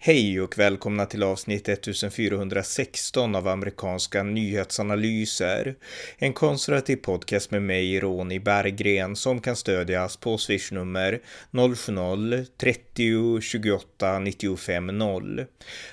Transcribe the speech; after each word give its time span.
Hej 0.00 0.40
och 0.40 0.58
välkomna 0.58 1.06
till 1.06 1.22
avsnitt 1.22 1.68
1416 1.68 3.34
av 3.34 3.48
amerikanska 3.48 4.22
nyhetsanalyser. 4.22 5.74
En 6.18 6.32
konservativ 6.32 6.96
podcast 6.96 7.50
med 7.50 7.62
mig, 7.62 8.00
Ronny 8.00 8.38
Berggren, 8.38 9.16
som 9.16 9.40
kan 9.40 9.56
stödjas 9.56 10.16
på 10.16 10.38
swishnummer 10.38 11.20
070-30 11.50 13.40
28 13.40 14.18
95 14.18 14.86
0. 14.86 15.44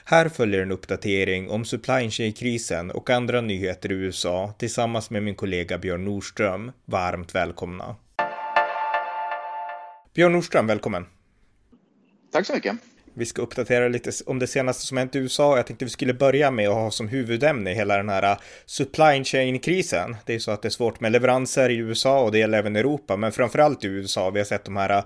Här 0.05 0.29
följer 0.29 0.61
en 0.61 0.71
uppdatering 0.71 1.49
om 1.49 1.65
supply 1.65 2.09
chain-krisen 2.09 2.91
och 2.91 3.09
andra 3.09 3.41
nyheter 3.41 3.91
i 3.91 3.95
USA 3.95 4.53
tillsammans 4.59 5.09
med 5.09 5.23
min 5.23 5.35
kollega 5.35 5.77
Björn 5.77 6.05
Nordström. 6.05 6.71
Varmt 6.85 7.35
välkomna. 7.35 7.95
Björn 10.13 10.31
Nordström, 10.31 10.67
välkommen. 10.67 11.05
Tack 12.31 12.45
så 12.45 12.53
mycket. 12.53 12.75
Vi 13.17 13.25
ska 13.25 13.41
uppdatera 13.41 13.87
lite 13.87 14.11
om 14.25 14.39
det 14.39 14.47
senaste 14.47 14.85
som 14.85 14.97
hänt 14.97 15.15
i 15.15 15.19
USA. 15.19 15.57
Jag 15.57 15.67
tänkte 15.67 15.85
vi 15.85 15.91
skulle 15.91 16.13
börja 16.13 16.51
med 16.51 16.69
att 16.69 16.75
ha 16.75 16.91
som 16.91 17.07
huvudämne 17.07 17.73
hela 17.73 17.97
den 17.97 18.09
här 18.09 18.23
äh, 18.23 18.37
supply 18.65 19.23
chain-krisen. 19.23 20.15
Det 20.25 20.35
är 20.35 20.39
så 20.39 20.51
att 20.51 20.61
det 20.61 20.67
är 20.67 20.69
svårt 20.69 20.99
med 20.99 21.11
leveranser 21.11 21.69
i 21.69 21.75
USA 21.75 22.19
och 22.19 22.31
det 22.31 22.39
gäller 22.39 22.57
även 22.57 22.75
Europa, 22.75 23.17
men 23.17 23.31
framförallt 23.31 23.83
i 23.83 23.87
USA. 23.87 24.29
Vi 24.29 24.39
har 24.39 24.45
sett 24.45 24.65
de 24.65 24.77
här 24.77 24.89
äh, 24.89 25.03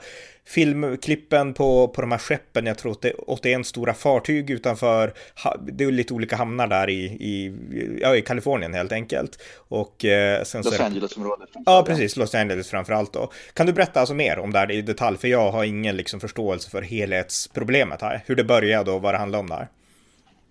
filmklippen 0.49 1.53
på, 1.53 1.87
på 1.87 2.01
de 2.01 2.11
här 2.11 2.17
skeppen. 2.17 2.65
Jag 2.65 2.77
tror 2.77 2.91
att 2.91 3.01
det 3.01 3.09
är 3.09 3.31
81 3.31 3.65
stora 3.65 3.93
fartyg 3.93 4.49
utanför. 4.49 5.13
Det 5.61 5.83
är 5.83 5.91
lite 5.91 6.13
olika 6.13 6.35
hamnar 6.35 6.67
där 6.67 6.89
i, 6.89 7.03
i, 7.03 7.53
ja, 8.01 8.15
i 8.15 8.21
Kalifornien 8.21 8.73
helt 8.73 8.91
enkelt. 8.91 9.41
Och 9.55 10.05
eh, 10.05 10.43
sen 10.43 10.61
Los 10.61 10.79
Angeles-området. 10.79 11.49
Ja, 11.65 11.83
precis. 11.87 12.15
Los 12.15 12.35
Angeles 12.35 12.69
framförallt 12.69 13.13
då. 13.13 13.31
Kan 13.53 13.65
du 13.65 13.73
berätta 13.73 13.99
alltså 13.99 14.13
mer 14.13 14.39
om 14.39 14.53
det 14.53 14.59
här 14.59 14.71
i 14.71 14.81
detalj? 14.81 15.17
För 15.17 15.27
jag 15.27 15.51
har 15.51 15.63
ingen 15.63 15.97
liksom 15.97 16.19
förståelse 16.19 16.69
för 16.69 16.81
helhetsproblemet 16.81 18.01
här. 18.01 18.23
Hur 18.25 18.35
det 18.35 18.43
började 18.43 18.91
och 18.91 19.01
vad 19.01 19.13
det 19.13 19.17
handlar 19.17 19.39
om 19.39 19.49
där. 19.49 19.67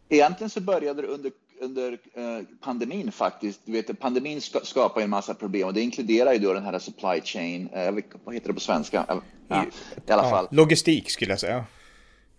Egentligen 0.09 0.51
så 0.51 0.61
började 0.61 1.03
det 1.03 1.09
under 1.09 1.31
under 1.61 1.93
eh, 1.93 2.45
pandemin 2.61 3.13
faktiskt. 3.13 3.61
Du 3.65 3.73
vet, 3.73 4.01
pandemin 4.01 4.41
skapar 4.41 5.01
en 5.01 5.11
massa 5.11 5.35
problem 5.35 5.69
och 5.69 5.75
det 5.75 5.81
inkluderar 5.81 6.33
ju 6.33 6.39
då 6.39 6.53
den 6.53 6.65
här 6.65 6.79
supply 6.79 7.21
chain. 7.25 7.69
Eh, 7.73 7.95
vad 8.25 8.35
heter 8.35 8.49
det 8.49 8.55
på 8.55 8.61
svenska? 8.61 9.21
Ja, 9.49 9.65
I 10.07 10.13
alla 10.13 10.31
fall. 10.31 10.49
Logistik 10.51 11.11
skulle 11.11 11.33
jag 11.33 11.41
säga. 11.41 11.65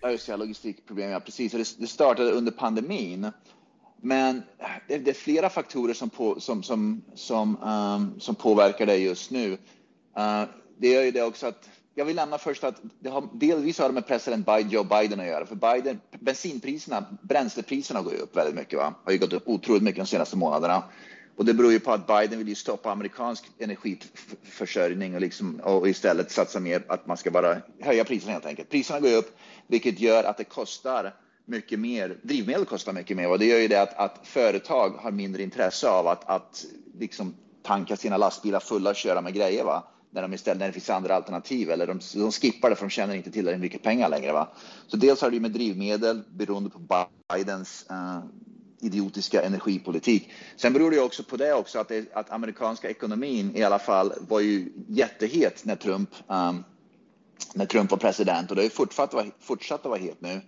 Ja, 0.01 0.11
just 0.11 0.27
det, 0.27 0.37
logistikproblem, 0.37 1.09
ja 1.09 1.19
precis. 1.19 1.75
Det, 1.77 1.87
startade 1.87 2.31
under 2.31 2.51
pandemin. 2.51 3.31
Men 4.01 4.43
det, 4.87 4.97
det, 4.97 5.11
är 5.11 5.15
flera 5.15 5.49
faktorer 5.49 5.93
som, 5.93 6.09
på, 6.09 6.39
som, 6.39 6.63
som, 6.63 7.01
som, 7.15 7.63
um, 7.63 8.19
som 8.19 8.35
påverkar 8.35 8.85
det 8.85 8.97
just 8.97 9.31
nu. 9.31 9.51
Uh, 9.51 10.43
det 10.77 10.95
är 10.95 11.03
ju 11.03 11.11
det 11.11 11.23
också 11.23 11.47
att 11.47 11.69
jag 11.95 12.05
vill 12.05 12.15
nämna 12.15 12.37
först 12.37 12.63
att 12.63 12.81
det 12.99 13.09
har 13.09 13.29
delvis 13.33 13.79
har 13.79 13.89
med 13.89 14.07
president 14.07 14.45
Biden, 14.45 14.69
Joe 14.69 14.83
Biden 14.83 15.19
att 15.19 15.25
göra. 15.25 15.45
För 15.45 15.55
Biden, 15.55 16.01
bensinpriserna, 16.19 17.05
bränslepriserna 17.21 18.01
går 18.01 18.13
ju 18.13 18.19
upp 18.19 18.37
väldigt 18.37 18.55
mycket. 18.55 18.79
Va? 18.79 18.93
Har 19.03 19.11
ju 19.11 19.17
gått 19.17 19.33
upp 19.33 19.43
otroligt 19.45 19.83
mycket 19.83 20.03
de 20.03 20.07
senaste 20.07 20.37
månaderna. 20.37 20.83
Och 21.35 21.45
det 21.45 21.53
beror 21.53 21.71
ju 21.71 21.79
på 21.79 21.91
att 21.91 22.07
Biden 22.07 22.37
vill 22.37 22.47
ju 22.47 22.55
stoppa 22.55 22.91
amerikansk 22.91 23.51
energiförsörjning 23.59 25.15
och, 25.15 25.21
liksom, 25.21 25.59
och 25.59 25.89
istället 25.89 26.31
satsa 26.31 26.59
mer 26.59 26.83
att 26.87 27.07
man 27.07 27.17
ska 27.17 27.31
bara 27.31 27.57
höja 27.79 28.03
priserna 28.03 28.33
helt 28.33 28.45
enkelt. 28.45 28.69
Priserna 28.69 28.99
går 28.99 29.17
upp, 29.17 29.37
vilket 29.67 29.99
gör 29.99 30.23
att 30.23 30.37
det 30.37 30.43
kostar 30.43 31.13
mycket 31.45 31.79
mer. 31.79 32.17
Drivmedel 32.21 32.65
kostar 32.65 32.93
mycket 32.93 33.17
mer 33.17 33.29
och 33.29 33.39
det 33.39 33.45
gör 33.45 33.59
ju 33.59 33.67
det 33.67 33.81
att, 33.81 33.97
att 33.97 34.27
företag 34.27 34.89
har 34.89 35.11
mindre 35.11 35.43
intresse 35.43 35.89
av 35.89 36.07
att, 36.07 36.29
att 36.29 36.65
liksom 36.99 37.35
tanka 37.63 37.95
sina 37.95 38.17
lastbilar 38.17 38.59
fulla 38.59 38.89
och 38.89 38.95
köra 38.95 39.21
med 39.21 39.33
grejer. 39.33 39.63
Va? 39.63 39.83
När 40.11 40.21
de 40.21 40.33
istället 40.33 40.59
när 40.59 40.67
det 40.67 40.73
finns 40.73 40.89
andra 40.89 41.15
alternativ 41.15 41.71
eller 41.71 41.87
de, 41.87 41.99
de 42.13 42.31
skippar 42.31 42.69
det 42.69 42.75
för 42.75 42.85
de 42.85 42.89
tjänar 42.89 43.15
inte 43.15 43.31
tillräckligt 43.31 43.61
mycket 43.61 43.83
pengar 43.83 44.09
längre. 44.09 44.31
Va? 44.31 44.47
Så 44.87 44.97
dels 44.97 45.21
har 45.21 45.31
det 45.31 45.39
med 45.39 45.51
drivmedel 45.51 46.21
beroende 46.29 46.69
på 46.69 47.07
Bidens 47.33 47.85
uh, 47.91 48.19
idiotiska 48.81 49.41
energipolitik. 49.41 50.29
Sen 50.55 50.73
beror 50.73 50.91
det 50.91 50.99
också 50.99 51.23
på 51.23 51.37
det 51.37 51.53
också 51.53 51.79
att, 51.79 51.87
det, 51.87 52.13
att 52.13 52.31
amerikanska 52.31 52.89
ekonomin 52.89 53.51
i 53.55 53.63
alla 53.63 53.79
fall 53.79 54.13
var 54.19 54.39
ju 54.39 54.71
jättehet 54.87 55.65
när 55.65 55.75
Trump, 55.75 56.09
um, 56.27 56.63
när 57.53 57.65
Trump 57.65 57.91
var 57.91 57.97
president 57.97 58.49
och 58.49 58.55
det 58.55 58.61
har 58.61 58.63
ju 58.63 58.69
fortsatt, 58.69 59.13
fortsatt 59.39 59.79
att 59.79 59.89
vara 59.89 59.99
het 59.99 60.21
nu. 60.21 60.41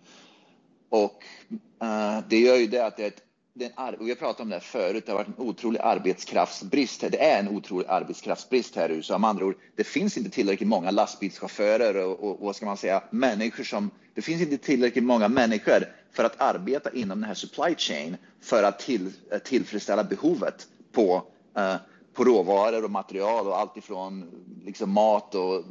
Och 0.90 1.24
uh, 1.84 2.19
det 2.30 2.40
gör 2.40 2.56
ju 2.56 2.68
det 2.68 2.86
att 2.86 2.97
det 2.97 3.03
är 3.03 3.07
ett 3.07 3.24
den, 3.53 3.72
vi 4.00 4.09
har 4.09 4.16
pratat 4.16 4.39
om 4.39 4.50
det 4.50 4.56
här 4.56 4.62
förut, 4.62 5.06
det 5.06 5.12
har 5.12 5.17
varit 5.19 5.38
en 5.38 5.45
otrolig 5.45 5.79
arbetskraftsbrist. 5.79 7.01
Det 7.01 7.23
är 7.23 7.39
en 7.39 7.47
otrolig 7.47 7.88
arbetskraftsbrist 7.88 8.75
här 8.75 8.89
i 8.89 8.94
USA. 8.94 9.17
Med 9.17 9.29
andra 9.29 9.45
ord, 9.45 9.56
det 9.75 9.84
finns 9.84 10.17
inte 10.17 10.29
tillräckligt 10.29 10.69
många 10.69 10.91
lastbilschaufförer 10.91 12.06
och, 12.06 12.19
och, 12.19 12.29
och 12.29 12.45
vad 12.45 12.56
ska 12.56 12.66
man 12.66 12.78
säga, 12.78 13.03
människor 13.09 13.63
som, 13.63 13.91
det 14.13 14.22
finns 14.22 14.41
inte 14.41 14.57
tillräckligt 14.57 15.03
många 15.03 15.28
människor 15.28 15.85
för 16.12 16.23
att 16.23 16.41
arbeta 16.41 16.89
inom 16.94 17.22
den 17.22 17.28
här 17.28 17.34
supply 17.34 17.75
chain 17.75 18.17
för 18.41 18.63
att 18.63 18.79
till, 18.79 19.12
eh, 19.31 19.38
tillfredsställa 19.39 20.03
behovet 20.03 20.68
på, 20.91 21.23
eh, 21.57 21.75
på 22.13 22.23
råvaror 22.23 22.83
och 22.83 22.91
material 22.91 23.47
och 23.47 23.59
allt 23.59 23.78
ifrån 23.78 24.31
liksom 24.66 24.91
mat 24.91 25.35
och 25.35 25.63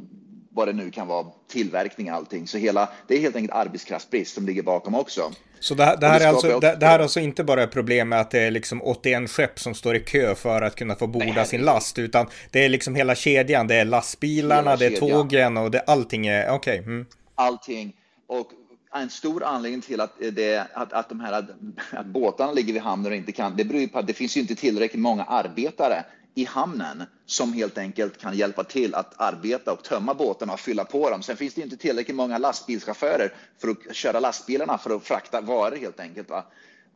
vad 0.53 0.67
det 0.67 0.73
nu 0.73 0.91
kan 0.91 1.07
vara, 1.07 1.25
tillverkning 1.47 2.11
och 2.11 2.17
allting. 2.17 2.47
Så 2.47 2.57
hela, 2.57 2.89
det 3.07 3.15
är 3.15 3.19
helt 3.19 3.35
enkelt 3.35 3.53
arbetskraftsbrist 3.53 4.35
som 4.35 4.45
ligger 4.45 4.63
bakom 4.63 4.95
också. 4.95 5.31
Så 5.59 5.73
det, 5.75 5.97
det 5.99 6.07
här, 6.07 6.19
är 6.19 6.27
alltså, 6.27 6.59
det, 6.59 6.75
det, 6.75 6.85
här 6.85 6.99
är 6.99 7.03
alltså 7.03 7.19
inte 7.19 7.43
bara 7.43 7.63
ett 7.63 7.71
problem 7.71 8.09
med 8.09 8.21
att 8.21 8.31
det 8.31 8.39
är 8.39 8.51
liksom 8.51 8.81
81 8.81 9.29
skepp 9.29 9.59
som 9.59 9.73
står 9.73 9.95
i 9.95 9.99
kö 9.99 10.35
för 10.35 10.61
att 10.61 10.75
kunna 10.75 10.95
få 10.95 11.07
borda 11.07 11.25
Nej. 11.25 11.45
sin 11.45 11.61
last, 11.61 11.99
utan 11.99 12.27
det 12.51 12.65
är 12.65 12.69
liksom 12.69 12.95
hela 12.95 13.15
kedjan. 13.15 13.67
Det 13.67 13.75
är 13.75 13.85
lastbilarna, 13.85 14.75
det 14.75 14.85
är 14.85 14.99
tågen 14.99 15.57
och 15.57 15.71
det, 15.71 15.79
allting 15.79 16.27
är, 16.27 16.49
okej. 16.49 16.79
Okay. 16.79 16.93
Mm. 16.93 17.05
Allting. 17.35 17.93
Och 18.27 18.47
en 18.93 19.09
stor 19.09 19.43
anledning 19.43 19.81
till 19.81 20.01
att, 20.01 20.11
det, 20.31 20.67
att, 20.73 20.93
att 20.93 21.09
de 21.09 21.19
här 21.19 21.45
att 21.91 22.05
båtarna 22.05 22.51
ligger 22.51 22.73
vid 22.73 22.81
hamnen 22.81 23.11
och 23.11 23.17
inte 23.17 23.31
kan, 23.31 23.55
det 23.55 23.63
beror 23.63 23.81
ju 23.81 23.87
på 23.87 23.99
att 23.99 24.07
det 24.07 24.13
finns 24.13 24.37
ju 24.37 24.41
inte 24.41 24.55
tillräckligt 24.55 25.01
många 25.01 25.23
arbetare 25.23 26.03
i 26.35 26.45
hamnen 26.45 27.03
som 27.25 27.53
helt 27.53 27.77
enkelt 27.77 28.17
kan 28.17 28.37
hjälpa 28.37 28.63
till 28.63 28.95
att 28.95 29.21
arbeta 29.21 29.73
och 29.73 29.83
tömma 29.83 30.13
båtarna 30.13 30.53
och 30.53 30.59
fylla 30.59 30.85
på 30.85 31.09
dem. 31.09 31.23
Sen 31.23 31.37
finns 31.37 31.53
det 31.53 31.61
inte 31.61 31.77
tillräckligt 31.77 32.17
många 32.17 32.37
lastbilschaufförer 32.37 33.33
för 33.61 33.67
att 33.67 33.95
köra 33.95 34.19
lastbilarna 34.19 34.77
för 34.77 34.95
att 34.95 35.03
frakta 35.03 35.41
varor 35.41 35.75
helt 35.75 35.99
enkelt. 35.99 36.29
Va? 36.29 36.43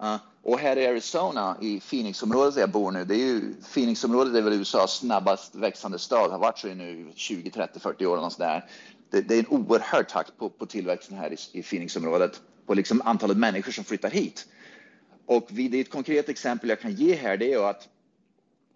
Uh, 0.04 0.16
och 0.44 0.60
här 0.60 0.78
i 0.78 0.88
Arizona, 0.88 1.58
i 1.62 1.80
Phoenixområdet 1.80 2.54
där 2.54 2.62
jag 2.62 2.72
bor 2.72 2.92
nu, 2.92 3.06
det 3.06 3.16
är 3.16 3.26
ju 3.26 3.54
Phoenixområdet 3.74 4.36
är 4.36 4.42
väl 4.42 4.54
USAs 4.54 4.98
snabbast 4.98 5.56
växande 5.56 6.00
stad, 6.00 6.32
har 6.32 6.40
varit 6.40 6.58
så 6.58 6.68
i 6.68 6.76
nu 6.76 7.12
20, 7.16 7.52
30, 7.52 7.80
40 7.80 8.06
år. 8.06 8.18
Och 8.18 8.32
sådär. 8.32 8.70
Det, 9.12 9.22
det 9.22 9.36
är 9.36 9.40
en 9.40 9.48
oerhörd 9.48 10.08
takt 10.10 10.38
på, 10.38 10.50
på 10.50 10.66
tillväxten 10.66 11.18
här 11.18 11.34
i, 11.34 11.60
i 11.60 11.64
Phoenixområdet, 11.64 12.42
på 12.66 12.74
liksom 12.74 13.02
antalet 13.06 13.38
människor 13.38 13.72
som 13.72 13.84
flyttar 13.84 14.10
hit. 14.10 14.46
Och 15.26 15.48
vid, 15.50 15.72
det 15.72 15.78
är 15.78 15.82
ett 15.82 15.90
konkret 15.90 16.30
exempel 16.30 16.70
jag 16.70 16.82
kan 16.82 16.94
ge 16.94 17.16
här, 17.16 17.38
det 17.38 17.54
är 17.54 17.70
att 17.70 17.88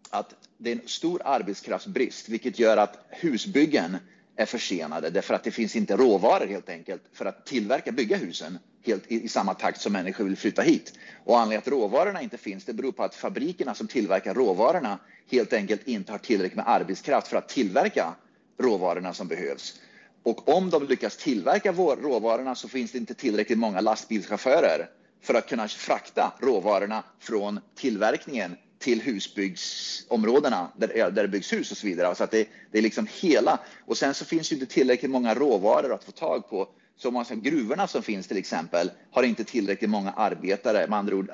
att 0.10 0.36
det 0.58 0.72
är 0.72 0.76
en 0.76 0.88
stor 0.88 1.22
arbetskraftsbrist, 1.26 2.30
vilket 2.30 2.60
gör 2.60 2.78
att 2.78 3.06
husbyggen 3.10 3.98
är 4.36 4.46
försenade 4.46 5.10
därför 5.10 5.34
att 5.34 5.44
det 5.44 5.52
finns 5.52 5.76
inte 5.76 5.98
råvaror 5.98 6.48
helt 6.48 6.70
enkelt 6.70 7.02
för 7.14 7.26
att 7.26 7.46
tillverka, 7.46 7.92
bygga 7.92 8.18
husen 8.18 8.60
helt 8.86 9.12
i, 9.12 9.24
i 9.24 9.28
samma 9.28 9.54
takt 9.54 9.82
som 9.82 9.94
människor 9.94 10.24
vill 10.24 10.38
flytta 10.38 10.62
hit. 10.62 10.94
Och 11.26 11.40
anledningen 11.40 11.60
att 11.60 11.68
råvarorna 11.68 12.22
inte 12.22 12.38
finns, 12.38 12.66
det 12.66 12.74
beror 12.74 12.92
på 12.92 13.04
att 13.04 13.16
fabrikerna 13.16 13.76
som 13.76 13.88
tillverkar 13.88 14.34
råvarorna 14.34 15.00
helt 15.32 15.54
enkelt 15.54 15.88
inte 15.88 16.12
har 16.12 16.20
tillräckligt 16.20 16.56
med 16.58 16.70
arbetskraft 16.70 17.28
för 17.28 17.38
att 17.38 17.50
tillverka 17.50 18.16
råvarorna 18.60 19.14
som 19.14 19.28
behövs. 19.28 19.82
Och 20.24 20.50
om 20.50 20.70
de 20.70 20.88
lyckas 20.88 21.18
tillverka 21.18 21.72
råvarorna 21.72 22.56
så 22.56 22.68
finns 22.68 22.92
det 22.92 22.98
inte 22.98 23.14
tillräckligt 23.14 23.58
många 23.58 23.82
lastbilschaufförer 23.82 24.90
för 25.22 25.34
att 25.34 25.50
kunna 25.50 25.68
frakta 25.68 26.34
råvarorna 26.40 27.04
från 27.20 27.60
tillverkningen 27.76 28.56
till 28.80 29.02
husbyggsområdena 29.02 30.72
där, 30.78 30.88
där 31.12 31.22
det 31.22 31.28
byggs 31.28 31.54
hus 31.54 31.72
och 31.72 31.78
så 31.78 31.88
vidare. 31.88 32.16
Så 32.16 32.24
att 32.24 32.32
det, 32.32 32.48
det 32.72 32.78
är 32.78 32.82
liksom 32.82 33.08
hela. 33.22 33.60
Och 33.86 33.98
sen 33.98 34.14
så 34.14 34.26
finns 34.26 34.52
ju 34.52 34.56
inte 34.56 34.66
tillräckligt 34.66 35.12
många 35.12 35.34
råvaror 35.34 35.94
att 35.94 36.04
få 36.04 36.12
tag 36.12 36.50
på. 36.50 36.70
Så 36.98 37.12
man 37.12 37.26
säger, 37.26 37.42
gruvorna 37.42 37.88
som 37.88 38.04
finns 38.04 38.28
till 38.28 38.38
exempel 38.38 38.92
har 39.12 39.24
inte 39.24 39.44
tillräckligt 39.44 39.90
många 39.90 40.12
arbetare. 40.12 40.88
Med 40.88 41.00
andra 41.00 41.16
ord, 41.16 41.32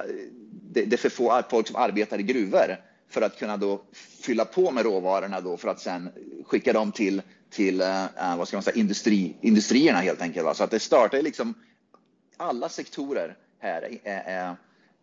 det, 0.72 0.86
det 0.86 0.96
är 0.96 0.98
för 0.98 1.10
få 1.10 1.42
folk 1.50 1.68
som 1.68 1.76
arbetar 1.76 2.20
i 2.20 2.24
gruvor 2.24 2.78
för 3.10 3.22
att 3.22 3.40
kunna 3.40 3.58
då 3.58 3.84
fylla 3.94 4.46
på 4.46 4.72
med 4.72 4.84
råvarorna 4.84 5.42
då 5.42 5.58
för 5.58 5.68
att 5.68 5.80
sen 5.80 6.10
skicka 6.46 6.74
dem 6.74 6.92
till, 6.92 7.22
till 7.50 7.82
uh, 7.82 8.38
vad 8.38 8.48
ska 8.48 8.58
man 8.58 8.64
säga, 8.64 8.76
industri, 8.76 9.36
industrierna 9.42 10.00
helt 10.00 10.22
enkelt. 10.22 10.46
Va? 10.46 10.54
Så 10.54 10.64
att 10.64 10.72
det 10.72 10.80
startar 10.80 11.22
liksom 11.22 11.54
alla 12.38 12.70
sektorer 12.70 13.38
här 13.60 13.82
Uh, 13.84 14.50
uh, 14.52 14.56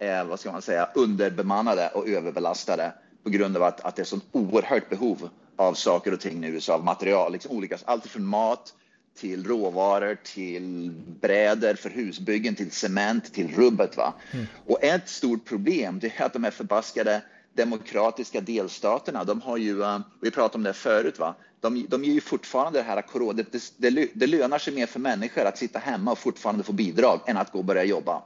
är 0.03 0.25
vad 0.25 0.41
ska 0.41 0.53
man 0.53 0.63
säga, 0.63 0.89
underbemannade 0.95 1.89
och 1.89 2.09
överbelastade 2.09 2.93
på 3.23 3.31
grund 3.31 3.57
av 3.57 3.63
att, 3.63 3.81
att 3.81 3.97
det 3.97 4.03
är 4.03 4.07
så 4.07 4.21
oerhört 4.33 4.89
behov 4.89 5.29
av 5.57 5.75
saker 5.75 6.13
och 6.13 6.21
ting 6.21 6.41
nu, 6.41 6.61
så 6.61 6.73
av 6.73 6.85
material, 6.85 7.33
liksom 7.33 7.57
olika, 7.57 7.79
allt 7.85 8.07
från 8.07 8.27
mat 8.27 8.75
till 9.19 9.47
råvaror, 9.47 10.19
till 10.25 10.91
brädor 11.21 11.75
för 11.75 11.91
husbyggen, 11.91 12.55
till 12.55 12.71
cement, 12.71 13.35
till 13.35 13.55
rubbet. 13.55 13.97
Va? 13.97 14.15
Mm. 14.31 14.47
Och 14.67 14.85
ett 14.85 15.09
stort 15.09 15.45
problem 15.45 15.99
det 15.99 16.13
är 16.17 16.25
att 16.25 16.33
de 16.33 16.45
här 16.45 16.51
förbaskade 16.51 17.23
demokratiska 17.55 18.41
delstaterna, 18.41 19.25
de 19.25 19.41
har 19.41 19.57
ju, 19.57 19.81
uh, 19.83 19.99
vi 20.21 20.31
pratade 20.31 20.57
om 20.57 20.63
det 20.63 20.73
förut, 20.73 21.19
va? 21.19 21.35
De, 21.61 21.87
de 21.89 22.05
ger 22.05 22.13
ju 22.13 22.21
fortfarande 22.21 22.79
det 22.79 22.83
här 22.83 23.03
corona, 23.03 23.33
det, 23.51 23.73
det, 23.77 24.09
det 24.15 24.27
lönar 24.27 24.59
sig 24.59 24.75
mer 24.75 24.87
för 24.87 25.01
människor 25.01 25.45
att 25.45 25.59
sitta 25.59 25.79
hemma 25.79 26.13
och 26.13 26.19
fortfarande 26.19 26.65
få 26.65 26.73
bidrag 26.73 27.21
än 27.27 27.37
att 27.37 27.53
gå 27.53 27.59
och 27.59 27.65
börja 27.65 27.85
jobba 27.85 28.23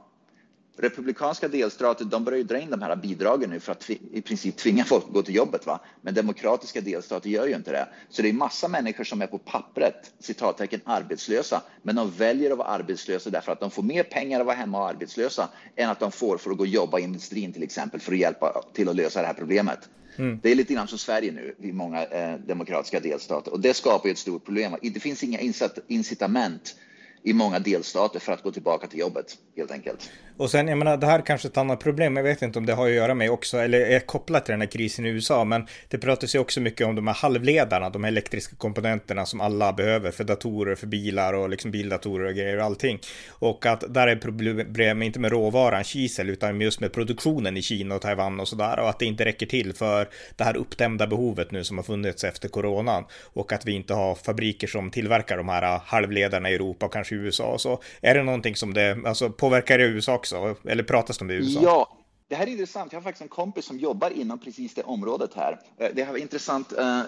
republikanska 0.77 1.47
delstater, 1.47 2.05
de 2.05 2.23
börjar 2.23 2.37
ju 2.37 2.43
dra 2.43 2.59
in 2.59 2.69
de 2.69 2.81
här 2.81 2.95
bidragen 2.95 3.49
nu 3.49 3.59
för 3.59 3.71
att 3.71 3.89
i 3.89 4.21
princip 4.21 4.57
tvinga 4.57 4.83
folk 4.83 5.03
att 5.07 5.13
gå 5.13 5.21
till 5.21 5.35
jobbet. 5.35 5.65
Va? 5.65 5.79
Men 6.01 6.13
demokratiska 6.13 6.81
delstater 6.81 7.29
gör 7.29 7.47
ju 7.47 7.55
inte 7.55 7.71
det. 7.71 7.87
Så 8.09 8.21
det 8.21 8.29
är 8.29 8.33
massa 8.33 8.67
människor 8.67 9.03
som 9.03 9.21
är 9.21 9.27
på 9.27 9.37
pappret, 9.37 10.13
citattecken, 10.19 10.81
arbetslösa, 10.83 11.61
men 11.81 11.95
de 11.95 12.11
väljer 12.11 12.51
att 12.51 12.57
vara 12.57 12.67
arbetslösa 12.67 13.29
därför 13.29 13.51
att 13.51 13.59
de 13.59 13.71
får 13.71 13.83
mer 13.83 14.03
pengar 14.03 14.39
att 14.39 14.45
vara 14.45 14.55
hemma 14.55 14.79
och 14.79 14.89
arbetslösa 14.89 15.49
än 15.75 15.89
att 15.89 15.99
de 15.99 16.11
får 16.11 16.37
för 16.37 16.51
att 16.51 16.57
gå 16.57 16.63
och 16.63 16.67
jobba 16.67 16.99
i 16.99 17.03
industrin 17.03 17.53
till 17.53 17.63
exempel 17.63 17.99
för 17.99 18.11
att 18.11 18.19
hjälpa 18.19 18.63
till 18.73 18.89
att 18.89 18.95
lösa 18.95 19.21
det 19.21 19.27
här 19.27 19.33
problemet. 19.33 19.89
Mm. 20.17 20.39
Det 20.43 20.51
är 20.51 20.55
lite 20.55 20.73
grann 20.73 20.87
som 20.87 20.97
Sverige 20.97 21.31
nu 21.31 21.55
i 21.59 21.71
många 21.71 22.05
eh, 22.05 22.35
demokratiska 22.39 22.99
delstater 22.99 23.53
och 23.53 23.59
det 23.59 23.73
skapar 23.73 24.09
ju 24.09 24.11
ett 24.11 24.17
stort 24.17 24.45
problem. 24.45 24.75
Det 24.81 24.99
finns 24.99 25.23
inga 25.23 25.39
incitament 25.87 26.75
i 27.23 27.33
många 27.33 27.59
delstater 27.59 28.19
för 28.19 28.31
att 28.31 28.43
gå 28.43 28.51
tillbaka 28.51 28.87
till 28.87 28.99
jobbet 28.99 29.37
helt 29.55 29.71
enkelt. 29.71 30.09
Och 30.39 30.51
sen, 30.51 30.67
jag 30.67 30.77
menar, 30.77 30.97
det 30.97 31.07
här 31.07 31.19
är 31.19 31.25
kanske 31.25 31.47
ett 31.47 31.57
annat 31.57 31.79
problem. 31.79 32.15
Jag 32.15 32.23
vet 32.23 32.41
inte 32.41 32.59
om 32.59 32.65
det 32.65 32.73
har 32.73 32.87
att 32.87 32.93
göra 32.93 33.13
med 33.13 33.31
också, 33.31 33.57
eller 33.57 33.79
är 33.79 33.99
kopplat 33.99 34.45
till 34.45 34.51
den 34.51 34.61
här 34.61 34.67
krisen 34.67 35.05
i 35.05 35.09
USA, 35.09 35.43
men 35.43 35.67
det 35.87 35.97
pratas 35.97 36.35
ju 36.35 36.39
också 36.39 36.61
mycket 36.61 36.87
om 36.87 36.95
de 36.95 37.07
här 37.07 37.13
halvledarna, 37.13 37.89
de 37.89 38.03
här 38.03 38.11
elektriska 38.11 38.55
komponenterna 38.55 39.25
som 39.25 39.41
alla 39.41 39.73
behöver 39.73 40.11
för 40.11 40.23
datorer, 40.23 40.75
för 40.75 40.87
bilar 40.87 41.33
och 41.33 41.49
liksom 41.49 41.71
bildatorer 41.71 42.25
och 42.25 42.35
grejer 42.35 42.57
och 42.57 42.63
allting. 42.63 42.99
Och 43.29 43.65
att 43.65 43.93
där 43.93 44.07
är 44.07 44.15
problem 44.15 45.01
inte 45.01 45.19
med 45.19 45.31
råvaran 45.31 45.83
kisel, 45.83 46.29
utan 46.29 46.61
just 46.61 46.79
med 46.79 46.93
produktionen 46.93 47.57
i 47.57 47.61
Kina 47.61 47.95
och 47.95 48.01
Taiwan 48.01 48.39
och 48.39 48.47
sådär 48.47 48.79
och 48.79 48.89
att 48.89 48.99
det 48.99 49.05
inte 49.05 49.25
räcker 49.25 49.45
till 49.45 49.73
för 49.73 50.07
det 50.35 50.43
här 50.43 50.57
uppdämda 50.57 51.07
behovet 51.07 51.51
nu 51.51 51.63
som 51.63 51.77
har 51.77 51.83
funnits 51.83 52.23
efter 52.23 52.49
coronan 52.49 53.05
och 53.23 53.53
att 53.53 53.65
vi 53.65 53.71
inte 53.71 53.93
har 53.93 54.15
fabriker 54.15 54.67
som 54.67 54.91
tillverkar 54.91 55.37
de 55.37 55.49
här 55.49 55.81
halvledarna 55.85 56.49
i 56.49 56.55
Europa 56.55 56.85
och 56.85 56.93
kanske 56.93 57.15
i 57.15 57.17
USA 57.17 57.43
och 57.43 57.61
så. 57.61 57.81
Är 58.01 58.15
det 58.15 58.23
någonting 58.23 58.55
som 58.55 58.73
det, 58.73 58.97
alltså 59.05 59.29
påverkar 59.29 59.77
det 59.77 59.83
USA 59.83 60.15
också? 60.35 60.69
Eller 60.69 60.83
pratas 60.83 61.17
det 61.17 61.23
om 61.23 61.27
det 61.27 61.33
i 61.33 61.37
USA? 61.37 61.59
Ja, 61.63 61.97
det 62.27 62.35
här 62.35 62.47
är 62.47 62.51
intressant. 62.51 62.91
Jag 62.91 62.99
har 62.99 63.03
faktiskt 63.03 63.21
en 63.21 63.27
kompis 63.27 63.65
som 63.65 63.79
jobbar 63.79 64.09
inom 64.09 64.39
precis 64.39 64.73
det 64.73 64.83
området 64.83 65.33
här. 65.33 65.59
Eh, 65.77 65.89
det 65.95 66.01
har 66.01 66.11
varit 66.11 66.21
intressant 66.21 66.73
eh, 66.77 67.01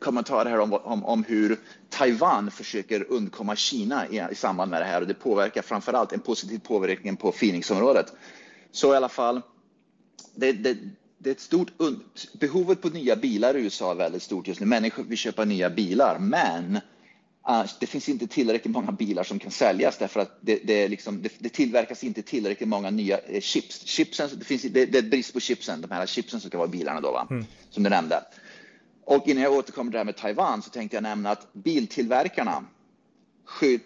kommentar 0.00 0.46
här 0.46 0.58
om, 0.58 0.72
om, 0.72 1.04
om, 1.04 1.24
hur 1.24 1.58
Taiwan 1.88 2.50
försöker 2.50 3.12
undkomma 3.12 3.56
Kina 3.56 4.08
i, 4.08 4.22
i 4.32 4.34
samband 4.34 4.70
med 4.70 4.80
det 4.80 4.84
här 4.84 5.00
och 5.00 5.06
det 5.06 5.14
påverkar 5.14 5.62
framför 5.62 5.92
allt 5.92 6.12
en 6.12 6.20
positiv 6.20 6.58
påverkan 6.58 7.16
på 7.16 7.32
Phoenixområdet. 7.32 8.12
Så 8.72 8.92
i 8.92 8.96
alla 8.96 9.08
fall, 9.08 9.42
det, 10.34 10.52
det, 10.52 10.76
det 11.18 11.30
är 11.30 11.34
ett 11.34 11.40
stort 11.40 11.72
behovet 12.40 12.82
på 12.82 12.88
nya 12.88 13.16
bilar 13.16 13.56
i 13.56 13.60
USA 13.60 13.90
är 13.90 13.94
väldigt 13.94 14.22
stort 14.22 14.48
just 14.48 14.60
nu. 14.60 14.66
Människor 14.66 15.02
vill 15.02 15.18
köpa 15.18 15.44
nya 15.44 15.70
bilar, 15.70 16.18
men 16.18 16.80
det 17.80 17.86
finns 17.86 18.08
inte 18.08 18.26
tillräckligt 18.26 18.72
många 18.72 18.92
bilar 18.92 19.24
som 19.24 19.38
kan 19.38 19.50
säljas 19.50 19.98
därför 19.98 20.20
att 20.20 20.38
det, 20.40 20.60
det, 20.64 20.88
liksom, 20.88 21.22
det, 21.22 21.32
det 21.38 21.48
tillverkas 21.48 22.04
inte 22.04 22.22
tillräckligt 22.22 22.68
många 22.68 22.90
nya 22.90 23.18
eh, 23.18 23.40
chips. 23.40 23.86
Chipsen, 23.86 24.30
det, 24.38 24.44
finns, 24.44 24.62
det, 24.62 24.94
är 24.94 25.02
brist 25.02 25.32
på 25.32 25.40
chipsen, 25.40 25.80
de 25.80 25.90
här 25.90 26.06
chipsen 26.06 26.40
som 26.40 26.50
ska 26.50 26.58
vara 26.58 26.68
i 26.68 26.70
bilarna 26.70 27.00
då, 27.00 27.12
va? 27.12 27.26
Mm. 27.30 27.44
som 27.70 27.82
du 27.82 27.90
nämnde. 27.90 28.24
Och 29.04 29.28
innan 29.28 29.42
jag 29.42 29.52
återkommer 29.52 29.90
till 29.90 29.92
det 29.92 29.98
här 29.98 30.04
med 30.04 30.16
Taiwan 30.16 30.62
så 30.62 30.70
tänkte 30.70 30.96
jag 30.96 31.02
nämna 31.02 31.30
att 31.30 31.52
biltillverkarna, 31.52 32.64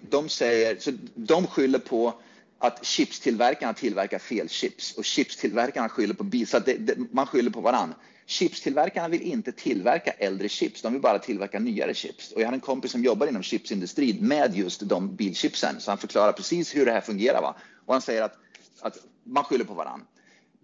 de, 0.01 0.29
säger, 0.29 0.77
så 0.79 0.93
de 1.15 1.47
skyller 1.47 1.79
på 1.79 2.15
att 2.63 2.85
chipstillverkarna 2.85 3.75
tillverkar 3.75 4.19
fel 4.19 4.49
chips 4.49 4.93
och 4.93 5.05
chipstillverkarna 5.05 5.89
skyller 5.89 6.15
på 6.15 6.25
bil, 6.25 6.47
så 6.47 6.57
att 6.57 6.69
man 7.13 7.27
skyller 7.27 7.51
på 7.51 7.61
varann. 7.61 7.95
Chipstillverkarna 8.27 9.09
vill 9.09 9.23
inte 9.23 9.53
tillverka 9.53 10.11
äldre 10.11 10.49
chips, 10.49 10.83
de 10.83 10.93
vill 10.93 11.03
bara 11.03 11.19
tillverka 11.19 11.59
nyare 11.59 11.95
chips. 11.95 12.33
Och 12.33 12.41
jag 12.41 12.47
har 12.47 12.53
en 12.53 12.61
kompis 12.61 12.93
som 12.93 13.05
jobbar 13.05 13.27
inom 13.27 13.43
chipsindustrin 13.43 14.29
med 14.29 14.57
just 14.57 14.81
de 14.81 15.17
bilchipsen, 15.17 15.81
så 15.81 15.91
han 15.91 15.99
förklarar 15.99 16.33
precis 16.33 16.77
hur 16.77 16.87
det 16.87 16.93
här 16.93 17.01
fungerar. 17.01 17.43
Va? 17.43 17.57
Och 17.87 17.95
han 17.95 18.03
säger 18.03 18.23
att, 18.23 18.37
att 18.81 18.97
man 19.25 19.45
skyller 19.45 19.65
på 19.65 19.75
varann. 19.75 20.05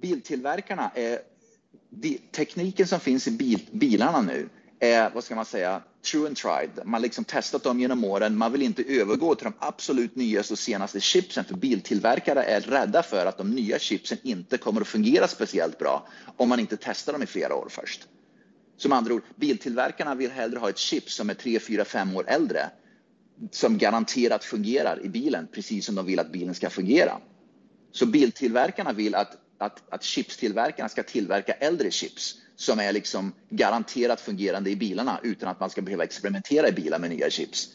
Biltillverkarna, 0.01 0.91
är, 0.95 1.19
tekniken 2.33 2.87
som 2.87 3.01
finns 3.01 3.29
i 3.29 3.31
bil, 3.31 3.61
bilarna 3.73 4.21
nu 4.21 4.49
är, 4.79 5.11
vad 5.11 5.25
ska 5.25 5.35
man 5.35 5.45
säga, 5.45 5.83
true 6.07 6.27
and 6.27 6.37
tried. 6.37 6.71
Man 6.85 6.95
har 6.95 7.01
liksom 7.01 7.25
testat 7.25 7.63
dem 7.63 7.81
genom 7.81 8.05
åren. 8.05 8.37
Man 8.39 8.53
vill 8.53 8.63
inte 8.63 8.83
övergå 8.83 9.35
till 9.35 9.45
de 9.45 9.53
absolut 9.59 10.17
nyaste 10.17 10.55
och 10.55 10.59
senaste 10.59 11.01
chipsen 11.01 11.45
för 11.45 11.55
biltillverkare 11.55 12.43
är 12.43 12.61
rädda 12.61 13.03
för 13.03 13.27
att 13.27 13.39
de 13.39 13.51
nya 13.51 13.79
chipsen 13.79 14.19
inte 14.23 14.59
kommer 14.59 14.81
att 14.81 14.89
fungera 14.89 15.29
speciellt 15.29 15.79
bra 15.79 16.09
om 16.37 16.49
man 16.49 16.61
inte 16.61 16.77
testar 16.81 17.13
dem 17.13 17.23
i 17.23 17.27
flera 17.27 17.55
år 17.55 17.69
först. 17.71 18.09
Som 18.77 18.93
andra 18.93 19.15
ord, 19.15 19.23
biltillverkarna 19.37 20.15
vill 20.15 20.31
hellre 20.31 20.59
ha 20.59 20.69
ett 20.69 20.79
chip 20.79 21.11
som 21.11 21.31
är 21.31 21.35
3, 21.35 21.61
4, 21.61 21.85
5 21.85 22.17
år 22.17 22.25
äldre 22.29 22.71
som 23.51 23.79
garanterat 23.79 24.45
fungerar 24.45 25.05
i 25.05 25.09
bilen 25.09 25.49
precis 25.53 25.87
som 25.87 25.95
de 25.95 26.07
vill 26.07 26.19
att 26.19 26.33
bilen 26.33 26.55
ska 26.55 26.71
fungera. 26.71 27.19
Så 27.93 28.07
biltillverkarna 28.07 28.93
vill 28.93 29.15
att, 29.15 29.37
att, 29.59 29.83
att 29.91 30.03
chipstillverkarna 30.03 30.89
ska 30.89 31.03
tillverka 31.03 31.53
äldre 31.53 31.91
chips 31.91 32.35
som 32.57 32.81
är 32.81 32.93
liksom 32.93 33.33
garanterat 33.51 34.21
fungerande 34.21 34.71
i 34.71 34.77
bilarna 34.77 35.21
utan 35.23 35.49
att 35.49 35.61
man 35.61 35.71
ska 35.71 35.83
behöva 35.83 36.05
experimentera 36.05 36.69
i 36.69 36.73
bilar 36.73 36.99
med 36.99 37.11
nya 37.11 37.31
chips. 37.31 37.69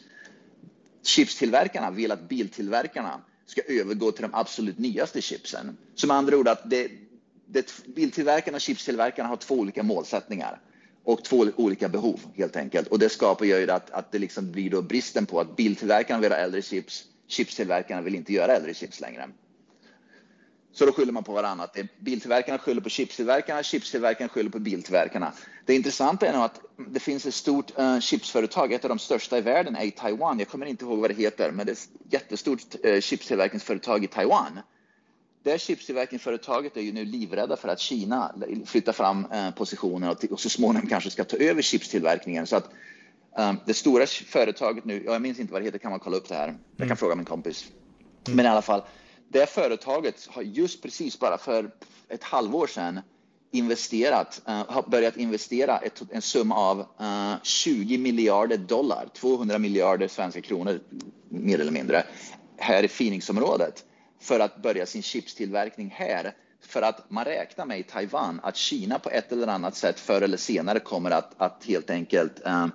Chipstillverkarna 1.04 1.92
vill 1.92 2.12
att 2.12 2.30
biltillverkarna 2.30 3.22
ska 3.46 3.62
övergå 3.68 4.12
till 4.12 4.22
de 4.22 4.34
absolut 4.34 4.78
nyaste 4.78 5.22
chipsen. 5.22 5.78
Som 5.96 6.12
andra 6.12 6.38
ord 6.38 6.48
att 6.48 6.70
det, 6.70 6.92
det, 7.46 7.86
biltillverkarna 7.96 8.56
och 8.56 8.62
chipstillverkarna 8.62 9.30
har 9.30 9.38
två 9.38 9.56
olika 9.56 9.84
målsättningar 9.84 10.62
och 11.04 11.24
två 11.24 11.48
olika 11.56 11.90
behov 11.90 12.20
helt 12.36 12.56
enkelt. 12.56 12.88
Och 12.88 13.00
det 13.00 13.10
skapar 13.10 13.46
ju 13.46 13.72
att, 13.72 13.92
att 13.92 14.12
det 14.12 14.20
liksom 14.20 14.52
blir 14.52 14.70
då 14.70 14.82
bristen 14.82 15.26
på 15.26 15.40
att 15.40 15.56
biltillverkarna 15.56 16.22
vill 16.22 16.32
ha 16.32 16.38
äldre 16.38 16.62
chips, 16.62 17.04
chipstillverkarna 17.28 18.02
vill 18.02 18.16
inte 18.16 18.34
göra 18.34 18.56
äldre 18.56 18.74
chips 18.74 19.00
längre. 19.00 19.30
Så 20.74 20.86
då 20.86 20.92
skyller 20.92 21.12
man 21.12 21.24
på 21.24 21.34
varandra. 21.34 21.68
Biltillverkarna 22.00 22.58
skyller 22.58 22.82
på 22.82 22.90
chipstillverkarna, 22.90 23.64
chipstillverkarna 23.64 24.30
skyller 24.30 24.50
på 24.50 24.60
biltillverkarna. 24.60 25.34
Det 25.66 25.76
intressanta 25.76 26.28
är 26.28 26.34
nog 26.34 26.44
att 26.44 26.62
det 26.78 27.00
finns 27.00 27.26
ett 27.26 27.34
stort 27.34 27.80
uh, 27.80 28.00
chipsföretag, 28.00 28.74
ett 28.74 28.86
av 28.86 28.90
de 28.90 29.00
största 29.00 29.38
i 29.38 29.42
världen 29.42 29.76
är 29.76 29.84
i 29.84 29.92
Taiwan. 29.92 30.40
Jag 30.40 30.48
kommer 30.48 30.66
inte 30.66 30.86
ihåg 30.86 31.00
vad 31.00 31.10
det 31.10 31.14
heter, 31.14 31.52
men 31.52 31.66
det 31.66 31.72
är 31.72 31.74
ett 31.74 31.90
jättestort 32.10 32.60
uh, 32.86 33.00
chipstillverkningsföretag 33.00 34.04
i 34.04 34.08
Taiwan. 34.08 34.60
Det 35.44 35.62
chipstillverkningsföretaget 35.62 36.78
är 36.78 36.82
ju 36.82 36.92
nu 36.92 37.06
livrädda 37.06 37.58
för 37.58 37.68
att 37.68 37.80
Kina 37.80 38.36
flyttar 38.66 38.94
fram 38.94 39.26
uh, 39.34 39.52
positioner 39.52 40.12
och, 40.12 40.24
och 40.32 40.40
så 40.40 40.50
småningom 40.50 40.90
kanske 40.90 41.10
ska 41.10 41.24
ta 41.24 41.38
över 41.38 41.62
chipstillverkningen. 41.62 42.48
Så 42.48 42.56
att 42.56 42.70
um, 43.38 43.58
det 43.66 43.74
stora 43.74 44.06
företaget 44.06 44.86
nu, 44.86 45.04
jag 45.06 45.22
minns 45.22 45.40
inte 45.40 45.54
vad 45.54 45.62
det 45.62 45.66
heter, 45.66 45.80
kan 45.80 45.92
man 45.92 46.00
kolla 46.00 46.18
upp 46.18 46.28
det 46.28 46.36
här? 46.36 46.48
Jag 46.48 46.78
kan 46.78 46.86
mm. 46.86 46.98
fråga 46.98 47.16
min 47.16 47.26
kompis. 47.26 47.72
Mm. 48.28 48.38
Men 48.38 48.46
i 48.46 48.50
alla 48.50 48.62
fall, 48.62 48.82
det 49.32 49.50
företaget 49.50 50.28
har 50.30 50.42
just 50.42 50.82
precis 50.82 51.20
bara 51.20 51.38
för 51.38 51.72
ett 52.10 52.24
halvår 52.24 52.68
sedan 52.68 53.00
investerat, 53.52 54.42
uh, 54.48 54.64
har 54.68 54.84
börjat 54.90 55.18
investera 55.18 55.78
ett, 55.78 56.02
en 56.12 56.22
summa 56.22 56.56
av 56.56 56.80
eh, 56.80 57.32
uh, 57.32 57.36
20 57.44 57.98
miljarder 57.98 58.58
dollar, 58.58 59.08
200 59.14 59.60
miljarder 59.60 60.08
svenska 60.08 60.42
kronor 60.42 60.80
mer 61.30 61.60
eller 61.60 61.72
mindre, 61.72 62.04
här 62.58 62.84
i 62.84 62.88
Phoenixområdet 62.88 63.86
för 64.20 64.40
att 64.40 64.62
börja 64.62 64.86
sin 64.86 65.02
chipstillverkning 65.02 65.94
här. 65.96 66.34
För 66.62 66.82
att 66.82 67.10
man 67.10 67.26
räknar 67.26 67.66
med 67.66 67.80
i 67.80 67.84
Taiwan 67.84 68.40
att 68.44 68.56
Kina 68.56 69.00
på 69.00 69.10
ett 69.10 69.32
eller 69.32 69.48
annat 69.48 69.76
sätt 69.76 70.00
förr 70.00 70.22
eller 70.22 70.38
senare 70.38 70.80
kommer 70.80 71.12
att, 71.12 71.34
att 71.38 71.66
helt 71.66 71.90
enkelt 71.90 72.42
uh, 72.48 72.68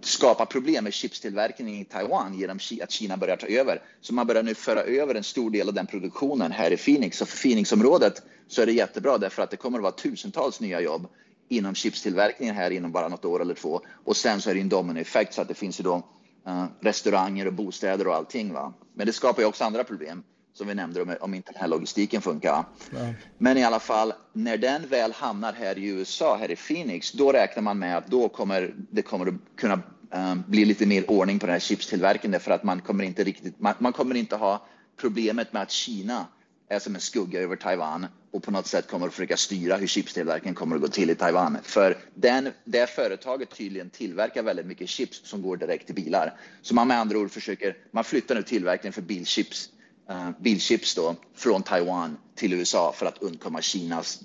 skapa 0.00 0.46
problem 0.46 0.84
med 0.84 0.92
chipstillverkningen 0.92 1.80
i 1.80 1.84
Taiwan 1.84 2.38
genom 2.38 2.58
att 2.82 2.90
Kina 2.90 3.16
börjar 3.16 3.36
ta 3.36 3.46
över. 3.46 3.82
Så 4.00 4.14
man 4.14 4.26
börjar 4.26 4.42
nu 4.42 4.54
föra 4.54 4.82
över 4.82 5.14
en 5.14 5.24
stor 5.24 5.50
del 5.50 5.68
av 5.68 5.74
den 5.74 5.86
produktionen 5.86 6.52
här 6.52 6.70
i 6.70 6.76
Phoenix. 6.76 7.22
Och 7.22 7.28
för 7.28 7.38
Phoenixområdet 7.38 8.22
så 8.48 8.62
är 8.62 8.66
det 8.66 8.72
jättebra 8.72 9.18
därför 9.18 9.42
att 9.42 9.50
det 9.50 9.56
kommer 9.56 9.78
att 9.78 9.82
vara 9.82 9.92
tusentals 9.92 10.60
nya 10.60 10.80
jobb 10.80 11.08
inom 11.48 11.74
chipstillverkningen 11.74 12.54
här 12.54 12.70
inom 12.70 12.92
bara 12.92 13.08
något 13.08 13.24
år 13.24 13.42
eller 13.42 13.54
två. 13.54 13.80
Och 14.04 14.16
sen 14.16 14.40
så 14.40 14.50
är 14.50 14.54
det 14.54 14.60
en 14.60 14.68
dominoeffekt 14.68 15.34
så 15.34 15.42
att 15.42 15.48
det 15.48 15.54
finns 15.54 15.80
ju 15.80 15.84
då 15.84 16.02
eh, 16.46 16.64
restauranger 16.80 17.46
och 17.46 17.52
bostäder 17.52 18.06
och 18.06 18.14
allting. 18.14 18.52
Va? 18.52 18.72
Men 18.94 19.06
det 19.06 19.12
skapar 19.12 19.42
ju 19.42 19.48
också 19.48 19.64
andra 19.64 19.84
problem 19.84 20.22
som 20.58 20.66
vi 20.66 20.74
nämnde 20.74 21.02
om, 21.02 21.16
om 21.20 21.34
inte 21.34 21.52
den 21.52 21.60
här 21.60 21.68
logistiken 21.68 22.22
funkar. 22.22 22.64
Ja. 22.90 23.14
Men 23.38 23.56
i 23.58 23.64
alla 23.64 23.80
fall, 23.80 24.12
när 24.32 24.56
den 24.56 24.86
väl 24.86 25.12
hamnar 25.12 25.52
här 25.52 25.78
i 25.78 25.86
USA, 25.86 26.36
här 26.36 26.50
i 26.50 26.56
Phoenix, 26.56 27.12
då 27.12 27.32
räknar 27.32 27.62
man 27.62 27.78
med 27.78 27.96
att 27.96 28.06
då 28.06 28.28
kommer 28.28 28.74
det 28.90 29.02
kommer 29.02 29.26
att 29.26 29.34
kunna 29.56 29.82
um, 30.10 30.44
bli 30.46 30.64
lite 30.64 30.86
mer 30.86 31.10
ordning 31.10 31.38
på 31.38 31.46
den 31.46 31.52
här 31.52 31.60
chipstillverkningen 31.60 32.40
för 32.40 32.50
att 32.50 32.62
man 32.62 32.80
kommer 32.80 33.04
inte 33.04 33.24
riktigt, 33.24 33.60
man, 33.60 33.74
man, 33.78 33.92
kommer 33.92 34.14
inte 34.14 34.36
ha 34.36 34.66
problemet 35.00 35.52
med 35.52 35.62
att 35.62 35.70
Kina 35.70 36.26
är 36.68 36.78
som 36.78 36.94
en 36.94 37.00
skugga 37.00 37.40
över 37.40 37.56
Taiwan 37.56 38.06
och 38.30 38.42
på 38.42 38.50
något 38.50 38.66
sätt 38.66 38.90
kommer 38.90 39.06
att 39.06 39.12
försöka 39.12 39.36
styra 39.36 39.76
hur 39.76 39.86
chipstillverkningen 39.86 40.54
kommer 40.54 40.76
att 40.76 40.82
gå 40.82 40.88
till 40.88 41.10
i 41.10 41.14
Taiwan. 41.14 41.58
För 41.62 41.96
den, 42.14 42.52
det 42.64 42.90
företaget 42.90 43.50
tydligen 43.50 43.90
tillverkar 43.90 44.42
väldigt 44.42 44.66
mycket 44.66 44.88
chips 44.88 45.20
som 45.24 45.42
går 45.42 45.56
direkt 45.56 45.86
till 45.86 45.94
bilar. 45.94 46.36
Så 46.62 46.74
man 46.74 46.88
med 46.88 46.98
andra 46.98 47.18
ord 47.18 47.30
försöker, 47.30 47.76
man 47.90 48.04
flyttar 48.04 48.34
nu 48.34 48.42
tillverkningen 48.42 48.92
för 48.92 49.02
bilchips 49.02 49.70
Eh, 50.08 50.30
bilchips 50.40 50.94
då, 50.94 51.16
från 51.34 51.62
Taiwan 51.62 52.16
till 52.34 52.52
USA 52.52 52.92
för 52.92 53.06
att 53.06 53.18
undkomma 53.18 53.62
Kinas 53.62 54.20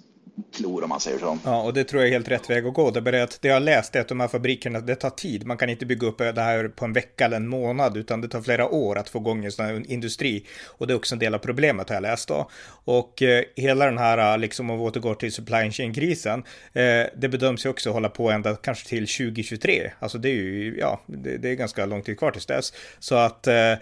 klor 0.53 0.83
om 0.83 0.89
man 0.89 0.99
säger 0.99 1.19
så. 1.19 1.37
Ja, 1.45 1.61
och 1.61 1.73
det 1.73 1.83
tror 1.83 2.01
jag 2.01 2.07
är 2.09 2.13
helt 2.13 2.27
rätt 2.27 2.49
väg 2.49 2.65
att 2.65 2.73
gå. 2.73 2.91
Det, 2.91 3.17
är 3.17 3.23
att 3.23 3.41
det 3.41 3.47
jag 3.47 3.55
har 3.55 3.59
läst 3.59 3.95
är 3.95 4.01
att 4.01 4.07
de 4.07 4.19
här 4.19 4.27
fabrikerna, 4.27 4.79
det 4.79 4.95
tar 4.95 5.09
tid. 5.09 5.45
Man 5.45 5.57
kan 5.57 5.69
inte 5.69 5.85
bygga 5.85 6.07
upp 6.07 6.17
det 6.17 6.41
här 6.41 6.67
på 6.67 6.85
en 6.85 6.93
vecka 6.93 7.25
eller 7.25 7.37
en 7.37 7.47
månad, 7.47 7.97
utan 7.97 8.21
det 8.21 8.27
tar 8.27 8.41
flera 8.41 8.69
år 8.69 8.97
att 8.97 9.09
få 9.09 9.19
igång 9.19 9.45
en 9.45 9.51
sån 9.51 9.65
här 9.65 9.91
industri. 9.91 10.45
Och 10.67 10.87
det 10.87 10.93
är 10.93 10.95
också 10.95 11.15
en 11.15 11.19
del 11.19 11.33
av 11.33 11.39
problemet 11.39 11.89
har 11.89 11.95
jag 11.95 12.01
läst 12.01 12.27
då. 12.27 12.49
Och 12.85 13.21
eh, 13.21 13.43
hela 13.55 13.85
den 13.85 13.97
här, 13.97 14.33
eh, 14.33 14.37
liksom 14.37 14.69
om 14.69 14.77
vi 14.77 14.83
återgår 14.83 15.15
till 15.15 15.31
supply 15.31 15.71
chain-krisen, 15.71 16.43
eh, 16.73 16.83
det 17.15 17.29
bedöms 17.29 17.65
ju 17.65 17.69
också 17.69 17.91
hålla 17.91 18.09
på 18.09 18.31
ända 18.31 18.55
kanske 18.55 18.89
till 18.89 19.07
2023. 19.07 19.91
Alltså 19.99 20.17
det 20.17 20.29
är 20.29 20.33
ju, 20.33 20.77
ja, 20.79 21.01
det, 21.05 21.37
det 21.37 21.49
är 21.49 21.55
ganska 21.55 21.85
lång 21.85 22.01
tid 22.01 22.19
kvar 22.19 22.31
tills 22.31 22.45
dess. 22.45 22.73
Så 22.99 23.15
att 23.15 23.47
eh, 23.47 23.71
eh, 23.71 23.77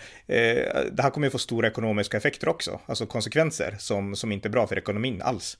det 0.91 1.01
här 1.01 1.09
kommer 1.09 1.27
ju 1.27 1.31
få 1.31 1.37
stora 1.37 1.67
ekonomiska 1.67 2.17
effekter 2.17 2.49
också, 2.49 2.79
alltså 2.85 3.05
konsekvenser 3.05 3.75
som, 3.79 4.15
som 4.15 4.31
inte 4.31 4.47
är 4.47 4.49
bra 4.49 4.67
för 4.67 4.77
ekonomin 4.77 5.21
alls. 5.21 5.57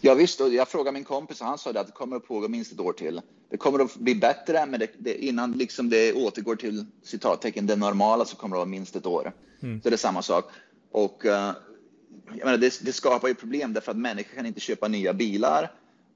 Ja, 0.00 0.14
visst, 0.14 0.40
och 0.40 0.54
jag 0.54 0.68
frågade 0.68 0.92
min 0.92 1.04
kompis 1.04 1.40
och 1.40 1.46
han 1.46 1.58
sa 1.58 1.70
att 1.70 1.86
det 1.86 1.92
kommer 1.92 2.16
att 2.16 2.26
pågå 2.28 2.48
minst 2.48 2.72
ett 2.72 2.80
år 2.80 2.92
till. 2.92 3.20
Det 3.50 3.56
kommer 3.56 3.84
att 3.84 3.96
bli 3.96 4.14
bättre, 4.14 4.66
men 4.66 4.80
det, 4.80 4.90
det, 4.98 5.24
innan 5.24 5.52
liksom 5.52 5.90
det 5.90 6.12
återgår 6.12 6.56
till 6.56 6.86
citattecken 7.02 7.66
det 7.66 7.76
normala 7.76 8.24
så 8.24 8.36
kommer 8.36 8.56
det 8.56 8.62
att 8.62 8.66
vara 8.66 8.70
minst 8.70 8.96
ett 8.96 9.06
år. 9.06 9.32
Mm. 9.62 9.82
Så 9.82 9.88
det 9.88 9.94
är 9.94 9.98
samma 9.98 10.22
sak. 10.22 10.50
Och 10.90 11.24
uh, 11.24 11.30
jag 12.28 12.44
menar, 12.44 12.58
det, 12.58 12.80
det, 12.84 12.92
skapar 12.92 13.28
ju 13.28 13.34
problem 13.34 13.72
därför 13.72 13.90
att 13.90 13.98
människor 13.98 14.36
kan 14.36 14.46
inte 14.46 14.60
köpa 14.60 14.88
nya 14.88 15.12
bilar 15.12 15.72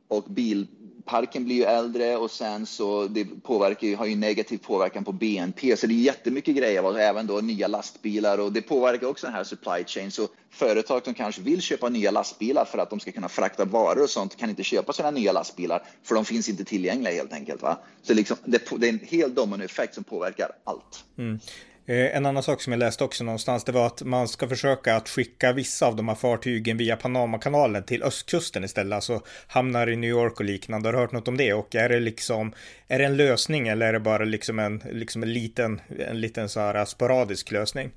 och 0.09 0.25
bil, 0.25 0.67
parken 1.09 1.45
blir 1.45 1.57
ju 1.57 1.63
äldre 1.63 2.17
och 2.17 2.31
sen 2.31 2.67
så 2.67 3.07
det 3.07 3.25
påverkar, 3.25 3.97
har 3.97 4.07
ju 4.07 4.17
negativ 4.17 4.59
påverkan 4.59 5.05
på 5.05 5.13
BNP. 5.13 5.77
Så 5.77 5.87
det 5.87 5.95
är 5.95 5.97
jättemycket 5.97 6.57
grejer, 6.57 6.85
och 6.85 7.01
även 7.01 7.27
då 7.27 7.41
nya 7.41 7.69
lastbilar 7.69 8.39
och 8.39 8.53
det 8.53 8.63
påverkar 8.63 9.07
också 9.07 9.27
den 9.27 9.35
här 9.35 9.45
supply 9.45 9.85
chain. 9.87 10.11
Så 10.11 10.29
företag 10.51 11.05
som 11.05 11.15
kanske 11.15 11.43
vill 11.43 11.63
köpa 11.63 11.89
nya 11.89 12.11
lastbilar 12.11 12.65
för 12.65 12.79
att 12.79 12.91
de 12.91 13.01
ska 13.01 13.13
kunna 13.13 13.29
frakta 13.29 13.65
varor 13.65 14.03
och 14.03 14.11
sånt 14.11 14.37
kan 14.37 14.51
inte 14.51 14.63
köpa 14.63 14.93
sina 14.93 15.11
nya 15.11 15.33
lastbilar 15.33 15.83
för 16.03 16.15
de 16.15 16.25
finns 16.25 16.49
inte 16.49 16.65
tillgängliga 16.65 17.15
helt 17.15 17.33
enkelt. 17.33 17.63
Va? 17.63 17.79
Så 18.03 18.15
liksom, 18.15 18.37
det, 18.45 18.71
det 18.79 18.87
är 18.87 18.93
en 18.93 19.01
hel 19.03 19.35
dominoeffekt 19.35 19.95
som 19.95 20.05
påverkar 20.05 20.51
allt. 20.65 21.05
Mm. 21.19 21.41
Eh, 21.89 22.17
en 22.17 22.27
annan 22.27 22.43
sak 22.43 22.63
som 22.63 22.73
jag 22.73 22.81
läste 22.81 23.05
också 23.05 23.25
någonstans, 23.25 23.65
det 23.65 23.73
var 23.73 23.87
att 23.87 24.03
man 24.03 24.29
ska 24.29 24.49
försöka 24.49 24.97
att 24.97 25.09
skicka 25.09 25.53
vissa 25.53 25.87
av 25.87 25.97
de 25.97 26.09
här 26.09 26.15
fartygen 26.15 26.77
via 26.77 26.97
Panamakanalen 26.97 27.83
till 27.83 28.03
östkusten 28.03 28.65
istället, 28.65 28.95
alltså 28.95 29.23
hamnar 29.47 29.91
i 29.91 29.97
New 29.97 30.11
York 30.11 30.41
och 30.41 30.45
liknande. 30.45 30.89
Har 30.89 30.93
du 30.93 30.99
hört 30.99 31.13
något 31.13 31.29
om 31.29 31.37
det? 31.37 31.53
Och 31.53 31.75
är 31.75 31.89
det 31.89 32.01
liksom, 32.01 32.53
är 32.89 32.99
det 32.99 33.05
en 33.05 33.17
lösning 33.17 33.69
eller 33.69 33.87
är 33.87 33.93
det 33.93 34.01
bara 34.01 34.25
liksom 34.25 34.59
en, 34.59 34.83
liksom 34.93 35.23
en 35.23 35.33
liten, 35.33 35.81
en 35.99 36.21
liten 36.21 36.49
så 36.49 36.61
här 36.61 36.85
sporadisk 36.85 37.51
lösning? 37.51 37.91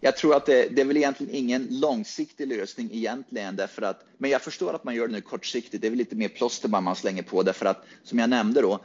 Jag 0.00 0.16
tror 0.16 0.36
att 0.36 0.46
det, 0.46 0.68
det 0.76 0.80
är 0.80 0.86
väl 0.86 0.96
egentligen 0.96 1.34
ingen 1.34 1.66
långsiktig 1.70 2.48
lösning 2.48 2.90
egentligen, 2.92 3.56
därför 3.56 3.82
att, 3.82 4.04
men 4.18 4.30
jag 4.30 4.42
förstår 4.42 4.74
att 4.74 4.84
man 4.84 4.94
gör 4.94 5.06
det 5.06 5.12
nu 5.12 5.20
kortsiktigt. 5.20 5.82
Det 5.82 5.88
är 5.88 5.90
väl 5.90 5.98
lite 5.98 6.16
mer 6.16 6.28
plåster 6.28 6.68
man 6.68 6.96
slänger 6.96 7.22
på, 7.22 7.42
därför 7.42 7.66
att 7.66 7.84
som 8.04 8.18
jag 8.18 8.30
nämnde 8.30 8.60
då, 8.60 8.80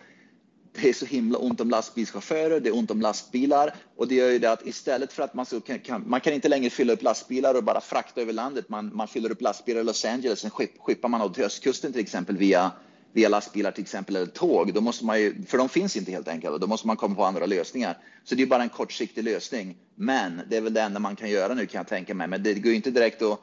det 0.81 0.89
är 0.89 0.93
så 0.93 1.05
himla 1.05 1.37
ont 1.37 1.61
om 1.61 1.69
lastbilschaufförer, 1.69 2.59
det 2.59 2.69
är 2.69 2.75
ont 2.75 2.91
om 2.91 3.01
lastbilar 3.01 3.75
och 3.95 4.07
det 4.07 4.15
gör 4.15 4.31
ju 4.31 4.39
det 4.39 4.51
att 4.51 4.65
istället 4.65 5.13
för 5.13 5.23
att 5.23 5.33
man 5.33 5.45
så 5.45 5.61
kan, 5.61 6.03
man 6.05 6.21
kan 6.21 6.33
inte 6.33 6.49
längre 6.49 6.69
fylla 6.69 6.93
upp 6.93 7.03
lastbilar 7.03 7.55
och 7.55 7.63
bara 7.63 7.81
frakta 7.81 8.21
över 8.21 8.33
landet. 8.33 8.69
Man, 8.69 8.95
man 8.95 9.07
fyller 9.07 9.31
upp 9.31 9.41
lastbilar 9.41 9.81
i 9.81 9.83
Los 9.83 10.05
Angeles, 10.05 10.39
sen 10.39 10.51
skippar 10.79 11.09
man 11.09 11.33
till 11.33 11.43
östkusten 11.43 11.91
till 11.91 12.01
exempel 12.01 12.37
via 12.37 12.71
via 13.15 13.29
lastbilar 13.29 13.71
till 13.71 13.83
exempel 13.83 14.15
eller 14.15 14.25
tåg, 14.25 14.73
då 14.73 14.81
måste 14.81 15.05
man 15.05 15.21
ju, 15.21 15.43
för 15.47 15.57
de 15.57 15.69
finns 15.69 15.95
inte 15.95 16.11
helt 16.11 16.27
enkelt 16.27 16.53
och 16.53 16.59
då 16.59 16.67
måste 16.67 16.87
man 16.87 16.97
komma 16.97 17.15
på 17.15 17.25
andra 17.25 17.45
lösningar. 17.45 17.97
Så 18.23 18.35
det 18.35 18.43
är 18.43 18.47
bara 18.47 18.63
en 18.63 18.69
kortsiktig 18.69 19.23
lösning. 19.23 19.77
Men 19.95 20.41
det 20.49 20.57
är 20.57 20.61
väl 20.61 20.73
det 20.73 20.81
enda 20.81 20.99
man 20.99 21.15
kan 21.15 21.29
göra 21.29 21.53
nu 21.53 21.65
kan 21.65 21.79
jag 21.79 21.87
tänka 21.87 22.13
mig. 22.13 22.27
Men 22.27 22.43
det 22.43 22.53
går 22.53 22.69
ju 22.69 22.75
inte 22.75 22.91
direkt 22.91 23.21
att 23.21 23.39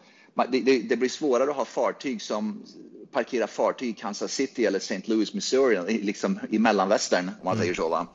det, 0.48 0.60
det, 0.60 0.78
det, 0.78 0.96
blir 0.96 1.08
svårare 1.08 1.50
att 1.50 1.56
ha 1.56 1.64
fartyg 1.64 2.22
som 2.22 2.64
parkera 3.12 3.46
fartyg 3.46 3.88
i 3.88 3.92
Kansas 3.92 4.34
City 4.34 4.64
eller 4.64 4.78
St. 4.78 5.02
Louis, 5.04 5.34
Missouri, 5.34 5.98
liksom 6.02 6.38
i 6.50 6.58
mellanvästern 6.58 7.28
om 7.28 7.44
man 7.44 7.52
mm. 7.52 7.62
säger 7.62 7.74
så. 7.74 7.88
Va? 7.88 8.06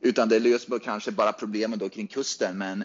Utan 0.00 0.28
det 0.28 0.38
löser 0.38 0.78
kanske 0.78 1.10
bara 1.10 1.32
problemen 1.32 1.78
då 1.78 1.88
kring 1.88 2.06
kusten, 2.06 2.58
men 2.58 2.84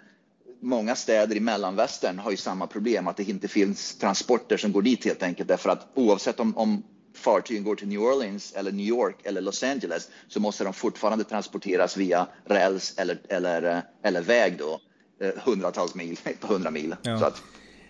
många 0.62 0.96
städer 0.96 1.36
i 1.36 1.40
mellanvästern 1.40 2.20
har 2.20 2.32
ju 2.32 2.38
samma 2.38 2.68
problem, 2.68 3.08
att 3.08 3.18
det 3.18 3.30
inte 3.30 3.48
finns 3.48 3.96
transporter 3.96 4.58
som 4.58 4.72
går 4.72 4.82
dit 4.82 5.06
helt 5.06 5.24
enkelt, 5.24 5.50
därför 5.50 5.70
att 5.70 5.88
oavsett 5.94 6.40
om, 6.40 6.58
om 6.58 6.84
fartygen 7.14 7.64
går 7.64 7.76
till 7.76 7.88
New 7.88 8.02
Orleans 8.02 8.54
eller 8.56 8.72
New 8.72 8.86
York 8.86 9.16
eller 9.24 9.42
Los 9.42 9.64
Angeles 9.64 10.10
så 10.28 10.40
måste 10.40 10.64
de 10.64 10.74
fortfarande 10.74 11.24
transporteras 11.24 11.98
via 11.98 12.28
räls 12.46 12.94
eller, 12.98 13.20
eller, 13.30 13.84
eller 14.04 14.22
väg 14.22 14.58
då, 14.58 14.80
eh, 15.22 15.44
hundratals 15.44 15.96
mil, 15.96 16.20
på 16.40 16.48
hundra 16.48 16.72
mil. 16.72 16.96
Ja. 17.02 17.20
Så 17.20 17.26
att, 17.26 17.44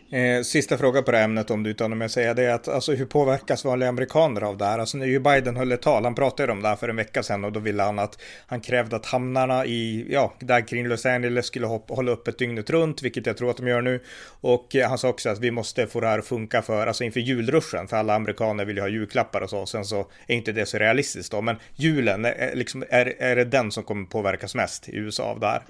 Eh, 0.09 0.41
sista 0.41 0.77
fråga 0.77 1.01
på 1.01 1.11
det 1.11 1.19
ämnet 1.19 1.51
om 1.51 1.63
du 1.63 1.69
utan 1.69 1.93
om 1.93 2.01
jag 2.01 2.11
säger 2.11 2.33
det 2.33 2.43
är 2.43 2.53
att 2.53 2.67
alltså 2.67 2.93
hur 2.93 3.05
påverkas 3.05 3.65
vanliga 3.65 3.89
amerikaner 3.89 4.41
av 4.41 4.57
det 4.57 4.65
här? 4.65 4.79
Alltså 4.79 4.97
när 4.97 5.05
ju 5.05 5.19
Biden 5.19 5.57
höll 5.57 5.71
ett 5.71 5.81
tal, 5.81 6.03
han 6.03 6.15
pratade 6.15 6.51
om 6.51 6.61
det 6.61 6.67
här 6.67 6.75
för 6.75 6.89
en 6.89 6.95
vecka 6.95 7.23
sedan 7.23 7.45
och 7.45 7.51
då 7.51 7.59
ville 7.59 7.83
han 7.83 7.99
att 7.99 8.21
han 8.45 8.61
krävde 8.61 8.95
att 8.95 9.05
hamnarna 9.05 9.65
i, 9.65 10.07
ja, 10.09 10.33
där 10.39 10.67
kring 10.67 10.87
Los 10.87 11.05
Angeles 11.05 11.45
skulle 11.45 11.67
hoppa, 11.67 11.93
hålla 11.93 12.11
öppet 12.11 12.39
dygnet 12.39 12.69
runt, 12.69 13.01
vilket 13.01 13.25
jag 13.25 13.37
tror 13.37 13.49
att 13.49 13.57
de 13.57 13.67
gör 13.67 13.81
nu. 13.81 13.99
Och 14.41 14.75
eh, 14.75 14.89
han 14.89 14.97
sa 14.97 15.09
också 15.09 15.29
att 15.29 15.39
vi 15.39 15.51
måste 15.51 15.87
få 15.87 15.99
det 15.99 16.07
här 16.07 16.19
att 16.19 16.25
funka 16.25 16.61
för, 16.61 16.87
alltså 16.87 17.03
inför 17.03 17.19
julruschen, 17.19 17.87
för 17.87 17.97
alla 17.97 18.15
amerikaner 18.15 18.65
vill 18.65 18.75
ju 18.75 18.81
ha 18.81 18.89
julklappar 18.89 19.41
och 19.41 19.49
så. 19.49 19.65
Sen 19.65 19.85
så 19.85 20.07
är 20.27 20.35
inte 20.35 20.51
det 20.51 20.65
så 20.65 20.77
realistiskt 20.77 21.31
då, 21.31 21.41
men 21.41 21.55
julen, 21.75 22.25
är, 22.25 22.55
liksom, 22.55 22.83
är, 22.89 23.13
är 23.19 23.35
det 23.35 23.45
den 23.45 23.71
som 23.71 23.83
kommer 23.83 24.05
påverkas 24.05 24.55
mest 24.55 24.89
i 24.89 24.95
USA 24.95 25.23
av 25.23 25.39
det 25.39 25.47
här? 25.47 25.61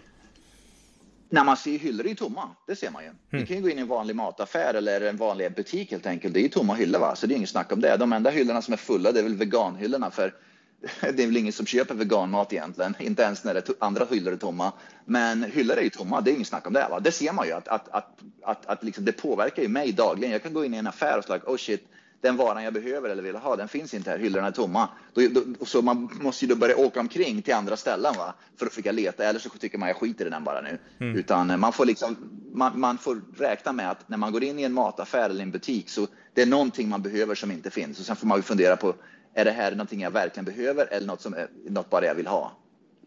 När 1.29 1.43
man 1.43 1.57
ser 1.57 1.77
hyllor 1.77 2.05
är 2.05 2.10
ju 2.10 2.15
tomma, 2.15 2.50
det 2.67 2.75
ser 2.75 2.91
man 2.91 3.03
ju. 3.03 3.10
Mm. 3.10 3.19
Du 3.29 3.46
kan 3.46 3.55
ju 3.55 3.62
gå 3.62 3.69
in 3.69 3.77
i 3.77 3.81
en 3.81 3.88
vanlig 3.88 4.15
mataffär 4.15 4.74
eller 4.74 5.01
en 5.01 5.17
vanlig 5.17 5.55
butik 5.55 5.91
helt 5.91 6.05
enkelt. 6.05 6.34
Det 6.34 6.39
är 6.39 6.41
ju 6.41 6.50
tomma 6.50 6.74
hyllor, 6.74 7.00
va? 7.00 7.15
så 7.15 7.27
det 7.27 7.34
är 7.34 7.36
inget 7.38 7.50
snack 7.50 7.72
om 7.72 7.81
det. 7.81 7.98
De 7.98 8.13
enda 8.13 8.29
hyllorna 8.29 8.62
som 8.62 8.74
är 8.74 8.77
fulla, 8.77 9.12
det 9.12 9.19
är 9.19 9.24
väl 9.24 9.36
veganhyllorna, 9.36 10.12
för 10.12 10.34
det 11.01 11.24
är 11.24 11.27
väl 11.27 11.38
ingen 11.38 11.53
som 11.53 11.65
köper 11.65 11.96
veganmat 11.96 12.53
egentligen, 12.53 12.96
inte 13.00 13.24
ens 13.24 13.43
när 13.43 13.53
det 13.53 13.69
andra 13.79 14.05
hyllor 14.05 14.34
är 14.34 14.38
tomma. 14.38 14.72
Men 15.05 15.43
hyllor 15.43 15.77
är 15.77 15.81
ju 15.81 15.89
tomma, 15.89 16.22
det 16.22 16.31
är 16.31 16.36
inget 16.36 16.48
snack 16.48 16.67
om 16.67 16.74
det. 16.74 16.88
Va? 16.89 17.00
Det 17.00 17.12
ser 17.12 17.34
man 17.34 17.48
ju 17.48 17.53
att, 17.53 17.67
att, 17.67 17.89
att, 17.89 18.19
att, 18.43 18.65
att 18.65 18.84
liksom, 18.84 19.05
det 19.05 19.12
påverkar 19.12 19.62
ju 19.62 19.67
mig 19.67 19.91
dagligen. 19.91 20.31
Jag 20.31 20.43
kan 20.43 20.53
gå 20.53 20.65
in 20.65 20.74
i 20.74 20.77
en 20.77 20.88
affär 20.88 21.17
och 21.17 21.24
säga, 21.24 21.41
oh 21.46 21.57
shit, 21.57 21.88
den 22.21 22.38
varan 22.38 22.63
jag 22.63 22.74
behöver 22.74 23.09
eller 23.09 23.24
vill 23.24 23.36
ha, 23.36 23.55
den 23.55 23.67
finns 23.67 23.93
inte 23.93 24.09
här, 24.09 24.17
hyllorna 24.17 24.47
är 24.47 24.51
tomma. 24.51 24.89
Då, 25.13 25.21
då, 25.31 25.65
så 25.65 25.81
man 25.81 26.09
måste 26.21 26.45
ju 26.45 26.50
då 26.50 26.55
börja 26.55 26.77
åka 26.77 27.00
omkring 27.00 27.41
till 27.41 27.53
andra 27.53 27.77
ställen 27.77 28.13
va? 28.17 28.33
för 28.57 28.65
att 28.65 28.71
försöka 28.71 28.91
leta, 28.91 29.24
eller 29.24 29.39
så 29.39 29.50
tycker 29.50 29.77
man 29.77 29.88
jag 29.88 29.97
skiter 29.97 30.25
i 30.25 30.29
den 30.29 30.43
bara 30.43 30.62
nu. 30.62 30.77
Mm. 31.00 31.15
Utan 31.17 31.50
eh, 31.50 31.57
man 31.57 31.74
får, 31.74 31.86
liksom, 31.86 32.15
man, 32.53 32.79
man, 32.79 32.97
får 32.97 33.21
räkna 33.38 33.71
med 33.71 33.91
att 33.91 34.09
när 34.09 34.17
man 34.17 34.31
går 34.31 34.43
in 34.43 34.59
i 34.59 34.63
en 34.63 34.74
mataffär 34.74 35.29
eller 35.29 35.43
en 35.43 35.51
butik 35.51 35.89
så 35.89 36.07
det 36.33 36.41
är 36.41 36.45
någonting 36.45 36.89
man 36.89 37.01
behöver 37.01 37.36
som 37.36 37.51
inte 37.51 37.69
finns. 37.69 38.00
Och 38.00 38.05
sen 38.05 38.15
får 38.15 38.27
man 38.27 38.38
ju 38.38 38.41
fundera 38.41 38.75
på, 38.75 38.93
är 39.33 39.45
det 39.45 39.51
här 39.51 39.71
någonting 39.71 40.01
jag 40.01 40.12
verkligen 40.12 40.45
behöver 40.45 40.88
eller 40.91 41.07
något, 41.07 41.21
som 41.21 41.33
är, 41.33 41.47
något 41.69 41.89
bara 41.89 42.05
jag 42.05 42.15
vill 42.15 42.27
ha? 42.27 42.51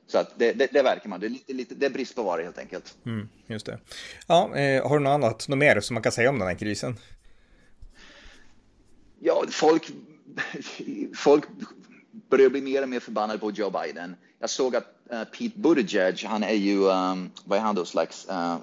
Så 0.06 0.18
att 0.18 0.38
det, 0.38 0.52
det, 0.52 0.68
det 0.72 0.82
verkar 0.82 1.08
man, 1.08 1.20
det 1.20 1.26
är, 1.26 1.30
lite, 1.30 1.52
lite, 1.52 1.74
det 1.74 1.86
är 1.86 1.90
brist 1.90 2.14
på 2.16 2.22
varor 2.22 2.42
helt 2.42 2.58
enkelt. 2.58 2.94
Mm, 3.06 3.28
just 3.46 3.66
det. 3.66 3.78
Ja, 4.26 4.56
eh, 4.56 4.88
har 4.88 4.98
du 4.98 5.04
något 5.04 5.10
annat, 5.10 5.48
något 5.48 5.58
mer 5.58 5.80
som 5.80 5.94
man 5.94 6.02
kan 6.02 6.12
säga 6.12 6.30
om 6.30 6.38
den 6.38 6.48
här 6.48 6.54
krisen? 6.54 6.96
Ja, 9.20 9.44
folk, 9.50 9.90
folk 11.16 11.44
börjar 12.30 12.50
bli 12.50 12.60
mer 12.60 12.82
och 12.82 12.88
mer 12.88 13.00
förbannade 13.00 13.38
på 13.38 13.50
Joe 13.50 13.70
Biden. 13.70 14.16
Jag 14.38 14.50
såg 14.50 14.76
att 14.76 14.84
uh, 15.12 15.24
Pete 15.24 15.58
Buttigieg, 15.58 16.24
han 16.24 16.42
är 16.42 16.54
ju, 16.54 16.78
um, 16.78 17.30
vad 17.44 17.58
är 17.58 17.62
han 17.62 17.74
då 17.74 17.84
slags? 17.84 18.28
Uh, 18.30 18.56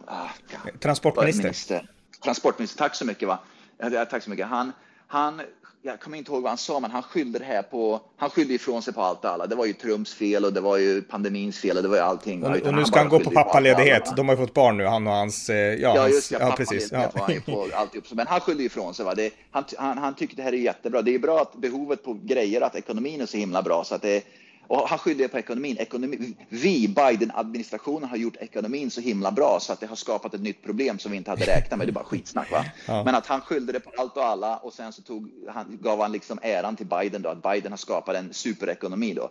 Transportminister. 0.80 1.90
Transportminister, 2.24 2.78
tack 2.78 2.96
så 2.96 3.06
mycket. 3.06 3.28
Va? 3.28 3.40
Ja, 3.78 4.06
tack 4.06 4.24
så 4.24 4.30
mycket. 4.30 4.48
Han, 4.48 4.72
han 5.08 5.42
jag 5.82 6.00
kommer 6.00 6.18
inte 6.18 6.32
ihåg 6.32 6.42
vad 6.42 6.52
han 6.52 6.58
sa, 6.58 6.80
men 6.80 6.92
han 6.92 7.04
skyllde 7.04 7.40
det 7.40 7.46
här 7.46 7.62
på, 7.62 8.02
han 8.18 8.30
skyllde 8.30 8.54
ifrån 8.54 8.82
sig 8.82 8.94
på 8.94 9.02
allt 9.02 9.24
och 9.26 9.32
alla. 9.32 9.48
Det 9.48 9.56
var 9.56 9.66
ju 9.66 9.74
Trumps 9.74 10.14
fel 10.14 10.46
och 10.46 10.54
det 10.54 10.62
var 10.62 10.78
ju 10.78 11.02
pandemins 11.02 11.60
fel 11.60 11.78
och 11.78 11.84
det 11.84 11.90
var 11.90 11.96
ju 11.96 12.02
allting. 12.02 12.44
Och, 12.44 12.58
och 12.58 12.74
nu 12.74 12.86
ska 12.86 13.00
han 13.00 13.10
gå 13.10 13.20
på 13.20 13.32
pappaledighet. 13.32 14.16
De 14.16 14.28
har 14.28 14.36
ju 14.36 14.42
fått 14.42 14.54
barn 14.54 14.78
nu, 14.78 14.86
han 14.86 15.08
och 15.08 15.14
hans, 15.14 15.50
eh, 15.50 15.56
ja, 15.56 15.96
ja 15.96 16.10
just 16.10 16.32
ja, 16.32 16.38
ja 16.42 16.54
precis. 16.58 16.92
Ja. 16.92 17.12
På 17.46 17.68
alltihop. 17.74 18.06
Men 18.12 18.28
han 18.28 18.40
skyllde 18.40 18.64
ifrån 18.64 18.94
sig. 18.94 19.06
Va? 19.06 19.16
Det, 19.16 19.34
han, 19.52 19.64
han, 19.78 19.98
han 19.98 20.16
tyckte 20.16 20.36
det 20.36 20.44
här 20.44 20.54
är 20.54 20.58
jättebra. 20.58 21.02
Det 21.02 21.16
är 21.16 21.20
bra 21.20 21.42
att 21.42 21.56
behovet 21.56 22.04
på 22.04 22.18
grejer, 22.24 22.62
att 22.62 22.76
ekonomin 22.76 23.22
är 23.22 23.26
så 23.26 23.38
himla 23.38 23.62
bra 23.62 23.84
så 23.84 23.96
att 23.96 24.02
det 24.02 24.24
och 24.68 24.90
han 24.90 25.00
skyller 25.00 25.28
på 25.28 25.38
ekonomin. 25.38 25.78
Ekonomi, 25.78 26.34
vi, 26.50 26.88
Biden-administrationen, 26.88 28.10
har 28.10 28.18
gjort 28.18 28.36
ekonomin 28.36 28.92
så 28.92 29.02
himla 29.02 29.32
bra 29.32 29.60
så 29.62 29.74
att 29.74 29.80
det 29.80 29.88
har 29.88 29.96
skapat 29.96 30.34
ett 30.34 30.42
nytt 30.42 30.64
problem 30.64 31.00
som 31.00 31.12
vi 31.12 31.18
inte 31.18 31.32
hade 31.32 31.46
räknat 31.46 31.78
med. 31.78 31.88
Det 31.88 31.92
är 31.92 31.94
bara 31.94 32.04
skitsnack. 32.04 32.52
Va? 32.52 32.66
Ja. 32.88 33.04
Men 33.04 33.16
att 33.16 33.28
han 33.28 33.42
skyllde 33.42 33.74
det 33.74 33.80
på 33.80 33.92
allt 33.98 34.18
och 34.18 34.26
alla 34.26 34.58
och 34.58 34.74
sen 34.74 34.94
så 34.94 35.02
tog, 35.02 35.32
han, 35.48 35.80
gav 35.82 36.02
han 36.02 36.12
liksom 36.12 36.40
äran 36.42 36.76
till 36.76 36.86
Biden 36.86 37.22
då, 37.22 37.30
att 37.30 37.44
Biden 37.44 37.72
har 37.72 37.78
skapat 37.78 38.16
en 38.16 38.34
superekonomi. 38.34 39.14
Då. 39.14 39.30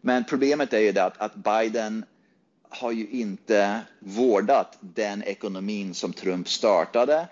Men 0.00 0.24
problemet 0.24 0.72
är 0.72 0.80
ju 0.80 0.92
det 0.92 1.04
att, 1.04 1.18
att 1.18 1.34
Biden 1.34 2.04
har 2.70 2.92
ju 2.92 3.06
inte 3.08 3.80
vårdat 3.98 4.78
den 4.80 5.22
ekonomin 5.22 5.94
som 5.94 6.12
Trump 6.12 6.48
startade 6.48 7.28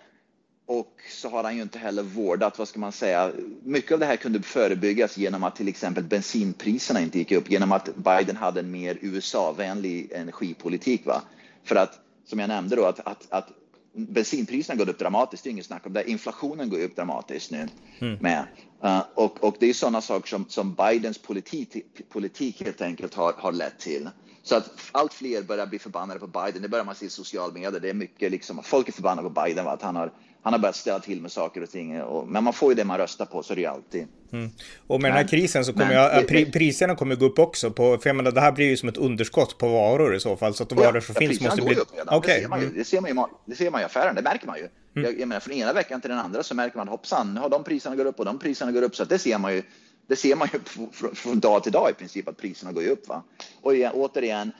och 0.67 0.93
så 1.11 1.29
har 1.29 1.45
han 1.45 1.57
ju 1.57 1.63
inte 1.63 1.79
heller 1.79 2.03
vårdat, 2.03 2.59
vad 2.59 2.69
ska 2.69 2.81
man 2.81 2.93
säga, 2.93 3.33
mycket 3.63 3.93
av 3.93 3.99
det 3.99 4.07
här 4.07 4.17
kunde 4.17 4.43
förebyggas 4.43 5.17
genom 5.17 5.45
att 5.45 5.57
till 5.57 5.69
exempel 5.69 6.05
bensinpriserna 6.05 7.01
inte 7.01 7.19
gick 7.19 7.33
upp, 7.33 7.51
genom 7.51 7.73
att 7.73 7.97
Biden 7.97 8.37
hade 8.37 8.61
en 8.61 8.71
mer 8.71 8.99
USA-vänlig 9.01 10.13
energipolitik. 10.13 11.07
Va? 11.07 11.23
För 11.65 11.77
att, 11.77 11.99
som 12.25 12.39
jag 12.39 12.49
nämnde 12.49 12.77
då, 12.77 12.85
att, 12.85 13.01
att, 13.07 13.27
att 13.31 13.49
bensinpriserna 13.93 14.79
går 14.79 14.89
upp 14.89 14.99
dramatiskt, 14.99 15.45
det 15.45 15.51
är 15.51 15.53
inget 15.53 15.67
snack 15.67 15.87
om 15.87 15.93
det. 15.93 16.11
Inflationen 16.11 16.71
går 16.71 16.79
upp 16.79 16.97
dramatiskt 16.97 17.51
nu 17.51 17.69
mm. 17.99 18.19
med. 18.21 18.47
Uh, 18.85 19.03
och, 19.15 19.45
och 19.45 19.57
det 19.61 19.67
är 19.67 19.73
sådana 19.73 20.01
saker 20.01 20.29
som, 20.29 20.45
som 20.49 20.75
Bidens 20.75 21.19
politik, 21.19 22.09
politik 22.09 22.63
helt 22.63 22.81
enkelt 22.83 23.15
har, 23.15 23.33
har 23.33 23.53
lett 23.53 23.79
till. 23.79 24.09
Så 24.47 24.57
att 24.57 24.71
allt 24.93 25.15
fler 25.15 25.43
börjar 25.43 25.67
bli 25.67 25.79
förbannade 25.79 26.21
på 26.21 26.27
Biden. 26.27 26.63
Det 26.63 26.69
börjar 26.69 26.85
man 26.85 26.95
se 26.95 27.07
i 27.07 27.11
sociala 27.11 27.53
medier. 27.53 27.81
Det 27.81 27.91
är 27.91 27.95
mycket 27.95 28.31
liksom, 28.31 28.63
folk 28.63 28.89
är 28.89 28.93
förbannade 28.93 29.29
på 29.29 29.43
Biden, 29.43 29.65
va? 29.65 29.73
att 29.73 29.83
han 29.83 29.97
har, 29.97 30.13
han 30.43 30.53
har 30.53 30.61
börjat 30.61 30.77
ställa 30.77 30.99
till 30.99 31.23
med 31.23 31.33
saker 31.33 31.63
och 31.63 31.71
ting. 31.71 32.03
Och, 32.03 32.29
men 32.29 32.45
man 32.45 32.53
får 32.53 32.69
ju 32.69 32.75
det 32.75 32.85
man 32.85 32.99
röstar 32.99 33.27
på, 33.27 33.43
så 33.43 33.53
är 33.53 33.55
det 33.55 33.61
ju 33.61 33.69
alltid. 33.69 34.07
Mm. 34.33 34.51
Och 34.87 35.01
med 35.01 35.03
men, 35.03 35.03
den 35.03 35.13
här 35.13 35.29
krisen 35.29 35.65
så 35.65 35.73
kommer 35.73 35.87
men, 35.87 35.97
jag, 35.97 36.29
pri, 36.29 36.53
priserna 36.53 36.97
kommer 36.97 37.17
gå 37.17 37.27
upp 37.27 37.39
också. 37.39 37.71
På, 37.71 37.99
för 37.99 38.09
jag 38.09 38.17
menar, 38.17 38.31
det 38.31 38.41
här 38.41 38.53
blir 38.53 38.67
ju 38.67 38.77
som 38.77 38.89
ett 38.89 38.97
underskott 38.97 39.59
på 39.59 39.69
varor 39.69 40.15
i 40.15 40.21
så 40.21 40.37
fall. 40.37 40.55
Så 40.55 40.63
att 40.63 40.69
de 40.69 40.75
varor 40.75 41.01
som 41.01 41.15
ja, 41.19 41.29
finns 41.29 41.41
måste 41.41 41.63
bli... 41.63 41.77
Okay. 42.11 42.35
Det, 42.35 42.43
ser 42.43 42.49
man 42.49 42.61
ju, 42.61 42.69
det, 42.69 42.85
ser 42.85 43.01
man 43.01 43.11
ju, 43.11 43.17
det 43.45 43.57
ser 43.57 43.71
man 43.71 43.81
i 43.81 43.85
affären, 43.85 44.15
det 44.15 44.23
märker 44.23 44.47
man 44.47 44.57
ju. 44.57 44.63
Mm. 44.63 45.05
Jag, 45.11 45.21
jag 45.21 45.29
menar, 45.29 45.41
från 45.41 45.55
ena 45.55 45.73
veckan 45.73 46.01
till 46.01 46.11
den 46.11 46.19
andra 46.19 46.43
så 46.43 46.55
märker 46.55 46.77
man 46.77 46.89
hoppsan, 46.89 47.35
nu 47.35 47.41
har 47.41 47.49
de 47.49 47.65
priserna 47.65 47.97
går 47.97 48.05
upp 48.05 48.19
och 48.19 48.25
de 48.25 48.39
priserna 48.39 48.73
går 48.73 48.83
upp. 48.83 48.97
Så 48.97 49.05
det 49.05 49.19
ser 49.19 49.39
man 49.39 49.55
ju. 49.55 49.63
Det 50.07 50.17
ser 50.17 50.37
man 50.37 50.49
ju 50.53 50.87
från, 51.15 51.41
dag 51.41 51.63
till 51.63 51.73
dag 51.73 51.91
i 51.91 51.95
princip 51.95 52.29
att 52.29 52.37
priserna 52.37 52.73
går 52.73 52.87
upp. 52.87 53.09
Va? 53.09 53.23
Och 53.63 53.75
igen, 53.75 53.93
återigen, 53.95 54.53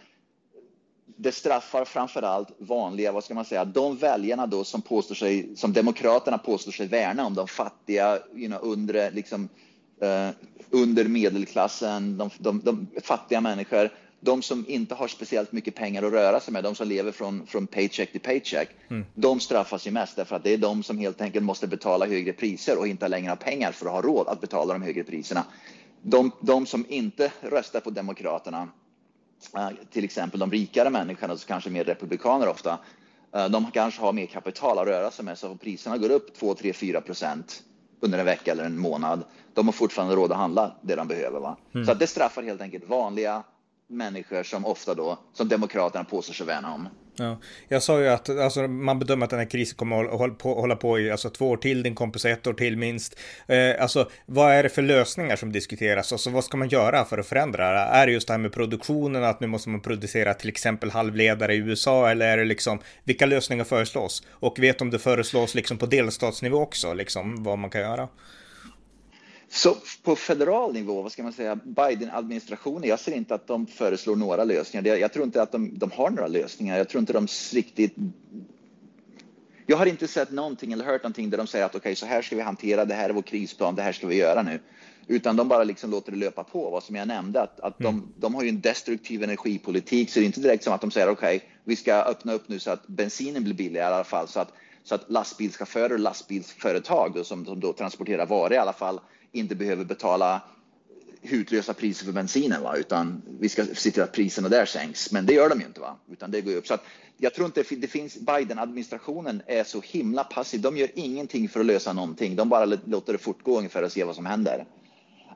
det 1.17 1.33
straffar 1.33 1.85
framför 1.85 2.23
allt 2.23 2.49
vanliga, 2.59 3.13
vad 3.13 3.25
ska 3.25 3.35
man 3.35 3.45
säga, 3.45 3.65
de 3.65 3.97
väljarna 3.97 4.47
då 4.47 4.65
som 4.65 4.83
påstår 4.83 5.15
sig, 5.15 5.57
som 5.57 5.73
Demokraterna 5.73 6.39
påstår 6.39 6.73
sig 6.73 6.87
värna 6.87 7.27
om, 7.27 7.35
de 7.35 7.49
fattiga, 7.49 8.19
you 8.35 8.49
know, 8.49 8.61
under, 8.63 9.11
liksom, 9.11 9.49
uh, 10.03 10.31
under 10.71 11.05
medelklassen, 11.05 12.19
de, 12.19 12.31
de, 12.39 12.61
de, 12.65 12.87
fattiga 13.03 13.41
människor, 13.41 13.91
de 14.27 14.43
som 14.43 14.65
inte 14.69 14.95
har 14.95 15.09
speciellt 15.09 15.53
mycket 15.53 15.75
pengar 15.75 16.03
att 16.03 16.13
röra 16.13 16.41
sig 16.41 16.53
med, 16.53 16.65
de 16.65 16.75
som 16.75 16.89
lever 16.89 17.13
från, 17.13 17.47
från 17.47 17.67
paycheck 17.67 18.13
till 18.13 18.21
paycheck, 18.21 18.69
mm. 18.89 19.05
de 19.15 19.41
straffas 19.41 19.87
ju 19.87 19.91
mest 19.91 20.17
därför 20.17 20.37
att 20.37 20.45
det 20.45 20.53
är 20.53 20.59
de 20.59 20.83
som 20.83 20.99
helt 20.99 21.21
enkelt 21.21 21.45
måste 21.45 21.67
betala 21.67 22.07
högre 22.07 22.33
priser 22.33 22.79
och 22.79 22.89
inte 22.89 23.09
längre 23.09 23.29
har 23.29 23.37
pengar 23.37 23.73
för 23.73 23.87
att 23.87 23.93
ha 23.93 24.03
råd 24.03 24.29
att 24.29 24.41
betala 24.41 24.73
de 24.73 24.83
högre 24.83 25.05
priserna. 25.05 25.45
De, 26.03 26.31
de 26.41 26.67
som 26.67 26.87
inte 26.89 27.33
röstar 27.41 27.81
på 27.81 27.91
Demokraterna, 27.91 28.69
Eh, 29.55 29.69
till 29.91 30.05
exempel 30.05 30.41
de 30.41 30.51
rikare 30.51 30.91
människorna, 30.91 31.37
så 31.37 31.47
kanske 31.47 31.71
mer 31.71 31.85
republikaner 31.85 32.49
ofta, 32.49 32.79
eh, 33.35 33.49
de 33.49 33.71
kanske 33.71 34.01
har 34.01 34.13
mer 34.13 34.27
kapital 34.27 34.79
att 34.79 34.87
röra 34.87 35.11
sig 35.11 35.25
med, 35.25 35.39
så 35.39 35.51
om 35.51 35.59
priserna 35.59 35.99
går 35.99 36.11
upp 36.11 36.35
2, 36.35 36.55
3, 36.55 36.73
4 36.73 37.01
procent 37.01 37.63
under 38.01 38.19
en 38.19 38.25
vecka 38.25 38.53
eller 38.53 38.65
en 38.65 38.79
månad, 38.79 39.25
de 39.55 39.67
har 39.67 39.73
fortfarande 39.73 40.17
råd 40.17 40.33
att 40.33 40.39
handla 40.39 40.77
det 40.83 40.95
de 40.95 41.09
behöver. 41.09 41.41
Va? 41.41 41.57
Mm. 41.75 41.87
Så 41.87 41.93
att 41.93 41.99
det 41.99 42.07
straffar 42.07 42.43
helt 42.43 42.61
enkelt 42.61 42.89
vanliga 42.89 43.43
människor 43.89 44.43
som 44.43 44.67
ofta 44.67 44.95
då, 44.95 45.19
som 45.33 45.49
Demokraterna 45.49 46.05
påstår 46.05 46.35
sig 46.35 46.47
värna 46.47 46.75
om. 46.75 46.89
Ja, 47.19 47.39
jag 47.69 47.83
sa 47.83 48.01
ju 48.01 48.09
att 48.09 48.29
alltså, 48.29 48.69
man 48.69 48.99
bedömer 48.99 49.25
att 49.25 49.31
den 49.31 49.39
här 49.39 49.51
krisen 49.51 49.77
kommer 49.77 50.05
att 50.05 50.19
hålla 50.19 50.35
på, 50.35 50.55
hålla 50.55 50.77
på 50.77 50.99
i 50.99 51.11
alltså, 51.11 51.31
två 51.31 51.51
år 51.51 51.57
till, 51.57 51.83
din 51.83 51.95
kompis 51.95 52.25
ett 52.25 52.47
år 52.47 52.53
till 52.55 52.77
minst. 52.77 53.19
Eh, 53.47 53.83
alltså, 53.83 54.11
vad 54.27 54.53
är 54.53 54.63
det 54.63 54.69
för 54.69 54.83
lösningar 54.83 55.37
som 55.37 55.53
diskuteras? 55.53 56.13
Alltså, 56.13 56.31
vad 56.31 56.45
ska 56.45 56.57
man 56.57 56.69
göra 56.69 57.05
för 57.05 57.19
att 57.19 57.27
förändra 57.27 57.73
det? 57.73 57.79
Är 57.79 58.07
det 58.07 58.13
just 58.13 58.27
det 58.27 58.33
här 58.33 58.39
med 58.39 58.53
produktionen, 58.53 59.25
att 59.25 59.41
nu 59.41 59.47
måste 59.47 59.69
man 59.69 59.81
producera 59.81 60.35
till 60.35 60.49
exempel 60.49 60.91
halvledare 60.91 61.55
i 61.55 61.57
USA, 61.57 62.11
eller 62.11 62.29
är 62.29 62.37
det 62.37 62.45
liksom, 62.45 62.79
vilka 63.05 63.27
lösningar 63.27 63.65
föreslås? 63.65 64.23
Och 64.31 64.59
vet 64.59 64.81
om 64.81 64.91
det 64.91 64.99
föreslås 64.99 65.55
liksom 65.55 65.79
på 65.79 65.87
delstatsnivå 65.87 66.59
också, 66.59 66.95
liksom 66.95 67.43
vad 67.43 67.59
man 67.59 67.71
kan 67.71 67.81
göra? 67.81 68.09
Så 69.57 69.77
på 70.03 70.17
federal 70.17 70.73
nivå, 70.73 71.03
vad 71.03 71.13
ska 71.13 71.23
man 71.23 71.33
säga, 71.33 71.57
Biden-administrationen, 71.65 72.89
jag 72.89 73.01
ser 73.01 73.13
inte 73.13 73.35
att 73.35 73.47
de 73.47 73.67
föreslår 73.67 74.17
några 74.17 74.45
lösningar. 74.45 74.97
Jag 74.97 75.13
tror 75.13 75.25
inte 75.25 75.43
att 75.43 75.53
de, 75.53 75.79
de 75.79 75.91
har 75.91 76.11
några 76.11 76.27
lösningar. 76.27 76.79
Jag 76.79 76.89
tror 76.89 77.01
inte 77.01 77.13
de 77.13 77.27
riktigt... 77.53 77.95
Jag 79.67 79.77
har 79.77 79.87
inte 79.87 80.09
sett 80.09 80.31
någonting 80.31 80.73
eller 80.73 80.85
hört 80.85 81.03
någonting 81.03 81.31
där 81.31 81.39
de 81.39 81.47
säger 81.47 81.65
att 81.65 81.71
okej, 81.71 81.79
okay, 81.79 81.95
så 81.95 82.07
här 82.07 82.23
ska 82.23 82.37
vi 82.37 82.43
hantera, 82.43 82.85
det 82.85 82.95
här 82.95 83.09
är 83.09 83.13
vår 83.13 83.23
krisplan, 83.23 83.75
det 83.75 83.83
här 83.83 83.93
ska 83.93 84.07
vi 84.07 84.17
göra 84.17 84.43
nu. 84.43 84.61
Utan 85.07 85.37
de 85.37 85.49
bara 85.49 85.65
liksom 85.65 85.91
låter 85.91 86.13
det 86.13 86.19
löpa 86.19 86.45
på, 86.45 86.71
vad 86.71 86.83
som 86.83 86.97
jag 86.97 87.09
nämnde, 87.09 87.43
att, 87.43 87.61
att 87.61 87.81
mm. 87.81 87.93
de, 87.93 88.13
de 88.21 88.35
har 88.35 88.43
ju 88.43 88.49
en 88.49 88.61
destruktiv 88.61 89.23
energipolitik, 89.23 90.11
så 90.11 90.19
det 90.19 90.25
är 90.25 90.27
inte 90.27 90.41
direkt 90.41 90.65
som 90.65 90.73
att 90.73 90.81
de 90.81 90.91
säger 90.91 91.09
okej, 91.09 91.37
okay, 91.37 91.49
vi 91.65 91.77
ska 91.77 91.95
öppna 91.95 92.33
upp 92.33 92.49
nu 92.49 92.59
så 92.59 92.71
att 92.71 92.87
bensinen 92.87 93.45
blir 93.45 93.55
billigare 93.55 93.91
i 93.91 93.95
alla 93.95 94.05
fall, 94.05 94.29
så 94.29 94.41
att, 94.41 94.53
så 94.85 94.95
att 94.95 95.11
lastbilschaufförer 95.11 95.93
och 95.93 95.99
lastbilsföretag 95.99 97.13
då, 97.15 97.25
som, 97.25 97.45
som 97.45 97.61
då 97.61 97.73
transporterar 97.73 98.27
varor 98.27 98.53
i 98.53 98.57
alla 98.57 98.73
fall 98.73 99.01
inte 99.33 99.55
behöver 99.55 99.85
betala 99.85 100.43
hutlösa 101.23 101.75
priser 101.75 102.05
för 102.05 102.13
bensinen, 102.13 102.63
va? 102.63 102.77
utan 102.77 103.23
vi 103.41 103.49
ska 103.49 103.65
se 103.65 103.91
till 103.91 104.03
att 104.03 104.13
priserna 104.13 104.49
där 104.49 104.67
sänks. 104.67 105.13
Men 105.13 105.27
det 105.27 105.33
gör 105.33 105.49
de 105.49 105.61
ju 105.61 105.67
inte, 105.67 105.81
va? 105.81 105.97
utan 106.13 106.31
det 106.31 106.41
går 106.41 106.57
upp. 106.57 106.67
Så 106.67 106.75
att 106.75 106.85
jag 107.19 107.35
tror 107.35 107.47
inte 107.47 107.63
det 107.71 107.87
finns, 107.87 108.17
Biden-administrationen 108.17 109.43
är 109.47 109.65
så 109.65 109.81
himla 109.81 110.25
passiv. 110.25 110.61
De 110.61 110.77
gör 110.77 110.89
ingenting 110.95 111.49
för 111.49 111.61
att 111.61 111.67
lösa 111.67 111.93
någonting. 111.93 112.37
De 112.37 112.49
bara 112.49 112.65
låter 112.65 113.13
det 113.13 113.19
fortgå 113.19 113.59
ungefär 113.59 113.83
och 113.83 113.93
se 113.93 114.05
vad 114.05 114.15
som 114.15 114.27
händer. 114.27 114.67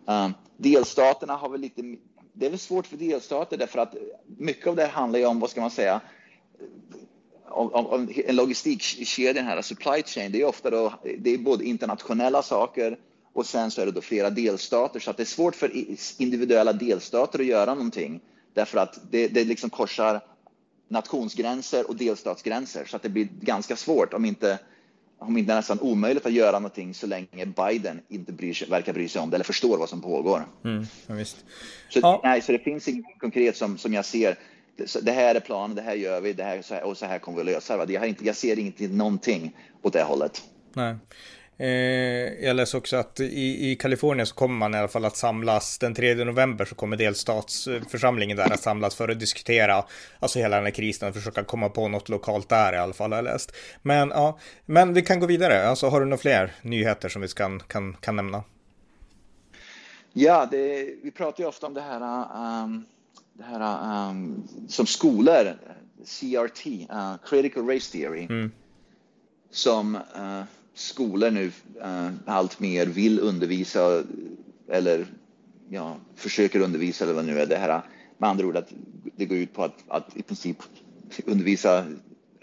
Eh, 0.09 0.29
delstaterna 0.57 1.37
har 1.37 1.49
väl 1.49 1.61
lite, 1.61 1.83
det 2.33 2.47
är 2.47 2.51
väl 2.51 2.59
svårt 2.59 2.87
för 2.87 2.97
delstater 2.97 3.57
därför 3.57 3.79
att 3.79 3.95
mycket 4.37 4.67
av 4.67 4.77
det 4.77 4.87
handlar 4.87 5.19
ju 5.19 5.27
om, 5.27 5.41
vad 5.41 5.51
ska 5.51 5.61
man 5.61 5.71
säga, 5.71 6.01
om, 7.49 7.73
om 7.73 8.09
en 8.27 8.37
logistikkedja, 8.37 9.43
här 9.43 9.63
supply 9.63 10.03
chain, 10.03 10.33
det 10.33 10.41
är 10.41 10.45
ofta 10.45 10.71
då, 10.71 10.95
det 11.19 11.31
är 11.31 11.39
både 11.39 11.65
internationella 11.65 12.43
saker 12.43 12.99
och 13.33 13.47
sen 13.47 13.71
så 13.71 13.83
är 13.83 13.87
det 13.87 13.93
då 13.93 14.01
flera 14.01 14.31
delstater 14.31 15.01
så 15.01 15.11
att 15.11 15.17
det 15.17 15.23
är 15.23 15.25
svårt 15.25 15.57
för 15.57 15.71
individuella 16.19 16.73
delstater 16.73 17.39
att 17.39 17.47
göra 17.47 17.75
någonting 17.75 18.21
därför 18.55 18.79
att 18.79 19.01
det, 19.11 19.29
det 19.29 19.45
liksom 19.45 19.71
korsar 19.71 20.21
nationsgränser 20.89 21.89
och 21.89 21.97
delstatsgränser 21.97 22.85
så 22.85 22.97
att 22.97 23.03
det 23.03 23.09
blir 23.09 23.29
ganska 23.41 23.77
svårt 23.77 24.15
om 24.15 24.25
inte 24.25 24.59
om 25.21 25.37
inte 25.37 25.55
nästan 25.55 25.81
omöjligt 25.81 26.27
att 26.27 26.33
göra 26.33 26.59
någonting 26.59 26.95
så 26.95 27.07
länge 27.07 27.47
Biden 27.47 28.01
inte 28.09 28.33
bryr 28.33 28.55
sig, 28.55 28.69
verkar 28.69 28.93
bry 28.93 29.09
sig 29.09 29.23
om 29.23 29.31
det 29.31 29.37
eller 29.37 29.45
förstår 29.45 29.79
vad 29.79 29.89
som 29.89 30.01
pågår. 30.01 30.47
Mm, 30.65 30.87
ja. 31.07 31.25
Så, 31.89 32.01
ja. 32.03 32.21
nej, 32.25 32.43
så 32.43 32.53
det 32.53 32.59
finns 32.59 32.89
inget 32.89 33.19
konkret 33.19 33.57
som, 33.57 33.79
som 33.79 33.95
jag 33.95 34.05
ser. 34.05 34.39
Det 35.03 35.13
här 35.13 35.35
är 35.35 35.41
planen, 35.41 35.77
det 35.77 35.83
här 35.83 35.95
gör 35.95 36.21
vi, 36.21 36.33
det 36.33 36.45
här, 36.45 36.83
och 36.85 36.97
så 36.97 37.07
här 37.07 37.19
kommer 37.19 37.37
vi 37.37 37.41
att 37.41 37.55
lösa 37.55 37.87
det. 37.87 37.93
Jag, 37.93 38.09
inte, 38.09 38.27
jag 38.27 38.37
ser 38.37 38.59
inte 38.59 38.89
någonting 38.89 39.57
åt 39.83 39.93
det 39.93 40.03
hållet. 40.03 40.43
Nej. 40.73 40.97
Eh, 41.61 42.45
jag 42.45 42.57
läste 42.57 42.77
också 42.77 42.97
att 42.97 43.21
i, 43.21 43.71
i 43.71 43.77
Kalifornien 43.77 44.27
så 44.27 44.35
kommer 44.35 44.55
man 44.55 44.75
i 44.75 44.79
alla 44.79 44.89
fall 44.89 45.05
att 45.05 45.17
samlas 45.17 45.79
den 45.79 45.95
3 45.95 46.15
november 46.15 46.65
så 46.65 46.75
kommer 46.75 46.97
delstatsförsamlingen 46.97 48.37
där 48.37 48.53
att 48.53 48.63
samlas 48.63 48.95
för 48.95 49.09
att 49.09 49.21
diskutera 49.21 49.85
alltså 50.19 50.39
hela 50.39 50.57
den 50.57 50.65
här 50.65 50.73
krisen 50.73 51.09
och 51.09 51.15
försöka 51.15 51.45
komma 51.45 51.69
på 51.69 51.89
något 51.89 52.09
lokalt 52.09 52.49
där 52.49 52.73
i 52.73 52.77
alla 52.77 52.93
fall 52.93 53.13
har 53.13 53.19
jag 53.19 53.25
läst. 53.25 53.53
Men 53.83 54.09
ja, 54.09 54.39
men 54.67 54.95
vi 54.95 55.03
kan 55.03 55.21
gå 55.21 55.27
vidare. 55.27 55.69
Alltså 55.69 55.89
har 55.89 56.01
du 56.01 56.07
några 56.07 56.21
fler 56.21 56.53
nyheter 56.63 57.09
som 57.09 57.23
vi 57.23 57.29
kan, 57.29 57.61
kan, 57.61 57.97
kan 58.01 58.17
nämna? 58.17 58.43
Ja, 60.13 60.49
det, 60.51 60.89
vi 61.03 61.11
pratar 61.11 61.45
ju 61.45 61.49
ofta 61.49 61.67
om 61.67 61.75
det 61.75 61.81
här, 61.81 62.27
um, 62.65 62.85
det 63.33 63.45
här 63.45 64.09
um, 64.11 64.49
som 64.69 64.87
skolor, 64.87 65.59
CRT, 66.05 66.67
uh, 66.67 67.17
Critical 67.25 67.69
Race 67.69 67.93
Theory, 67.93 68.25
mm. 68.25 68.51
som 69.51 69.95
uh, 69.95 70.43
skolor 70.75 71.31
nu 71.31 71.53
eh, 71.83 72.11
allt 72.27 72.61
mer 72.61 72.87
vill 72.87 73.21
undervisa 73.21 74.05
eller 74.69 75.07
ja, 75.69 75.97
försöker 76.15 76.61
undervisa 76.61 77.05
eller 77.05 77.15
vad 77.15 77.25
nu 77.25 77.41
är 77.41 77.47
det 77.47 77.57
här. 77.57 77.83
Med 78.19 78.31
andra 78.31 78.47
ord 78.47 78.57
att 78.57 78.73
det 79.17 79.27
går 79.27 79.39
ut 79.39 79.55
på 79.55 79.65
att, 79.65 79.85
att 79.89 80.17
i 80.17 80.23
princip 80.23 80.57
undervisa 81.25 81.87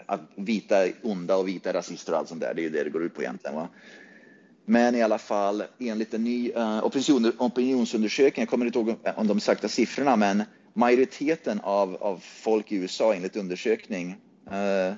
att 0.06 0.20
vita 0.34 0.86
onda 1.02 1.36
och 1.36 1.48
vita 1.48 1.72
rasister 1.72 2.12
och 2.12 2.18
allt 2.18 2.28
sånt 2.28 2.40
där. 2.40 2.54
Det 2.54 2.60
är 2.60 2.64
ju 2.64 2.70
det 2.70 2.84
det 2.84 2.90
går 2.90 3.02
ut 3.02 3.14
på 3.14 3.22
egentligen. 3.22 3.56
Va? 3.56 3.68
Men 4.64 4.94
i 4.94 5.02
alla 5.02 5.18
fall 5.18 5.62
enligt 5.78 6.14
en 6.14 6.24
ny 6.24 6.52
uh, 6.52 6.84
opinion, 6.84 7.32
opinionsundersökning, 7.38 8.42
jag 8.42 8.48
kommer 8.48 8.66
inte 8.66 8.78
ihåg 8.78 8.94
om 9.16 9.26
de 9.26 9.36
exakta 9.36 9.68
siffrorna, 9.68 10.16
men 10.16 10.42
majoriteten 10.74 11.60
av, 11.60 11.96
av 11.96 12.22
folk 12.24 12.72
i 12.72 12.76
USA 12.76 13.14
enligt 13.14 13.36
undersökning 13.36 14.16
uh, 14.46 14.94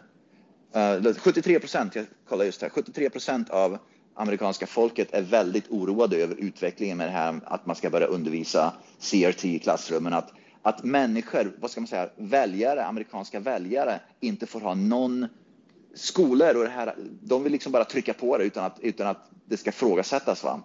Eh, 0.72 1.14
73 1.14 1.60
procent, 1.60 1.94
jag 1.94 2.06
kollar 2.28 2.44
just 2.44 2.62
här, 2.62 2.68
73 2.68 3.10
procent 3.10 3.50
av 3.50 3.78
amerikanska 4.14 4.66
folket 4.66 5.08
är 5.14 5.22
väldigt 5.22 5.70
oroade 5.70 6.16
över 6.16 6.34
utvecklingen 6.34 6.96
med 6.96 7.06
det 7.06 7.12
här 7.12 7.40
att 7.44 7.66
man 7.66 7.76
ska 7.76 7.90
börja 7.90 8.06
undervisa 8.06 8.72
CRT 9.00 9.44
i 9.44 9.58
klassrummen. 9.58 10.12
Att, 10.12 10.32
att 10.62 10.84
människor, 10.84 11.52
vad 11.60 11.70
ska 11.70 11.80
man 11.80 11.88
säga, 11.88 12.08
väljare, 12.16 12.84
amerikanska 12.84 13.40
väljare 13.40 14.00
inte 14.20 14.46
får 14.46 14.60
ha 14.60 14.74
någon 14.74 15.26
skolor 15.94 16.56
och 16.56 16.64
det 16.64 16.70
här, 16.70 16.94
de 17.22 17.42
vill 17.42 17.52
liksom 17.52 17.72
bara 17.72 17.84
trycka 17.84 18.14
på 18.14 18.38
det 18.38 18.44
utan 18.44 18.64
att, 18.64 18.80
utan 18.80 19.06
att 19.06 19.30
det 19.44 19.56
ska 19.56 19.72
frågasättas. 19.72 20.44
Va? 20.44 20.62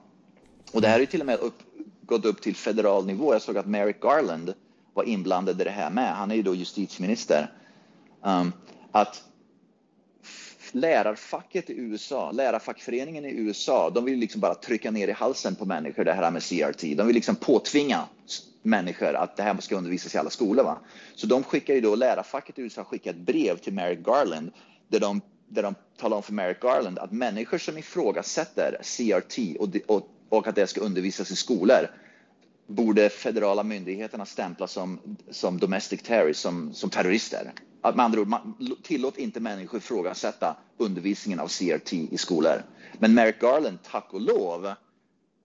Och 0.72 0.82
det 0.82 0.88
här 0.88 1.00
är 1.00 1.06
till 1.06 1.22
och 1.22 1.28
med 1.28 1.40
upp, 1.40 1.60
gått 2.02 2.26
upp 2.26 2.42
till 2.42 2.56
federal 2.56 3.06
nivå. 3.06 3.34
Jag 3.34 3.42
såg 3.42 3.58
att 3.58 3.66
Merrick 3.68 4.02
Garland 4.02 4.54
var 4.94 5.04
inblandad 5.04 5.62
i 5.62 5.64
det 5.64 5.70
här 5.70 5.90
med. 5.90 6.16
Han 6.16 6.32
är 6.32 6.36
ju 6.36 6.42
då 6.42 6.56
justitieminister. 6.56 7.52
Um, 8.22 8.54
att 8.92 9.24
lärarfacket 10.76 11.70
i 11.70 11.74
USA, 11.74 12.32
lärarfackföreningen 12.32 13.26
i 13.26 13.32
USA, 13.32 13.90
de 13.90 14.06
vill 14.06 14.20
liksom 14.20 14.42
bara 14.42 14.56
trycka 14.56 14.92
ner 14.92 15.08
i 15.08 15.12
halsen 15.12 15.56
på 15.56 15.66
människor 15.66 16.04
det 16.04 16.14
här 16.14 16.32
med 16.32 16.44
CRT. 16.44 16.82
De 16.82 17.08
vill 17.08 17.16
liksom 17.16 17.36
påtvinga 17.36 18.04
människor 18.62 19.14
att 19.14 19.38
det 19.38 19.44
här 19.44 19.62
ska 19.62 19.76
undervisas 19.76 20.16
i 20.16 20.18
alla 20.18 20.30
skolor. 20.30 20.64
Va? 20.64 20.78
Så 21.16 21.28
de 21.28 21.44
skickar 21.44 21.74
ju 21.74 21.82
då, 21.82 21.96
lärarfacket 21.96 22.60
i 22.60 22.62
USA 22.62 22.84
skickar 22.84 23.12
ett 23.12 23.18
brev 23.18 23.58
till 23.58 23.74
Merrick 23.74 24.00
Garland 24.00 24.52
där 24.88 25.00
de 25.00 25.22
där 25.48 25.64
de 25.64 25.76
talar 25.98 26.18
om 26.18 26.24
för 26.24 26.34
Merrick 26.34 26.60
Garland 26.60 27.00
att 27.00 27.12
människor 27.12 27.58
som 27.58 27.78
ifrågasätter 27.78 28.78
CRT 28.84 29.58
och, 29.60 29.96
och, 29.96 30.10
och 30.30 30.48
att 30.48 30.56
det 30.56 30.68
ska 30.68 30.82
undervisas 30.82 31.32
i 31.32 31.36
skolor 31.36 31.90
borde 32.68 33.10
federala 33.10 33.64
myndigheterna 33.64 34.26
stämpla 34.26 34.68
som, 34.68 35.00
som 35.32 35.60
domestic 35.60 36.02
terrorists, 36.02 36.44
som, 36.44 36.74
som 36.74 36.90
terrorister. 36.90 37.52
Att 37.82 37.96
med 37.96 38.06
andra 38.06 38.22
ord, 38.22 38.28
man, 38.28 38.76
tillåt 38.84 39.18
inte 39.18 39.40
människor 39.40 39.78
ifrågasätta 39.78 40.56
undervisningen 40.78 41.40
av 41.40 41.48
CRT 41.48 41.94
i 41.94 42.18
skolor. 42.18 42.64
Men 43.00 43.14
Merrick 43.14 43.40
Garland, 43.40 43.78
tack 43.84 44.14
och 44.14 44.22
lov, 44.22 44.74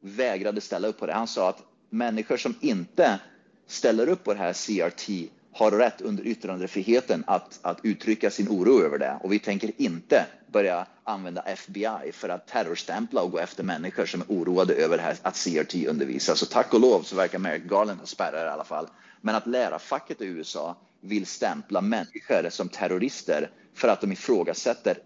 vägrade 0.00 0.60
ställa 0.60 0.88
upp 0.88 0.98
på 0.98 1.06
det. 1.06 1.12
Han 1.12 1.26
sa 1.26 1.48
att 1.48 1.62
människor 1.90 2.36
som 2.36 2.54
inte 2.60 3.20
ställer 3.66 4.08
upp 4.08 4.24
på 4.24 4.32
det 4.32 4.38
här 4.38 4.52
CRT 4.52 5.30
har 5.52 5.70
rätt 5.70 6.00
under 6.00 6.26
yttrandefriheten 6.26 7.24
att, 7.26 7.58
att 7.62 7.78
uttrycka 7.82 8.30
sin 8.30 8.48
oro 8.48 8.82
över 8.82 8.98
det. 8.98 9.18
Och 9.22 9.32
vi 9.32 9.38
tänker 9.38 9.70
inte 9.76 10.26
börja 10.52 10.86
använda 11.04 11.42
FBI 11.42 12.12
för 12.12 12.28
att 12.28 12.46
terrorstämpla 12.46 13.22
och 13.22 13.30
gå 13.30 13.38
efter 13.38 13.64
människor 13.64 14.06
som 14.06 14.20
är 14.20 14.26
oroade 14.28 14.74
över 14.74 15.16
att 15.22 15.44
CRT 15.44 15.74
undervisas. 15.74 16.38
Så 16.38 16.46
tack 16.46 16.74
och 16.74 16.80
lov 16.80 17.02
så 17.02 17.16
verkar 17.16 17.38
Merrick 17.38 17.64
Garland 17.64 18.00
ha 18.00 18.06
spärrar 18.06 18.46
i 18.46 18.50
alla 18.50 18.64
fall. 18.64 18.88
Men 19.20 19.34
att 19.34 19.46
lärarfacket 19.46 20.20
i 20.20 20.24
USA 20.24 20.76
vill 21.00 21.26
stämpla 21.26 21.80
människor 21.80 22.50
som 22.50 22.68
terrorister 22.68 23.50
för 23.74 23.88
att 23.88 24.00
de 24.00 24.12
ifrågasätter 24.12 24.98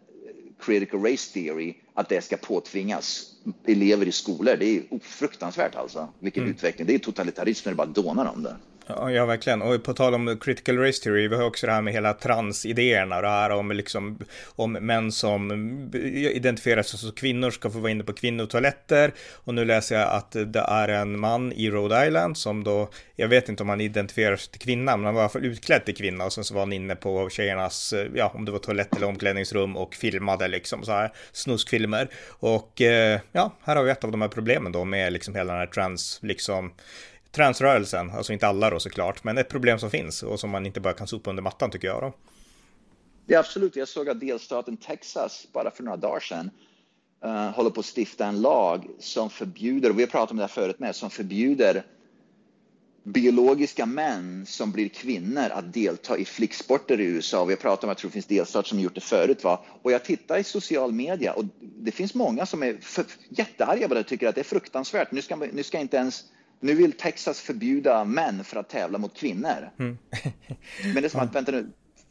critical 0.61 1.03
race 1.03 1.33
theory, 1.33 1.75
att 1.95 2.09
det 2.09 2.25
ska 2.25 2.37
påtvingas 2.37 3.33
elever 3.67 4.09
i 4.09 4.13
skolor. 4.13 4.57
Det 4.57 4.67
är 4.67 4.99
fruktansvärt 5.01 5.75
alltså. 5.75 6.09
Vilken 6.19 6.43
mm. 6.43 6.55
utveckling. 6.55 6.87
Det 6.87 6.95
är 6.95 6.99
totalitarism 6.99 7.69
när 7.69 7.73
det 7.73 7.77
bara 7.77 7.87
dånar 7.87 8.27
om 8.27 8.43
det. 8.43 8.57
Ja, 8.87 9.25
verkligen. 9.25 9.63
Och 9.63 9.83
på 9.83 9.95
tal 9.95 10.15
om 10.15 10.39
critical 10.41 10.79
race 10.79 11.03
theory, 11.03 11.29
vi 11.29 11.37
har 11.37 11.45
också 11.45 11.67
det 11.67 11.73
här 11.73 11.83
med 11.83 11.93
hela 11.93 12.13
transidéerna, 12.13 13.21
det 13.21 13.29
här 13.29 13.51
om 13.51 13.71
liksom 13.73 14.19
om 14.57 14.73
män 14.73 15.13
som 15.13 15.51
identifierar 16.13 16.83
sig 16.83 16.99
som 16.99 17.13
kvinnor 17.13 17.51
ska 17.51 17.71
få 17.71 17.79
vara 17.79 17.91
inne 17.91 18.05
på 18.05 18.13
kvinnotoaletter. 18.13 19.13
Och 19.33 19.55
nu 19.55 19.65
läser 19.65 19.99
jag 19.99 20.09
att 20.09 20.33
det 20.33 20.65
är 20.69 20.89
en 20.89 21.19
man 21.19 21.53
i 21.53 21.71
Rhode 21.71 22.07
Island 22.07 22.37
som 22.39 22.65
då, 22.65 22.89
jag 23.17 23.29
vet 23.29 23.49
inte 23.49 23.63
om 23.63 23.69
han 23.69 23.81
identifierar 23.81 24.37
sig 24.37 24.53
till 24.53 24.61
kvinna, 24.61 24.97
men 24.97 25.05
han 25.05 25.15
var 25.15 25.23
i 25.23 25.25
alla 25.25 25.29
fall 25.29 25.45
utklädd 25.45 25.85
till 25.85 25.97
kvinna 25.97 26.25
och 26.25 26.33
sen 26.33 26.45
så 26.45 26.55
var 26.55 26.61
han 26.61 26.73
inne 26.73 26.97
på 26.97 27.31
tjejernas, 27.31 27.95
ja, 28.15 28.33
om 28.35 28.45
det 28.45 28.53
var 28.53 28.59
toalett 28.59 28.97
eller 28.97 29.07
omklädningsrum 29.07 29.77
och 29.77 29.95
filmade 29.95 30.49
liksom 30.49 30.85
så 30.85 30.93
här 30.93 31.13
snuskfilmer. 31.33 32.09
Och 32.29 32.81
eh, 32.81 33.21
ja, 33.33 33.53
här 33.63 33.77
har 33.77 33.85
vi 33.85 33.91
ett 33.91 34.05
av 34.05 34.11
de 34.11 34.23
här 34.23 34.29
problemen 34.29 34.73
då 34.73 34.85
med 34.85 35.13
liksom 35.13 35.35
hela 35.35 35.53
den 35.53 35.61
här 35.61 35.67
trans, 35.67 36.19
liksom 36.23 36.73
transrörelsen, 37.35 38.11
alltså 38.11 38.33
inte 38.33 38.47
alla 38.47 38.71
då 38.71 38.81
såklart, 38.81 39.25
men 39.25 39.39
ett 39.39 39.49
problem 39.49 39.79
som 39.79 39.91
finns 39.91 40.23
och 40.23 40.41
som 40.41 40.51
man 40.51 40.67
inte 40.67 40.81
bara 40.81 40.95
kan 40.95 41.07
sopa 41.07 41.31
under 41.31 41.43
mattan 41.43 41.71
tycker 41.71 41.89
jag. 41.89 42.03
Då. 42.03 42.13
Ja, 43.27 43.39
absolut. 43.39 43.77
Jag 43.77 43.89
såg 43.89 44.09
att 44.09 44.21
delstaten 44.21 44.77
Texas 44.77 45.47
bara 45.53 45.71
för 45.71 45.83
några 45.83 45.97
dagar 45.97 46.21
sedan 46.21 46.51
uh, 47.25 47.51
håller 47.51 47.71
på 47.71 47.81
att 47.81 47.97
stifta 47.97 48.27
en 48.27 48.41
lag 48.41 48.87
som 48.99 49.31
förbjuder, 49.31 49.91
och 49.91 49.99
vi 49.99 50.03
har 50.03 50.11
pratat 50.11 50.31
om 50.31 50.37
det 50.37 50.43
här 50.43 50.49
förut 50.49 50.79
med, 50.79 50.97
som 50.97 51.11
förbjuder 51.11 51.85
biologiska 53.05 53.87
män 53.87 54.47
som 54.47 54.73
blir 54.73 54.89
kvinnor 54.89 55.49
att 55.51 55.73
delta 55.73 56.19
i 56.19 56.25
flicksporter 56.25 57.01
i 57.01 57.05
USA. 57.05 57.45
Vi 57.45 57.53
har 57.53 57.61
pratat 57.61 57.85
om, 57.85 57.89
jag 57.89 57.97
tror 57.97 58.09
det 58.09 58.13
finns 58.13 58.27
delstater 58.27 58.69
som 58.69 58.81
gjort 58.81 58.95
det 58.95 59.01
förut. 59.01 59.45
Va? 59.45 59.65
Och 59.83 59.93
jag 59.93 60.05
tittar 60.05 60.39
i 60.39 60.45
social 60.45 60.93
media 60.93 61.33
och 61.33 61.45
det 61.61 61.91
finns 61.91 62.15
många 62.15 62.47
som 62.47 62.63
är 62.63 62.77
jättearga 63.29 63.89
på 63.89 63.95
det 63.95 64.01
och 64.01 64.07
tycker 64.07 64.29
att 64.29 64.35
det 64.35 64.41
är 64.41 64.45
fruktansvärt. 64.45 65.13
Nu 65.13 65.23
ska, 65.23 65.37
nu 65.37 65.63
ska 65.63 65.79
inte 65.79 65.97
ens 65.97 66.25
nu 66.61 66.75
vill 66.75 66.93
Texas 66.93 67.41
förbjuda 67.41 68.05
män 68.05 68.45
för 68.45 68.57
att 68.57 68.69
tävla 68.69 68.99
mot 68.99 69.15
kvinnor. 69.15 69.71
Mm. 69.79 69.99
Men 70.85 70.95
det 70.95 71.05
är 71.05 71.09
som 71.09 71.21
att, 71.21 71.35
vänta 71.35 71.53
nu, 71.53 71.71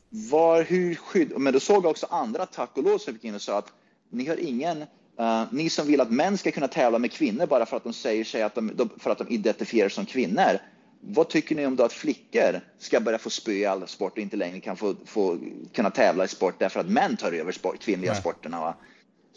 var, 0.10 0.64
hur 0.64 0.96
skydd... 0.96 1.34
Men 1.38 1.54
då 1.54 1.60
såg 1.60 1.86
jag 1.86 1.90
också 1.90 2.08
andra, 2.10 2.46
tack 2.46 2.78
och 2.78 2.84
lov, 2.84 2.98
som 2.98 3.14
gick 3.14 3.24
in 3.24 3.36
och 3.36 3.42
sa 3.42 3.58
att 3.58 3.74
ni 4.10 4.28
har 4.28 4.38
ingen, 4.38 4.82
uh, 5.20 5.44
ni 5.52 5.70
som 5.70 5.88
vill 5.88 6.02
att 6.02 6.12
män 6.12 6.38
ska 6.38 6.52
kunna 6.52 6.68
tävla 6.68 7.00
med 7.00 7.12
kvinnor 7.12 7.46
bara 7.46 7.66
för 7.66 7.78
att 7.78 7.84
de 7.84 7.94
säger 7.94 8.24
sig 8.24 8.44
att 8.44 8.56
de, 8.56 8.90
för 8.98 9.10
att 9.10 9.18
de 9.18 9.28
identifierar 9.28 9.90
som 9.90 10.06
kvinnor. 10.06 10.60
Vad 11.00 11.30
tycker 11.30 11.56
ni 11.56 11.66
om 11.66 11.76
då 11.76 11.84
att 11.84 11.94
flickor 11.94 12.62
ska 12.80 13.00
börja 13.00 13.18
få 13.18 13.30
spö 13.30 13.52
i 13.52 13.66
all 13.66 13.88
sport 13.88 14.12
och 14.12 14.18
inte 14.18 14.38
längre 14.38 14.60
kan 14.60 14.78
få, 14.78 14.96
få 15.06 15.40
kunna 15.74 15.90
tävla 15.90 16.26
i 16.26 16.28
sport 16.28 16.56
därför 16.60 16.80
att 16.80 16.90
män 16.90 17.18
tar 17.18 17.32
över 17.32 17.52
sport, 17.52 17.80
kvinnliga 17.80 18.12
Nej. 18.12 18.22
sporterna? 18.22 18.60
Va? 18.60 18.76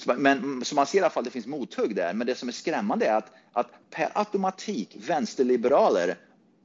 Men, 0.05 0.65
så 0.65 0.75
man 0.75 0.87
ser 0.87 0.99
i 0.99 1.01
alla 1.01 1.11
fall 1.11 1.21
att 1.21 1.25
det 1.25 1.31
finns 1.31 1.47
mothugg 1.47 1.97
där. 1.97 2.13
Men 2.15 2.27
det 2.27 2.35
som 2.35 2.49
är 2.49 2.53
skrämmande 2.53 3.07
är 3.07 3.17
att, 3.17 3.33
att 3.53 3.91
per 3.91 4.11
automatik 4.15 4.97
vänsterliberaler 5.09 6.19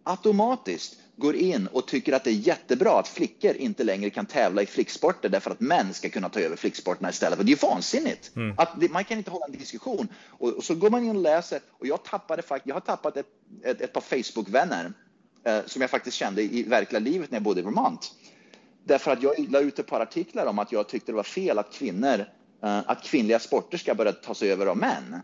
automatiskt 0.04 0.98
går 1.16 1.36
in 1.36 1.68
och 1.68 1.88
tycker 1.88 2.14
att 2.14 2.24
det 2.24 2.30
är 2.30 2.48
jättebra 2.48 3.00
att 3.00 3.08
flickor 3.08 3.56
inte 3.56 3.84
längre 3.84 4.10
kan 4.10 4.26
tävla 4.26 4.62
i 4.62 4.66
flicksporter 4.66 5.30
därför 5.30 5.52
att 5.52 5.60
män 5.60 5.94
ska 5.94 6.10
kunna 6.10 6.30
ta 6.30 6.40
över 6.40 6.56
flicksporterna 6.56 7.10
istället. 7.10 7.38
För 7.38 7.44
det 7.44 7.52
är 7.52 7.56
ju 7.56 7.68
vansinnigt. 7.68 8.36
Mm. 8.36 8.56
Att 8.58 8.80
det, 8.80 8.92
man 8.92 9.04
kan 9.04 9.18
inte 9.18 9.32
hålla 9.32 9.46
en 9.46 9.52
diskussion. 9.52 10.08
Och, 10.28 10.50
och, 10.54 10.64
så 10.64 10.76
går 10.76 10.90
man 10.90 11.04
in 11.04 11.16
och 11.16 11.22
läser 11.22 11.60
och 11.72 11.88
jag 11.88 12.04
tappade 12.04 12.42
faktiskt, 12.42 12.68
jag 12.68 12.76
har 12.76 12.82
tappat 12.82 13.18
ett, 13.18 13.28
ett, 13.64 13.82
ett 13.82 13.94
par 13.94 14.02
Facebook-vänner 14.02 14.94
eh, 15.44 15.60
som 15.66 15.82
jag 15.82 15.92
faktiskt 15.92 16.18
kände 16.18 16.42
i 16.42 16.64
verkliga 16.64 17.00
livet 17.00 17.32
när 17.32 17.36
jag 17.36 17.44
bodde 17.44 17.60
i 17.60 17.64
Vermont. 17.64 18.12
Därför 18.84 19.12
att 19.12 19.24
jag 19.24 19.50
la 19.50 19.60
ut 19.60 19.80
ett 19.80 19.88
par 19.88 20.00
artiklar 20.00 20.46
om 20.46 20.60
att 20.60 20.72
jag 20.72 20.90
tyckte 20.90 21.12
det 21.12 21.16
var 21.16 21.24
fel 21.24 21.60
att 21.60 21.74
kvinnor 21.74 22.26
att 22.62 23.04
kvinnliga 23.04 23.40
sporter 23.40 23.78
ska 23.78 23.96
börja 23.96 24.12
tas 24.12 24.44
över 24.44 24.66
av 24.66 24.78
män. 24.78 25.22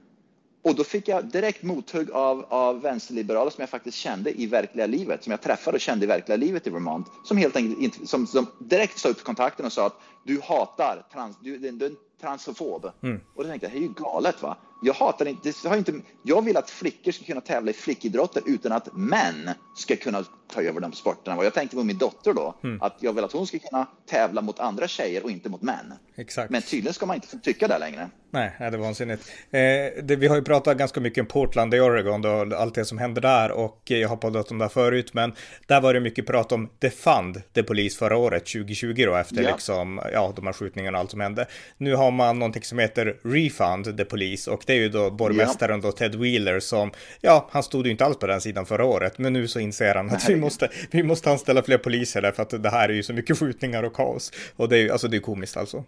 Och 0.62 0.76
då 0.76 0.84
fick 0.84 1.08
jag 1.08 1.26
direkt 1.26 1.64
mothugg 1.64 2.12
av, 2.12 2.46
av 2.50 2.82
vänsterliberaler 2.82 3.52
som 3.52 3.62
jag 3.62 3.70
faktiskt 3.70 3.98
kände 3.98 4.42
i 4.42 4.46
verkliga 4.46 4.86
livet, 4.86 5.24
som 5.24 5.32
jag 5.32 5.42
träffade 5.42 5.76
och 5.76 5.82
kände 5.82 6.06
i 6.06 6.08
verkliga 6.08 6.36
livet 6.38 6.68
i 6.68 6.70
Vermont, 6.70 7.08
som 7.24 7.38
helt 7.38 7.56
enkelt 7.56 8.10
som, 8.10 8.28
som 8.28 8.48
direkt 8.60 9.00
sa 9.00 9.10
upp 9.10 9.24
kontakten 9.24 9.66
och 9.66 9.74
sa 9.74 9.86
att 9.86 10.00
du 10.24 10.42
hatar 10.42 11.06
trans, 11.14 11.38
du, 11.42 11.58
du, 11.58 11.72
du 11.72 11.96
transfob. 12.22 12.92
Mm. 13.04 13.22
Och 13.36 13.44
då 13.44 13.50
tänkte 13.50 13.66
jag, 13.68 13.74
det 13.74 13.80
är 13.80 13.82
ju 13.82 13.94
galet 13.94 14.42
va? 14.42 14.58
Jag 14.82 14.94
hatar 14.94 15.26
inte, 15.26 15.54
har 15.66 15.78
inte, 15.78 15.94
jag 16.24 16.46
vill 16.46 16.58
att 16.58 16.70
flickor 16.70 17.12
ska 17.12 17.26
kunna 17.26 17.42
tävla 17.42 17.72
i 17.72 17.74
flickidrotter 17.74 18.44
utan 18.46 18.72
att 18.72 18.96
män 18.96 19.50
ska 19.76 19.96
kunna 19.96 20.24
ta 20.54 20.62
över 20.62 20.80
de 20.80 20.94
sporterna. 20.94 21.38
Och 21.38 21.46
jag 21.46 21.54
tänkte 21.54 21.76
på 21.76 21.84
min 21.84 21.98
dotter 21.98 22.34
då, 22.34 22.56
mm. 22.64 22.82
att 22.82 22.98
jag 23.00 23.14
vill 23.14 23.24
att 23.24 23.32
hon 23.32 23.48
ska 23.48 23.60
kunna 23.60 23.88
tävla 24.06 24.42
mot 24.42 24.60
andra 24.60 24.88
tjejer 24.88 25.24
och 25.24 25.32
inte 25.32 25.50
mot 25.50 25.62
män. 25.62 25.94
Exakt. 26.16 26.52
Men 26.52 26.62
tydligen 26.62 26.94
ska 26.94 27.06
man 27.06 27.16
inte 27.16 27.40
tycka 27.40 27.68
det 27.68 27.78
längre. 27.80 28.10
Nej, 28.32 28.52
det 28.60 28.66
är 28.66 28.78
vansinnigt. 28.78 29.32
Eh, 29.52 30.04
det, 30.04 30.16
vi 30.16 30.28
har 30.28 30.36
ju 30.36 30.42
pratat 30.42 30.78
ganska 30.78 31.00
mycket 31.00 31.22
om 31.22 31.28
Portland 31.28 31.74
i 31.74 31.80
Oregon 31.80 32.26
och 32.26 32.60
allt 32.60 32.76
det 32.76 32.86
som 32.86 32.98
händer 32.98 33.22
där 33.22 33.52
och 33.52 33.82
jag 33.86 34.10
har 34.10 34.16
poddat 34.16 34.52
om 34.52 34.58
det 34.58 34.70
förut, 34.70 35.14
men 35.14 35.34
där 35.66 35.82
var 35.82 35.94
det 35.94 36.00
mycket 36.00 36.28
prat 36.28 36.52
om 36.52 36.70
Defund, 36.80 37.42
det 37.52 37.64
polis 37.64 37.98
förra 37.98 38.18
året, 38.18 38.46
2020 38.46 39.04
då, 39.06 39.16
efter 39.16 39.44
ja. 39.44 39.52
liksom, 39.52 40.02
ja, 40.14 40.34
de 40.36 40.46
här 40.46 40.54
skjutningarna 40.54 40.98
och 40.98 41.02
allt 41.02 41.12
som 41.12 41.20
hände. 41.20 41.46
Nu 41.78 41.96
har 41.96 42.12
man 42.12 42.40
någonting 42.40 42.64
som 42.64 42.80
heter 42.80 43.18
Refund, 43.24 43.98
the 43.98 44.06
polis, 44.06 44.48
och 44.48 44.64
det 44.66 44.74
är 44.74 44.78
ju 44.78 44.90
då 44.90 45.12
borgmästaren 45.12 45.82
då 45.82 45.92
Ted 45.92 46.16
Wheeler 46.16 46.60
som, 46.60 46.92
ja, 47.22 47.50
han 47.52 47.64
stod 47.64 47.86
ju 47.86 47.92
inte 47.92 48.06
alls 48.06 48.18
på 48.18 48.28
den 48.28 48.42
sidan 48.42 48.66
förra 48.66 48.86
året, 48.86 49.18
men 49.18 49.34
nu 49.34 49.48
så 49.48 49.60
inser 49.60 49.96
han 49.96 50.10
att 50.10 50.30
vi 50.30 50.36
måste, 50.36 50.70
vi 50.92 51.04
måste 51.04 51.32
anställa 51.32 51.64
fler 51.64 51.78
poliser 51.78 52.22
därför 52.22 52.44
att 52.44 52.64
det 52.64 52.70
här 52.70 52.90
är 52.90 52.94
ju 52.94 53.04
så 53.04 53.14
mycket 53.14 53.38
skjutningar 53.38 53.84
och 53.84 53.94
kaos. 53.94 54.32
Och 54.56 54.70
det 54.70 54.78
är 54.78 54.82
ju, 54.82 54.92
alltså 54.92 55.08
det 55.08 55.18
är 55.18 55.22
komiskt 55.22 55.58
alltså. 55.58 55.84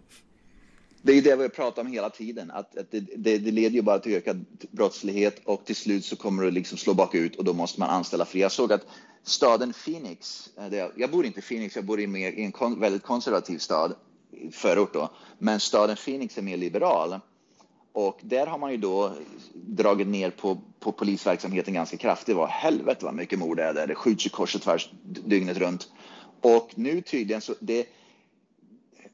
Det 1.02 1.12
är 1.12 1.16
ju 1.16 1.22
det 1.22 1.36
vi 1.36 1.48
pratar 1.48 1.82
om 1.82 1.88
hela 1.88 2.10
tiden, 2.10 2.50
att, 2.50 2.78
att 2.78 2.90
det, 2.90 3.00
det, 3.00 3.38
det, 3.38 3.50
leder 3.50 3.76
ju 3.76 3.82
bara 3.82 3.98
till 3.98 4.14
ökad 4.14 4.44
brottslighet 4.70 5.40
och 5.44 5.64
till 5.64 5.76
slut 5.76 6.04
så 6.04 6.16
kommer 6.16 6.42
det 6.42 6.50
liksom 6.50 6.78
slå 6.78 6.94
bakut 6.94 7.36
och 7.36 7.44
då 7.44 7.52
måste 7.52 7.80
man 7.80 7.90
anställa 7.90 8.24
fler. 8.24 8.40
Jag 8.40 8.52
såg 8.52 8.72
att 8.72 8.86
staden 9.22 9.72
Phoenix, 9.84 10.50
eh, 10.58 10.86
jag 10.96 11.10
bor 11.10 11.26
inte 11.26 11.38
i 11.38 11.42
Phoenix, 11.42 11.76
jag 11.76 11.84
bor 11.84 12.00
i, 12.00 12.06
mer, 12.06 12.32
i 12.32 12.44
en 12.44 12.52
kon, 12.52 12.80
väldigt 12.80 13.02
konservativ 13.02 13.58
stad, 13.58 13.94
förort 14.52 14.92
då, 14.92 15.10
men 15.38 15.60
staden 15.60 15.96
Phoenix 15.96 16.38
är 16.38 16.42
mer 16.42 16.56
liberal. 16.56 17.20
Och 17.92 18.20
där 18.22 18.46
har 18.46 18.58
man 18.58 18.70
ju 18.70 18.76
då 18.76 19.12
dragit 19.54 20.06
ner 20.06 20.30
på, 20.30 20.60
på 20.80 20.92
polisverksamheten 20.92 21.74
ganska 21.74 21.96
kraftigt. 21.96 22.36
Vad 22.36 22.48
helvete 22.48 23.04
vad 23.04 23.14
mycket 23.14 23.38
mord 23.38 23.56
det 23.56 23.64
är 23.64 23.74
där. 23.74 23.86
Det 23.86 23.94
skjuts 23.94 24.26
ju 24.26 24.30
kors 24.30 24.54
och 24.54 24.62
tvärs 24.62 24.90
dygnet 25.02 25.58
runt. 25.58 25.88
Och 26.40 26.70
nu 26.74 27.00
tydligen 27.00 27.40
så 27.40 27.54
det 27.60 27.86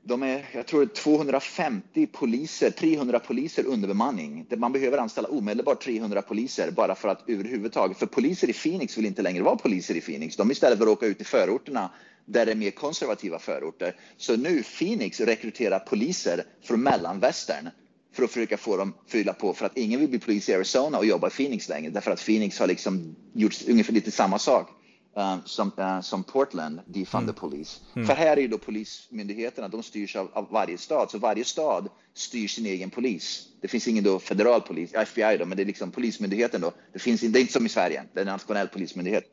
de 0.07 0.23
är, 0.23 0.45
jag 0.53 0.66
tror 0.66 0.87
250 0.87 2.07
poliser, 2.07 2.71
300 2.71 3.19
poliser 3.19 3.66
underbemanning. 3.66 4.47
Man 4.57 4.73
behöver 4.73 4.99
anställa 4.99 5.29
omedelbart 5.29 5.83
300 5.85 6.23
poliser 6.23 6.71
bara 6.71 6.95
för 6.95 7.09
att 7.09 7.29
överhuvudtaget, 7.29 7.99
för 7.99 8.07
poliser 8.07 8.51
i 8.51 8.53
Phoenix 8.53 8.99
vill 8.99 9.07
inte 9.07 9.23
längre 9.23 9.42
vara 9.42 9.57
poliser 9.57 9.95
i 9.95 10.01
Phoenix. 10.01 10.37
De 10.37 10.51
istället 10.51 10.81
vill 10.81 10.88
åka 10.88 11.07
ut 11.07 11.21
i 11.21 11.25
förorterna 11.25 11.90
där 12.25 12.47
det 12.47 12.53
är 12.53 12.57
mer 12.57 12.71
konservativa 12.71 13.38
förorter. 13.38 13.97
Så 14.16 14.37
nu 14.37 14.62
Phoenix 14.62 15.21
rekryterar 15.21 15.79
poliser 15.79 16.45
från 16.62 16.83
mellanvästern 16.83 17.69
för 18.12 18.23
att 18.25 18.31
försöka 18.31 18.57
få 18.57 18.77
dem 18.77 18.95
fylla 19.07 19.33
på 19.33 19.55
för 19.55 19.66
att 19.66 19.77
ingen 19.79 20.01
vill 20.01 20.09
bli 20.09 20.19
polis 20.19 20.49
i 20.49 20.55
Arizona 20.55 20.99
och 20.99 21.07
jobba 21.07 21.27
i 21.27 21.31
Phoenix 21.31 21.69
längre 21.69 21.90
därför 21.90 22.11
att 22.11 22.27
Phoenix 22.27 22.59
har 22.59 22.66
liksom 22.66 23.16
gjort 23.33 23.55
ungefär 23.69 23.92
lite 23.92 24.11
samma 24.11 24.38
sak 24.38 24.71
uh, 25.16 25.37
som, 25.44 25.72
uh, 25.79 26.00
som 26.00 26.22
Portland, 26.24 26.81
defund 26.87 27.22
mm. 27.24 27.35
the 27.35 27.40
police. 27.40 27.81
Mm. 27.96 28.07
För 28.07 28.14
här 28.14 28.37
är 28.37 28.40
ju 28.40 28.48
då 28.48 28.59
polismyndigheterna, 28.59 29.68
de 29.68 29.83
styrs 29.83 30.16
av, 30.16 30.31
av, 30.33 30.48
varje 30.50 30.79
stad, 30.79 31.11
så 31.11 31.18
varje 31.18 31.44
stad 31.44 31.88
styr 32.14 32.48
sin 32.48 32.66
egen 32.66 32.90
polis. 32.90 33.48
Det 33.61 33.68
finns 33.68 33.88
ingen 33.88 34.05
då 34.05 34.18
federal 34.18 34.61
polis, 34.61 34.94
FBI 34.94 35.37
då, 35.38 35.46
men 35.46 35.57
det 35.57 35.62
är 35.62 35.66
liksom 35.66 35.90
polismyndigheten 35.90 36.61
då. 36.61 36.72
Det 36.92 36.98
finns 36.98 37.20
det 37.20 37.38
är 37.38 37.40
inte 37.40 37.52
som 37.52 37.66
i 37.66 37.68
Sverige, 37.68 38.05
det 38.12 38.20
är 38.20 38.22
en 38.22 38.33
nationell 38.33 38.68
polismyndighet. 38.68 39.24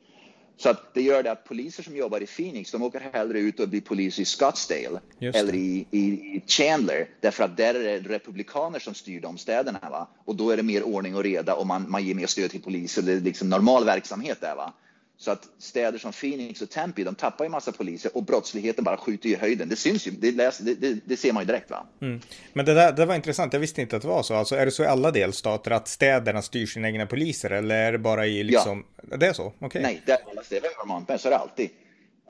Så 0.57 0.69
att 0.69 0.93
det 0.93 1.01
gör 1.01 1.23
det 1.23 1.31
att 1.31 1.43
poliser 1.43 1.83
som 1.83 1.95
jobbar 1.95 2.23
i 2.23 2.25
Phoenix, 2.25 2.71
de 2.71 2.83
åker 2.83 2.99
hellre 3.13 3.39
ut 3.39 3.59
och 3.59 3.69
blir 3.69 3.81
polis 3.81 4.19
i 4.19 4.25
Scottsdale 4.25 4.99
eller 5.19 5.55
i, 5.55 5.87
i, 5.91 5.99
i, 6.01 6.43
Chandler, 6.47 7.09
därför 7.21 7.43
att 7.43 7.57
där 7.57 7.75
är 7.75 8.01
det 8.01 8.09
republikaner 8.09 8.79
som 8.79 8.93
styr 8.93 9.21
de 9.21 9.37
städerna. 9.37 9.79
Va? 9.81 10.07
Och 10.25 10.35
då 10.35 10.49
är 10.49 10.57
det 10.57 10.63
mer 10.63 10.83
ordning 10.83 11.15
och 11.15 11.23
reda 11.23 11.55
och 11.55 11.67
man, 11.67 11.91
man 11.91 12.05
ger 12.05 12.15
mer 12.15 12.27
stöd 12.27 12.51
till 12.51 12.61
poliser. 12.61 13.01
Det 13.01 13.13
är 13.13 13.19
liksom 13.19 13.49
normal 13.49 13.85
verksamhet 13.85 14.41
där. 14.41 14.55
Va? 14.55 14.73
Så 15.17 15.31
att 15.31 15.47
städer 15.57 15.97
som 15.97 16.11
Phoenix 16.11 16.61
och 16.61 16.69
Tempe, 16.69 17.03
de 17.03 17.15
tappar 17.15 17.45
ju 17.45 17.49
massa 17.49 17.71
poliser 17.71 18.17
och 18.17 18.23
brottsligheten 18.23 18.83
bara 18.83 18.97
skjuter 18.97 19.29
i 19.29 19.35
höjden. 19.35 19.69
Det 19.69 19.75
syns 19.75 20.07
ju, 20.07 20.11
det, 20.11 20.31
läs, 20.31 20.57
det, 20.57 20.73
det, 20.73 20.99
det 21.05 21.17
ser 21.17 21.33
man 21.33 21.43
ju 21.43 21.47
direkt 21.47 21.71
va. 21.71 21.85
Mm. 22.01 22.21
Men 22.53 22.65
det 22.65 22.73
där 22.73 22.91
det 22.91 23.05
var 23.05 23.15
intressant, 23.15 23.53
jag 23.53 23.59
visste 23.59 23.81
inte 23.81 23.95
att 23.95 24.01
det 24.01 24.07
var 24.07 24.23
så. 24.23 24.33
Alltså 24.35 24.55
är 24.55 24.65
det 24.65 24.71
så 24.71 24.83
i 24.83 24.87
alla 24.87 25.11
delstater 25.11 25.71
att 25.71 25.87
städerna 25.87 26.41
styr 26.41 26.65
sina 26.65 26.87
egna 26.87 27.05
poliser 27.05 27.49
eller 27.49 27.75
är 27.75 27.91
det 27.91 27.97
bara 27.97 28.27
i 28.27 28.43
liksom, 28.43 28.85
ja. 29.09 29.17
det 29.17 29.27
är 29.27 29.33
så? 29.33 29.53
Okay. 29.59 29.81
Nej, 29.81 30.01
det 30.05 30.11
är 30.11 30.19
alla 30.31 30.43
städer 30.43 30.71
i 30.71 30.73
Vermont, 30.77 31.09
men 31.09 31.19
så 31.19 31.27
är 31.27 31.31
det 31.31 31.37
alltid. 31.37 31.69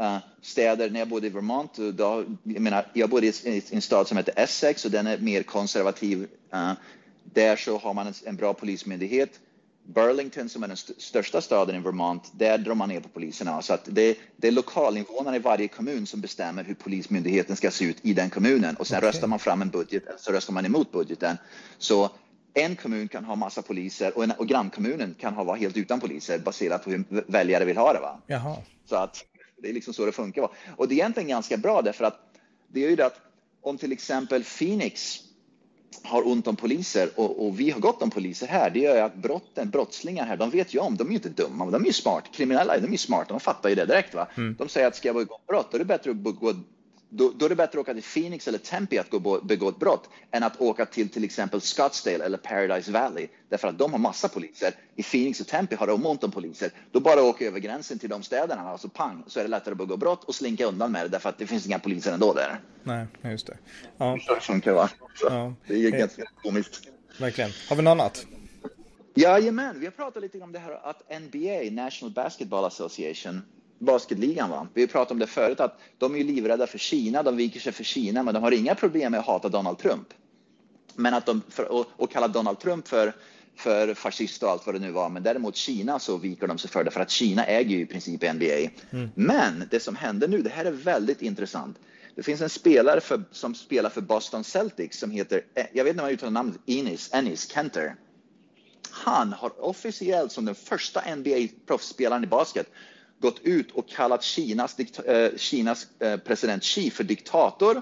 Uh, 0.01 0.17
städer, 0.41 0.89
när 0.89 0.99
jag 0.99 1.07
bodde 1.07 1.27
i 1.27 1.29
Vermont, 1.29 1.77
då, 1.77 2.25
jag 2.43 2.61
menar, 2.61 2.87
jag 2.93 3.09
bodde 3.09 3.27
i, 3.27 3.33
i 3.43 3.63
en 3.71 3.81
stad 3.81 4.07
som 4.07 4.17
heter 4.17 4.33
Essex 4.37 4.85
och 4.85 4.91
den 4.91 5.07
är 5.07 5.17
mer 5.17 5.43
konservativ. 5.43 6.27
Uh, 6.53 6.73
där 7.23 7.55
så 7.55 7.77
har 7.77 7.93
man 7.93 8.07
en, 8.07 8.13
en 8.25 8.35
bra 8.35 8.53
polismyndighet 8.53 9.39
Burlington 9.85 10.49
som 10.49 10.63
är 10.63 10.67
den 10.67 10.73
st 10.73 10.93
största 10.97 11.41
staden 11.41 11.75
i 11.75 11.79
Vermont, 11.79 12.31
där 12.33 12.57
drar 12.57 12.75
man 12.75 12.89
ner 12.89 12.99
på 12.99 13.09
poliserna. 13.09 13.61
Så 13.61 13.73
att 13.73 13.87
det, 13.91 14.17
det 14.37 14.47
är 14.47 14.51
lokalinvånarna 14.51 15.35
i 15.35 15.39
varje 15.39 15.67
kommun 15.67 16.05
som 16.05 16.21
bestämmer 16.21 16.63
hur 16.63 16.73
polismyndigheten 16.73 17.55
ska 17.55 17.71
se 17.71 17.85
ut 17.85 17.97
i 18.01 18.13
den 18.13 18.29
kommunen. 18.29 18.75
Och 18.75 18.87
sen 18.87 18.97
okay. 18.97 19.09
röstar 19.09 19.27
man 19.27 19.39
fram 19.39 19.61
en 19.61 19.69
budget, 19.69 20.03
så 20.17 20.31
röstar 20.31 20.53
man 20.53 20.65
emot 20.65 20.91
budgeten. 20.91 21.37
Så 21.77 22.09
en 22.53 22.75
kommun 22.75 23.07
kan 23.07 23.25
ha 23.25 23.35
massa 23.35 23.61
poliser 23.61 24.17
och, 24.17 24.23
en, 24.23 24.31
och 24.31 24.47
grannkommunen 24.47 25.15
kan 25.19 25.33
ha, 25.33 25.43
vara 25.43 25.57
helt 25.57 25.77
utan 25.77 25.99
poliser 25.99 26.39
baserat 26.39 26.83
på 26.83 26.89
hur 26.89 27.31
väljare 27.31 27.65
vill 27.65 27.77
ha 27.77 27.93
det. 27.93 27.99
Va? 27.99 28.21
Jaha. 28.27 28.57
Så 28.85 28.95
att 28.95 29.25
det 29.61 29.69
är 29.69 29.73
liksom 29.73 29.93
så 29.93 30.05
det 30.05 30.11
funkar. 30.11 30.41
Va? 30.41 30.51
Och 30.77 30.87
det 30.87 30.93
är 30.93 30.97
egentligen 30.97 31.29
ganska 31.29 31.57
bra 31.57 31.81
därför 31.81 32.05
att 32.05 32.19
det 32.67 32.85
är 32.85 32.89
ju 32.89 32.95
det 32.95 33.05
att 33.05 33.19
om 33.61 33.77
till 33.77 33.91
exempel 33.91 34.43
Phoenix 34.43 35.19
har 36.03 36.27
ont 36.27 36.47
om 36.47 36.55
poliser 36.55 37.09
och, 37.15 37.45
och, 37.45 37.59
vi 37.59 37.71
har 37.71 37.79
gott 37.79 38.01
om 38.01 38.09
poliser 38.09 38.47
här, 38.47 38.69
det 38.69 38.79
gör 38.79 38.95
ju 38.95 39.01
att 39.01 39.15
brotten, 39.15 39.69
brottslingar 39.69 40.25
här, 40.25 40.37
de 40.37 40.49
vet 40.49 40.73
ju 40.73 40.79
om, 40.79 40.97
de 40.97 41.07
är 41.07 41.11
ju 41.11 41.15
inte 41.15 41.29
dumma, 41.29 41.65
de 41.65 41.81
är 41.81 41.87
ju 41.87 41.93
smart, 41.93 42.23
kriminella, 42.33 42.77
de 42.77 42.87
är 42.87 42.91
ju 42.91 42.97
smarta, 42.97 43.33
de 43.33 43.39
fattar 43.39 43.69
ju 43.69 43.75
det 43.75 43.85
direkt. 43.85 44.13
Va? 44.13 44.27
Mm. 44.37 44.55
De 44.59 44.69
säger 44.69 44.87
att 44.87 44.95
ska 44.95 45.07
jag 45.07 45.15
begå 45.15 45.39
brott, 45.47 45.67
då 45.71 45.77
är 45.77 45.79
det 45.79 45.85
bättre 45.85 46.11
att 46.11 46.17
begå 46.17 46.53
då, 47.15 47.31
då, 47.35 47.45
är 47.45 47.49
det 47.49 47.55
bättre 47.55 47.79
att 47.79 47.81
åka 47.81 47.93
till 47.93 48.03
Phoenix 48.03 48.47
eller 48.47 48.57
Tempe 48.57 49.01
att 49.01 49.09
gå, 49.09 49.41
begå 49.41 49.69
ett 49.69 49.79
brott 49.79 50.09
än 50.31 50.43
att 50.43 50.61
åka 50.61 50.85
till 50.85 51.09
till 51.09 51.23
exempel 51.23 51.61
Scottsdale 51.61 52.25
eller 52.25 52.37
Paradise 52.37 52.91
Valley 52.91 53.27
därför 53.49 53.67
att 53.67 53.77
de 53.77 53.91
har 53.91 53.99
massa 53.99 54.27
poliser. 54.27 54.73
I 54.95 55.03
Phoenix 55.03 55.41
och 55.41 55.47
Tempe 55.47 55.75
har 55.75 55.87
de 55.87 56.05
ont 56.05 56.23
om 56.23 56.31
poliser. 56.31 56.71
Då 56.91 56.99
bara 56.99 57.23
åka 57.23 57.45
över 57.45 57.59
gränsen 57.59 57.99
till 57.99 58.09
de 58.09 58.23
städerna, 58.23 58.61
alltså 58.61 58.89
pang, 58.89 59.23
så 59.27 59.39
är 59.39 59.43
det 59.43 59.49
lättare 59.49 59.71
att 59.71 59.77
begå 59.77 59.97
brott 59.97 60.23
och 60.23 60.35
slinka 60.35 60.65
undan 60.65 60.91
med 60.91 61.05
det 61.05 61.09
därför 61.09 61.29
att 61.29 61.37
det 61.37 61.47
finns 61.47 61.65
inga 61.65 61.79
poliser 61.79 62.13
ändå 62.13 62.33
där. 62.33 62.59
Nej, 62.83 63.07
just 63.21 63.47
det. 63.47 63.57
Ja. 63.97 64.17
Ja. 65.21 65.53
Det 65.67 65.85
är 65.85 65.91
ganska 65.91 66.23
komiskt. 66.43 66.87
Verkligen. 67.19 67.51
Har 67.69 67.75
vi 67.75 67.81
något 67.81 67.91
annat? 67.91 68.25
Jajamän, 69.15 69.79
vi 69.79 69.85
har 69.85 69.91
pratat 69.91 70.21
lite 70.21 70.39
om 70.39 70.51
det 70.51 70.59
här 70.59 70.89
att 70.89 71.21
NBA, 71.21 71.83
National 71.83 72.13
Basketball 72.13 72.65
Association, 72.65 73.41
basketligan. 73.79 74.49
Va? 74.49 74.67
Vi 74.73 74.87
pratade 74.87 75.13
om 75.13 75.19
det 75.19 75.27
förut 75.27 75.59
att 75.59 75.79
de 75.97 76.15
är 76.15 76.23
livrädda 76.23 76.67
för 76.67 76.77
Kina, 76.77 77.23
de 77.23 77.37
viker 77.37 77.59
sig 77.59 77.71
för 77.71 77.83
Kina, 77.83 78.23
men 78.23 78.33
de 78.33 78.43
har 78.43 78.51
inga 78.51 78.75
problem 78.75 79.11
med 79.11 79.19
att 79.19 79.25
hata 79.25 79.49
Donald 79.49 79.77
Trump. 79.77 80.07
Men 80.95 81.13
att 81.13 81.25
de, 81.25 81.41
för, 81.49 81.71
och, 81.71 81.85
och 81.95 82.11
kalla 82.11 82.27
Donald 82.27 82.59
Trump 82.59 82.87
för, 82.87 83.13
för 83.55 83.93
fascist 83.93 84.43
och 84.43 84.49
allt 84.49 84.65
vad 84.65 84.75
det 84.75 84.79
nu 84.79 84.91
var, 84.91 85.09
men 85.09 85.23
däremot 85.23 85.55
Kina 85.55 85.99
så 85.99 86.17
viker 86.17 86.47
de 86.47 86.57
sig 86.57 86.69
för 86.69 86.83
det, 86.83 86.91
för 86.91 86.99
att 86.99 87.09
Kina 87.09 87.45
äger 87.45 87.69
ju 87.69 87.81
i 87.81 87.85
princip 87.85 88.33
NBA. 88.33 88.71
Mm. 88.91 89.09
Men 89.15 89.67
det 89.71 89.79
som 89.79 89.95
händer 89.95 90.27
nu, 90.27 90.41
det 90.41 90.49
här 90.49 90.65
är 90.65 90.71
väldigt 90.71 91.21
intressant. 91.21 91.77
Det 92.15 92.23
finns 92.23 92.41
en 92.41 92.49
spelare 92.49 93.01
för, 93.01 93.23
som 93.31 93.55
spelar 93.55 93.89
för 93.89 94.01
Boston 94.01 94.43
Celtics 94.43 94.99
som 94.99 95.11
heter, 95.11 95.41
jag 95.73 95.83
vet 95.83 95.91
inte 95.91 96.03
om 96.03 96.07
jag 96.07 96.13
uttalar 96.13 96.31
namnet, 96.31 96.57
Enis, 96.65 97.09
Ennis 97.13 97.51
Kenter. 97.51 97.95
Han 98.91 99.33
har 99.33 99.65
officiellt 99.65 100.31
som 100.31 100.45
den 100.45 100.55
första 100.55 101.15
NBA-proffsspelaren 101.15 102.23
i 102.23 102.27
basket 102.27 102.67
gått 103.23 103.39
ut 103.43 103.71
och 103.71 103.89
kallat 103.89 104.23
Kinas, 104.23 104.79
eh, 104.79 105.37
Kinas 105.37 105.87
eh, 105.99 106.17
president 106.17 106.63
Xi 106.63 106.89
för 106.89 107.03
diktator 107.03 107.81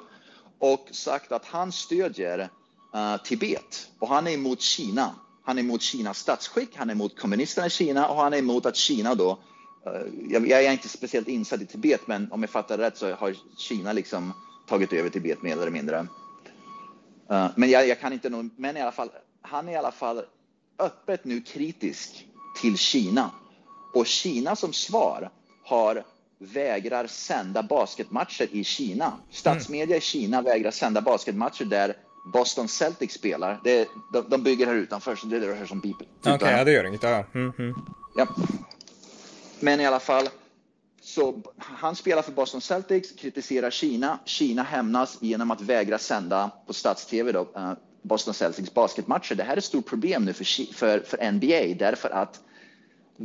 och 0.60 0.88
sagt 0.92 1.32
att 1.32 1.46
han 1.46 1.72
stödjer 1.72 2.50
eh, 2.94 3.18
Tibet 3.24 3.90
och 4.00 4.08
han 4.08 4.28
är 4.28 4.32
emot 4.32 4.62
Kina. 4.62 5.16
Han 5.44 5.58
är 5.58 5.62
emot 5.62 5.82
Kinas 5.82 6.18
statsskick, 6.18 6.70
han 6.76 6.90
är 6.90 6.94
emot 6.94 7.20
kommunisterna 7.20 7.68
i 7.68 7.70
Kina 7.70 8.08
och 8.08 8.16
han 8.16 8.34
är 8.34 8.38
emot 8.38 8.66
att 8.66 8.76
Kina 8.76 9.16
då 9.16 9.40
eh, 9.86 10.02
jag, 10.30 10.48
jag 10.48 10.64
är 10.64 10.72
inte 10.72 10.90
speciellt 10.90 11.28
insatt 11.28 11.62
i 11.62 11.66
Tibet, 11.66 12.08
men 12.08 12.32
om 12.32 12.42
jag 12.42 12.50
fattar 12.50 12.78
rätt 12.78 12.98
så 12.98 13.14
har 13.14 13.36
Kina 13.58 13.94
liksom 13.94 14.34
tagit 14.68 14.94
över 14.94 15.10
Tibet 15.10 15.42
mer 15.42 15.58
eller 15.58 15.72
mindre. 15.72 16.08
Eh, 17.30 17.48
men 17.56 17.70
jag, 17.70 17.88
jag 17.88 18.00
kan 18.00 18.14
inte 18.14 18.30
nog, 18.30 18.50
men 18.56 18.78
i 18.78 18.82
alla 18.82 18.92
fall, 18.92 19.10
han 19.42 19.68
är 19.68 19.72
i 19.72 19.76
alla 19.76 19.92
fall 19.92 20.22
öppet 20.80 21.26
nu 21.26 21.42
kritisk 21.42 22.28
till 22.62 22.78
Kina 22.78 23.32
och 23.94 24.06
Kina 24.08 24.56
som 24.56 24.74
svar 24.74 25.30
har 25.64 26.04
vägrar 26.42 27.08
sända 27.08 27.64
basketmatcher 27.64 28.48
i 28.52 28.64
Kina. 28.64 29.14
Statsmedia 29.32 29.98
i 29.98 30.02
Kina 30.02 30.42
vägrar 30.42 30.72
sända 30.72 31.02
basketmatcher 31.02 31.66
där 31.66 31.96
Boston 32.34 32.68
Celtics 32.68 33.14
spelar. 33.14 33.60
Det, 33.64 33.88
de, 34.14 34.30
de 34.30 34.44
bygger 34.44 34.68
här 34.68 34.76
utanför, 34.76 35.16
så 35.16 35.28
det 35.28 35.36
är 35.36 35.40
det 35.40 35.54
här 35.54 35.66
som 35.66 35.80
beeper. 35.80 36.08
Okej, 36.20 36.34
okay, 36.34 36.58
ja, 36.58 36.64
det 36.64 36.72
gör 36.72 36.84
inget. 36.84 37.04
Ja. 37.04 37.26
Mm, 37.34 37.54
mm. 37.60 37.76
ja. 38.16 38.28
Men 39.60 39.80
i 39.80 39.86
alla 39.86 40.00
fall, 40.00 40.30
så 41.02 41.42
han 41.58 41.96
spelar 41.96 42.22
för 42.22 42.32
Boston 42.32 42.62
Celtics, 42.62 43.12
kritiserar 43.12 43.72
Kina. 43.72 44.20
Kina 44.26 44.64
hämnas 44.64 45.18
genom 45.22 45.52
att 45.52 45.62
vägra 45.62 45.98
sända 45.98 46.52
på 46.68 46.74
stats-tv 46.74 47.32
då, 47.32 47.42
uh, 47.42 47.74
Boston 48.02 48.34
Celtics 48.34 48.74
basketmatcher. 48.74 49.36
Det 49.36 49.44
här 49.44 49.54
är 49.54 49.58
ett 49.58 49.64
stort 49.64 49.86
problem 49.86 50.26
nu 50.26 50.34
för, 50.34 50.74
för, 50.74 51.00
för 51.00 51.32
NBA 51.32 51.86
därför 51.86 52.10
att 52.10 52.40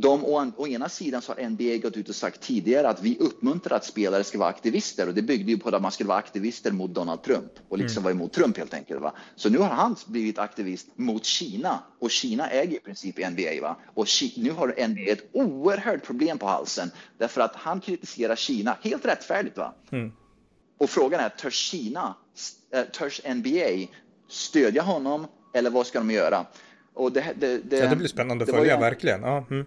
de, 0.01 0.25
å, 0.25 0.51
å, 0.57 0.67
ena 0.67 0.89
sidan 0.89 1.21
så 1.21 1.33
har 1.33 1.49
NBA 1.49 1.77
gått 1.81 1.97
ut 1.97 2.09
och 2.09 2.15
sagt 2.15 2.41
tidigare 2.41 2.89
att 2.89 3.01
vi 3.01 3.17
uppmuntrar 3.19 3.77
att 3.77 3.85
spelare 3.85 4.23
ska 4.23 4.37
vara 4.37 4.49
aktivister 4.49 5.07
och 5.07 5.13
det 5.13 5.21
byggde 5.21 5.51
ju 5.51 5.57
på 5.57 5.69
att 5.69 5.81
man 5.81 5.91
skulle 5.91 6.07
vara 6.07 6.17
aktivister 6.17 6.71
mot 6.71 6.93
Donald 6.93 7.23
Trump 7.23 7.51
och 7.69 7.77
liksom 7.77 7.97
mm. 7.97 8.03
vara 8.03 8.11
emot 8.11 8.33
Trump 8.33 8.57
helt 8.57 8.73
enkelt. 8.73 9.01
Va? 9.01 9.13
Så 9.35 9.49
nu 9.49 9.57
har 9.57 9.69
han 9.69 9.95
blivit 10.07 10.39
aktivist 10.39 10.87
mot 10.95 11.25
Kina 11.25 11.79
och 11.99 12.11
Kina 12.11 12.49
äger 12.49 12.77
i 12.77 12.79
princip 12.79 13.29
NBA. 13.29 13.61
Va? 13.61 13.77
Och 13.93 14.07
nu 14.37 14.51
har 14.51 14.87
NBA 14.87 15.11
ett 15.11 15.29
oerhört 15.31 16.03
problem 16.03 16.37
på 16.37 16.47
halsen 16.47 16.91
därför 17.17 17.41
att 17.41 17.55
han 17.55 17.79
kritiserar 17.79 18.35
Kina 18.35 18.77
helt 18.81 19.05
rättfärdigt. 19.05 19.57
Va? 19.57 19.73
Mm. 19.91 20.11
Och 20.77 20.89
frågan 20.89 21.19
är, 21.19 21.29
törs 21.29 21.55
Kina, 21.55 22.15
äh, 22.71 22.83
törs 22.83 23.21
NBA 23.35 23.87
stödja 24.27 24.81
honom 24.81 25.27
eller 25.53 25.69
vad 25.69 25.87
ska 25.87 25.99
de 25.99 26.11
göra? 26.11 26.45
Och 26.93 27.11
det, 27.11 27.33
det, 27.39 27.57
det, 27.57 27.77
ja, 27.77 27.89
det 27.89 27.95
blir 27.95 28.07
spännande 28.07 28.43
att 28.43 28.51
följa, 28.51 28.79
verkligen. 28.79 29.21
Ja, 29.21 29.45
mm. 29.49 29.65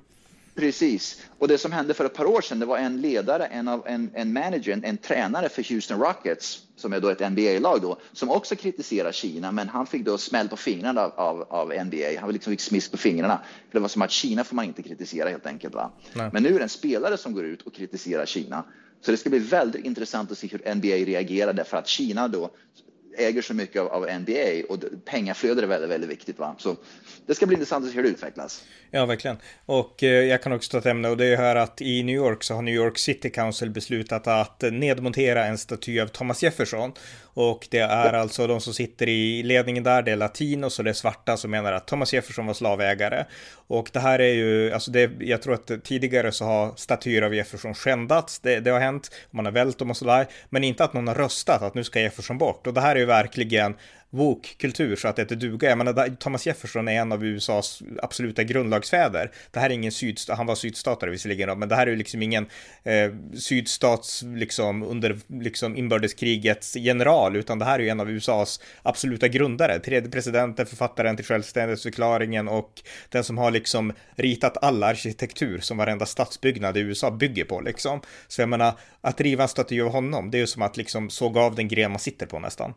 Precis. 0.60 1.22
Och 1.38 1.48
det 1.48 1.58
som 1.58 1.72
hände 1.72 1.94
för 1.94 2.04
ett 2.04 2.14
par 2.14 2.24
år 2.24 2.40
sedan, 2.40 2.58
det 2.58 2.66
var 2.66 2.78
en 2.78 3.00
ledare, 3.00 3.46
en, 3.46 3.68
av, 3.68 3.82
en, 3.86 4.10
en 4.14 4.32
manager, 4.32 4.72
en, 4.72 4.84
en 4.84 4.96
tränare 4.96 5.48
för 5.48 5.74
Houston 5.74 6.00
Rockets, 6.00 6.62
som 6.76 6.92
är 6.92 7.00
då 7.00 7.08
ett 7.08 7.30
NBA-lag 7.30 7.80
då, 7.82 7.98
som 8.12 8.30
också 8.30 8.56
kritiserar 8.56 9.12
Kina, 9.12 9.52
men 9.52 9.68
han 9.68 9.86
fick 9.86 10.04
då 10.04 10.18
smäll 10.18 10.48
på 10.48 10.56
fingrarna 10.56 11.00
av, 11.00 11.12
av, 11.16 11.42
av 11.42 11.84
NBA. 11.86 12.20
Han 12.20 12.32
liksom 12.32 12.50
fick 12.50 12.60
smisk 12.60 12.90
på 12.90 12.96
fingrarna. 12.96 13.40
För 13.70 13.78
det 13.78 13.80
var 13.80 13.88
som 13.88 14.02
att 14.02 14.10
Kina 14.10 14.44
får 14.44 14.56
man 14.56 14.64
inte 14.64 14.82
kritisera 14.82 15.28
helt 15.28 15.46
enkelt. 15.46 15.74
Va? 15.74 15.92
Men 16.32 16.42
nu 16.42 16.48
är 16.48 16.58
det 16.58 16.62
en 16.62 16.68
spelare 16.68 17.16
som 17.16 17.34
går 17.34 17.44
ut 17.44 17.62
och 17.62 17.74
kritiserar 17.74 18.26
Kina. 18.26 18.64
Så 19.00 19.10
det 19.10 19.16
ska 19.16 19.30
bli 19.30 19.38
väldigt 19.38 19.84
intressant 19.84 20.30
att 20.30 20.38
se 20.38 20.46
hur 20.46 20.74
NBA 20.74 20.88
reagerar 20.88 21.52
därför 21.52 21.76
att 21.76 21.88
Kina 21.88 22.28
då 22.28 22.50
äger 23.18 23.42
så 23.42 23.54
mycket 23.54 23.82
av, 23.82 23.88
av 23.88 24.20
NBA 24.20 24.62
och 24.68 24.78
pengaflödet 25.04 25.64
är 25.64 25.68
väldigt, 25.68 25.90
väldigt 25.90 26.10
viktigt. 26.10 26.38
Va? 26.38 26.54
Så 26.58 26.76
det 27.26 27.34
ska 27.34 27.46
bli 27.46 27.54
intressant 27.54 27.84
att 27.84 27.90
se 27.90 27.96
hur 27.96 28.02
det 28.02 28.08
utvecklas. 28.08 28.64
Ja, 28.90 29.06
verkligen. 29.06 29.36
Och 29.66 30.02
eh, 30.02 30.08
jag 30.08 30.42
kan 30.42 30.52
också 30.52 30.70
ta 30.70 30.78
ett 30.78 30.86
ämne 30.86 31.08
och 31.08 31.16
det 31.16 31.26
är 31.26 31.36
här 31.36 31.56
att 31.56 31.80
i 31.80 32.02
New 32.02 32.16
York 32.16 32.42
så 32.42 32.54
har 32.54 32.62
New 32.62 32.74
York 32.74 32.98
City 32.98 33.30
Council 33.30 33.70
beslutat 33.70 34.26
att 34.26 34.62
nedmontera 34.72 35.44
en 35.44 35.58
staty 35.58 36.00
av 36.00 36.06
Thomas 36.06 36.42
Jefferson. 36.42 36.92
Och 37.34 37.68
det 37.70 37.78
är 37.78 38.12
alltså 38.12 38.46
de 38.46 38.60
som 38.60 38.74
sitter 38.74 39.08
i 39.08 39.42
ledningen 39.42 39.84
där, 39.84 40.02
det 40.02 40.12
är 40.12 40.16
latinos 40.16 40.78
och 40.78 40.84
det 40.84 40.90
är 40.90 40.94
svarta 40.94 41.36
som 41.36 41.50
menar 41.50 41.72
att 41.72 41.86
Thomas 41.86 42.14
Jefferson 42.14 42.46
var 42.46 42.54
slavägare. 42.54 43.24
Och 43.66 43.90
det 43.92 44.00
här 44.00 44.18
är 44.18 44.32
ju, 44.32 44.72
alltså 44.72 44.90
det, 44.90 45.10
jag 45.20 45.42
tror 45.42 45.54
att 45.54 45.84
tidigare 45.84 46.32
så 46.32 46.44
har 46.44 46.72
statyer 46.76 47.22
av 47.22 47.34
Jefferson 47.34 47.74
skändats, 47.74 48.38
det, 48.38 48.60
det 48.60 48.70
har 48.70 48.80
hänt, 48.80 49.10
man 49.30 49.44
har 49.44 49.52
vält 49.52 49.78
dem 49.78 49.90
och 49.90 49.96
sådär, 49.96 50.26
men 50.48 50.64
inte 50.64 50.84
att 50.84 50.92
någon 50.92 51.08
har 51.08 51.14
röstat 51.14 51.62
att 51.62 51.74
nu 51.74 51.84
ska 51.84 52.00
Jefferson 52.00 52.38
bort. 52.38 52.66
Och 52.66 52.74
det 52.74 52.80
här 52.80 52.96
är 52.96 52.99
ju 53.00 53.06
verkligen 53.06 53.74
woke-kultur 54.10 54.96
så 54.96 55.08
att 55.08 55.16
det 55.16 55.22
inte 55.22 55.34
duger. 55.34 55.68
Jag 55.68 55.78
menar, 55.78 56.16
Thomas 56.16 56.46
Jefferson 56.46 56.88
är 56.88 56.92
en 56.92 57.12
av 57.12 57.24
USAs 57.24 57.82
absoluta 58.02 58.42
grundlagsfäder. 58.44 59.30
Det 59.50 59.60
här 59.60 59.70
är 59.70 59.74
ingen 59.74 59.92
sydstat, 59.92 60.36
han 60.36 60.46
var 60.46 60.54
sydstatare 60.54 61.10
visserligen, 61.10 61.58
men 61.58 61.68
det 61.68 61.74
här 61.74 61.86
är 61.86 61.90
ju 61.90 61.96
liksom 61.96 62.22
ingen 62.22 62.46
eh, 62.82 63.10
sydstats, 63.34 64.22
liksom 64.22 64.82
under 64.82 65.18
liksom 65.28 65.76
inbördeskrigets 65.76 66.76
general, 66.76 67.36
utan 67.36 67.58
det 67.58 67.64
här 67.64 67.78
är 67.78 67.82
ju 67.82 67.88
en 67.88 68.00
av 68.00 68.10
USAs 68.10 68.60
absoluta 68.82 69.28
grundare. 69.28 69.78
Tredje 69.78 70.10
presidenten, 70.10 70.66
författaren 70.66 71.16
till 71.16 71.24
självständighetsförklaringen 71.24 72.48
och 72.48 72.82
den 73.08 73.24
som 73.24 73.38
har 73.38 73.50
liksom 73.50 73.92
ritat 74.16 74.64
all 74.64 74.82
arkitektur 74.82 75.60
som 75.60 75.76
varenda 75.76 76.06
stadsbyggnad 76.06 76.76
i 76.76 76.80
USA 76.80 77.10
bygger 77.10 77.44
på 77.44 77.60
liksom. 77.60 78.00
Så 78.28 78.42
jag 78.42 78.48
menar, 78.48 78.72
att 79.00 79.20
riva 79.20 79.42
en 79.42 79.48
staty 79.48 79.80
av 79.80 79.88
honom, 79.88 80.30
det 80.30 80.36
är 80.36 80.40
ju 80.40 80.46
som 80.46 80.62
att 80.62 80.76
liksom 80.76 81.10
såga 81.10 81.40
av 81.40 81.54
den 81.54 81.68
gren 81.68 81.90
man 81.90 82.00
sitter 82.00 82.26
på 82.26 82.38
nästan. 82.38 82.74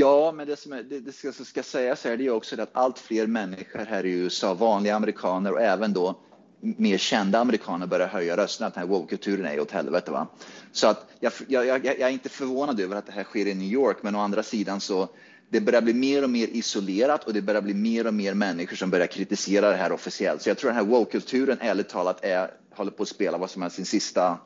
Ja, 0.00 0.32
men 0.32 0.46
det 0.46 0.56
som 0.56 0.72
är, 0.72 0.82
det, 0.82 1.00
det 1.00 1.12
ska, 1.12 1.32
ska 1.32 1.62
sägas 1.62 2.06
är 2.06 2.16
det 2.16 2.22
ju 2.22 2.30
också 2.30 2.62
att 2.62 2.70
allt 2.72 2.98
fler 2.98 3.26
människor 3.26 3.78
här 3.78 4.06
i 4.06 4.10
USA, 4.10 4.54
vanliga 4.54 4.96
amerikaner 4.96 5.52
och 5.52 5.60
även 5.60 5.92
då 5.92 6.18
mer 6.60 6.98
kända 6.98 7.38
amerikaner 7.38 7.86
börjar 7.86 8.08
höja 8.08 8.36
rösten 8.36 8.66
att 8.66 8.74
den 8.74 8.80
här 8.80 8.88
woke-kulturen 8.88 9.46
är 9.46 9.60
åt 9.60 9.70
helvete. 9.70 10.10
Va? 10.10 10.26
Så 10.72 10.86
att 10.86 11.06
jag, 11.20 11.32
jag, 11.48 11.66
jag, 11.66 11.84
jag, 11.84 12.00
är 12.00 12.08
inte 12.08 12.28
förvånad 12.28 12.80
över 12.80 12.96
att 12.96 13.06
det 13.06 13.12
här 13.12 13.24
sker 13.24 13.46
i 13.46 13.54
New 13.54 13.72
York, 13.72 13.96
men 14.02 14.14
å 14.16 14.20
andra 14.20 14.42
sidan 14.42 14.80
så 14.80 15.08
det 15.48 15.60
börjar 15.60 15.82
bli 15.82 15.94
mer 15.94 16.24
och 16.24 16.30
mer 16.30 16.46
isolerat 16.46 17.24
och 17.24 17.32
det 17.32 17.42
börjar 17.42 17.62
bli 17.62 17.74
mer 17.74 18.06
och 18.06 18.14
mer 18.14 18.34
människor 18.34 18.76
som 18.76 18.90
börjar 18.90 19.06
kritisera 19.06 19.70
det 19.70 19.76
här 19.76 19.92
officiellt. 19.92 20.42
Så 20.42 20.50
jag 20.50 20.58
tror 20.58 20.70
den 20.70 20.76
här 20.76 20.84
woke-kulturen 20.84 21.58
ärligt 21.60 21.88
talat 21.88 22.24
är, 22.24 22.50
håller 22.70 22.90
på 22.90 23.02
att 23.02 23.08
spela 23.08 23.38
vad 23.38 23.50
som 23.50 23.62
är 23.62 23.68
sin 23.68 23.86
sista... 23.86 24.38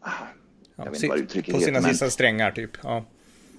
Ah, 0.00 1.14
uttrycket 1.16 1.54
På 1.54 1.60
sina 1.60 1.78
heter, 1.78 1.90
sista 1.90 2.10
strängar 2.10 2.50
typ. 2.50 2.70
Ja. 2.82 3.04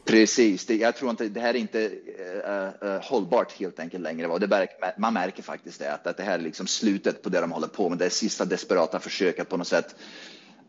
Precis, 0.07 0.65
det, 0.65 0.75
jag 0.75 0.95
tror 0.95 1.11
inte 1.11 1.29
det 1.29 1.39
här 1.39 1.53
är 1.53 1.57
inte 1.57 1.79
uh, 1.79 2.89
uh, 2.89 3.01
hållbart 3.01 3.51
helt 3.51 3.79
enkelt 3.79 4.03
längre. 4.03 4.39
Det 4.39 4.47
märker, 4.47 4.93
man 4.97 5.13
märker 5.13 5.43
faktiskt 5.43 5.79
det, 5.79 5.93
att, 5.93 6.07
att 6.07 6.17
det 6.17 6.23
här 6.23 6.39
är 6.39 6.43
liksom 6.43 6.67
slutet 6.67 7.21
på 7.21 7.29
det 7.29 7.41
de 7.41 7.51
håller 7.51 7.67
på 7.67 7.89
med. 7.89 7.97
Det 7.97 8.05
är 8.05 8.09
sista 8.09 8.45
desperata 8.45 8.99
försöket 8.99 9.49
på 9.49 9.57
något 9.57 9.67
sätt 9.67 9.95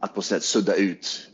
att 0.00 0.14
på 0.14 0.22
sätt 0.22 0.42
sudda 0.42 0.74
ut 0.74 1.30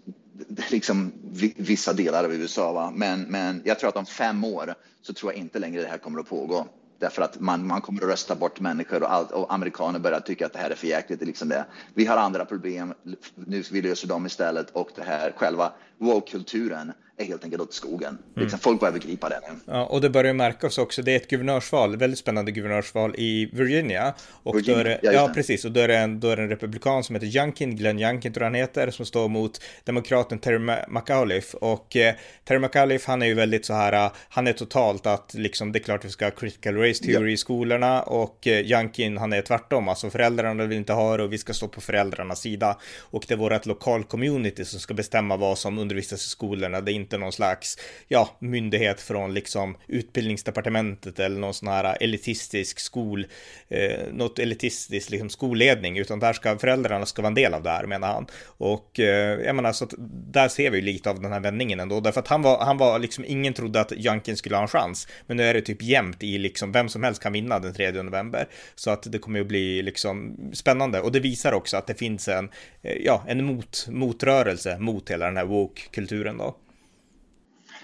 liksom 0.71 1.13
vissa 1.57 1.93
delar 1.93 2.25
av 2.25 2.35
USA. 2.35 2.73
Va? 2.73 2.93
Men, 2.95 3.23
men 3.23 3.63
jag 3.65 3.79
tror 3.79 3.89
att 3.89 3.97
om 3.97 4.07
fem 4.07 4.45
år 4.45 4.75
så 5.03 5.13
tror 5.13 5.33
jag 5.33 5.39
inte 5.39 5.59
längre 5.59 5.83
det 5.83 5.89
här 5.89 5.99
kommer 5.99 6.21
att 6.21 6.29
pågå. 6.29 6.67
Därför 6.99 7.23
att 7.23 7.41
man, 7.41 7.67
man 7.67 7.81
kommer 7.81 8.03
att 8.03 8.09
rösta 8.09 8.35
bort 8.35 8.61
människor 8.61 9.03
och, 9.03 9.13
all, 9.13 9.25
och 9.25 9.55
amerikaner 9.55 9.99
börjar 9.99 10.21
tycka 10.21 10.47
att 10.47 10.53
det 10.53 10.59
här 10.59 10.71
är 10.71 10.75
för 10.75 10.87
jäkligt. 10.87 11.23
Liksom 11.23 11.49
det. 11.49 11.65
Vi 11.95 12.07
har 12.07 12.17
andra 12.17 12.45
problem, 12.45 12.95
nu 13.35 13.63
vi 13.73 13.83
löser 13.83 14.09
dem 14.09 14.27
istället 14.27 14.71
och 14.71 14.91
det 14.95 15.03
här 15.03 15.33
själva 15.37 15.73
woke-kulturen 15.99 16.93
är 17.17 17.25
helt 17.25 17.45
enkelt 17.45 17.63
åt 17.63 17.75
skogen. 17.75 18.09
Mm. 18.09 18.43
Liksom, 18.43 18.59
folk 18.59 18.81
börjar 18.81 18.93
begripa 18.93 19.29
det 19.29 19.41
nu. 19.49 19.55
Ja, 19.67 19.87
och 19.87 20.01
det 20.01 20.11
börjar 20.11 20.35
märkas 20.35 20.79
också. 20.79 21.03
Det 21.03 21.13
är 21.13 21.17
ett 21.17 21.29
guvernörsval, 21.29 21.97
väldigt 21.97 22.19
spännande 22.19 22.53
guvernörsval 22.53 23.15
i 23.19 23.51
Virginia. 23.53 24.15
Och 24.43 24.57
Virginia, 24.57 24.75
då 24.75 24.81
är 24.81 24.85
det, 24.85 25.01
ja, 25.03 25.13
ja 25.13 25.31
precis. 25.35 25.65
Och 25.65 25.73
då 25.73 25.81
är, 25.81 25.89
det 25.89 25.97
en, 25.97 26.21
då 26.21 26.29
är 26.29 26.37
det 26.37 26.43
en 26.43 26.49
republikan 26.49 27.05
som 27.05 27.15
heter 27.15 27.37
Youngkin, 27.37 27.77
Glenn 27.77 27.99
Youngkin 27.99 28.33
tror 28.33 28.45
han 28.45 28.55
heter, 28.55 28.91
som 28.91 29.07
står 29.07 29.29
mot 29.29 29.61
demokraten 29.85 30.39
Terry 30.39 30.59
McAuliffe. 30.89 31.57
Och 31.57 31.97
eh, 31.97 32.15
Terry 32.45 32.59
McAuliffe, 32.59 33.11
han 33.11 33.23
är 33.23 33.27
ju 33.27 33.35
väldigt 33.35 33.67
så 33.67 33.75
här, 33.75 33.93
eh, 33.93 34.13
han 34.29 34.47
är 34.47 34.53
totalt 34.53 35.07
att 35.07 35.35
liksom, 35.35 35.73
det 35.73 35.79
är 35.79 35.83
klart 35.83 36.01
att 36.01 36.05
vi 36.05 36.11
ska 36.11 36.25
ha 36.25 36.31
critical 36.31 36.77
race 36.77 37.05
theory 37.05 37.31
ja. 37.31 37.35
i 37.35 37.37
skolorna. 37.37 38.03
Och 38.03 38.47
eh, 38.47 38.61
Youngkin, 38.61 39.19
han 39.19 39.33
är 39.33 39.43
tvärtom, 39.43 39.89
alltså 39.89 40.11
föräldrarna 40.11 40.65
vill 40.65 40.79
inte 40.79 40.93
ha 40.93 41.17
det 41.17 41.23
och 41.23 41.33
vi 41.33 41.39
ska 41.39 41.53
stå 41.53 41.69
på 41.69 41.81
föräldrarnas 41.81 42.41
sida. 42.41 42.79
Och 43.01 43.25
det 43.29 43.35
är 43.35 43.39
vårt 43.39 43.67
lokal 43.67 44.05
community 44.05 44.65
som 44.65 44.81
ska 44.81 44.95
bestämma 44.95 45.37
vad 45.37 45.59
som 45.59 45.79
undervisas 45.85 46.27
i 46.27 46.29
skolorna. 46.29 46.81
Det 46.81 46.93
är 46.93 46.95
inte 46.95 47.19
någon 47.19 47.33
slags, 47.33 47.79
ja, 48.09 48.37
myndighet 48.39 49.01
från 49.01 49.35
liksom 49.35 49.77
utbildningsdepartementet 49.87 51.19
eller 51.19 51.39
någon 51.41 51.55
sån 51.55 51.69
här 51.69 51.97
elitistisk 52.01 52.81
skol, 52.81 53.27
eh, 53.69 54.13
något 54.13 54.39
elitistiskt 54.39 55.11
liksom 55.11 55.31
skolledning, 55.31 55.99
utan 55.99 56.21
där 56.21 56.33
ska 56.33 56.59
föräldrarna 56.59 57.07
ska 57.07 57.23
vara 57.23 57.29
en 57.29 57.35
del 57.35 57.55
av 57.55 57.63
det 57.63 57.71
här 57.71 57.87
menar 57.87 58.09
han. 58.13 58.27
Och 58.45 59.01
eh, 59.01 59.41
jag 59.47 59.57
menar 59.57 59.73
så 59.73 59.85
att 59.85 59.95
där 60.33 60.49
ser 60.49 60.71
vi 60.71 60.81
lite 60.81 61.11
av 61.11 61.21
den 61.21 61.33
här 61.33 61.41
vändningen 61.41 61.81
ändå, 61.81 62.01
därför 62.01 62.21
att 62.21 62.29
han 62.29 62.43
var, 62.43 62.65
han 62.65 62.79
var 62.79 62.99
liksom, 62.99 63.25
ingen 63.29 63.55
trodde 63.55 63.81
att 63.81 63.93
Jankin 63.97 64.37
skulle 64.37 64.57
ha 64.57 64.63
en 64.63 64.69
chans, 64.69 65.09
men 65.27 65.37
nu 65.37 65.43
är 65.43 65.55
det 65.55 65.61
typ 65.61 65.83
jämnt 65.83 66.23
i 66.23 66.39
liksom, 66.39 66.73
vem 66.73 66.89
som 66.89 67.03
helst 67.03 67.23
kan 67.23 67.33
vinna 67.33 67.59
den 67.59 67.75
3 67.75 67.93
november. 67.93 68.49
Så 68.75 68.91
att 68.91 69.13
det 69.13 69.19
kommer 69.19 69.39
ju 69.39 69.45
bli 69.45 69.83
liksom 69.83 70.37
spännande 70.53 71.01
och 71.01 71.13
det 71.13 71.21
visar 71.21 71.53
också 71.53 71.77
att 71.77 71.87
det 71.87 71.95
finns 71.95 72.29
en, 72.29 72.51
eh, 72.83 72.97
ja, 73.05 73.25
en 73.27 73.45
mot, 73.45 73.87
motrörelse 73.91 74.79
mot 74.79 75.11
hela 75.11 75.27
den 75.27 75.37
här 75.37 75.45
bokkulturen 75.75 76.39
då. 76.39 76.55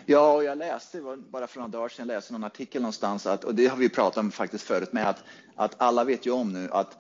Ja, 0.07 0.33
och 0.33 0.45
jag 0.45 0.59
läste 0.59 1.01
bara 1.31 1.47
för 1.47 1.59
några 1.59 1.71
dagar 1.71 1.89
sedan, 1.89 2.09
jag 2.09 2.15
läste 2.15 2.33
någon 2.33 2.45
artikel 2.45 2.83
någonstans, 2.83 3.27
att, 3.27 3.45
och 3.45 3.55
det 3.55 3.67
har 3.67 3.77
vi 3.77 3.89
pratat 3.89 4.17
om 4.17 4.31
faktiskt 4.31 4.65
förut 4.65 4.93
med, 4.93 5.09
att, 5.09 5.25
att 5.57 5.75
alla 5.79 6.05
vet 6.05 6.27
ju 6.27 6.31
om 6.31 6.53
nu 6.53 6.69
att, 6.73 6.99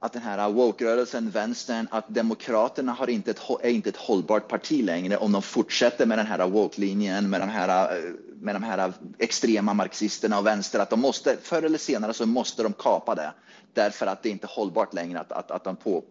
att 0.00 0.12
den 0.12 0.22
här 0.22 0.50
woke-rörelsen, 0.50 1.30
vänstern, 1.30 1.88
att 1.90 2.04
demokraterna 2.08 2.92
har 2.92 3.10
inte 3.10 3.30
ett, 3.30 3.40
är 3.62 3.70
inte 3.70 3.88
ett 3.88 3.96
hållbart 3.96 4.48
parti 4.48 4.84
längre 4.84 5.16
om 5.16 5.32
de 5.32 5.42
fortsätter 5.42 6.06
med 6.06 6.18
den 6.18 6.26
här 6.26 6.48
woke-linjen, 6.48 7.30
med 7.30 7.40
de 7.40 7.48
här, 7.48 8.00
med 8.34 8.54
de 8.54 8.62
här 8.62 8.92
extrema 9.18 9.74
marxisterna 9.74 10.38
och 10.38 10.46
vänster, 10.46 10.80
att 10.80 10.90
de 10.90 11.00
måste, 11.00 11.36
förr 11.42 11.62
eller 11.62 11.78
senare 11.78 12.14
så 12.14 12.26
måste 12.26 12.62
de 12.62 12.72
kapa 12.72 13.14
det, 13.14 13.32
därför 13.72 14.06
att 14.06 14.22
det 14.22 14.28
är 14.28 14.32
inte 14.32 14.46
hållbart 14.46 14.94
längre 14.94 15.20
att, 15.20 15.32
att, 15.32 15.50
att, 15.50 15.64
de, 15.64 15.76
på, 15.76 16.04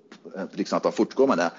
liksom 0.52 0.78
att 0.78 0.84
de 0.84 0.92
fortgår 0.92 1.28
med 1.28 1.38
det. 1.38 1.52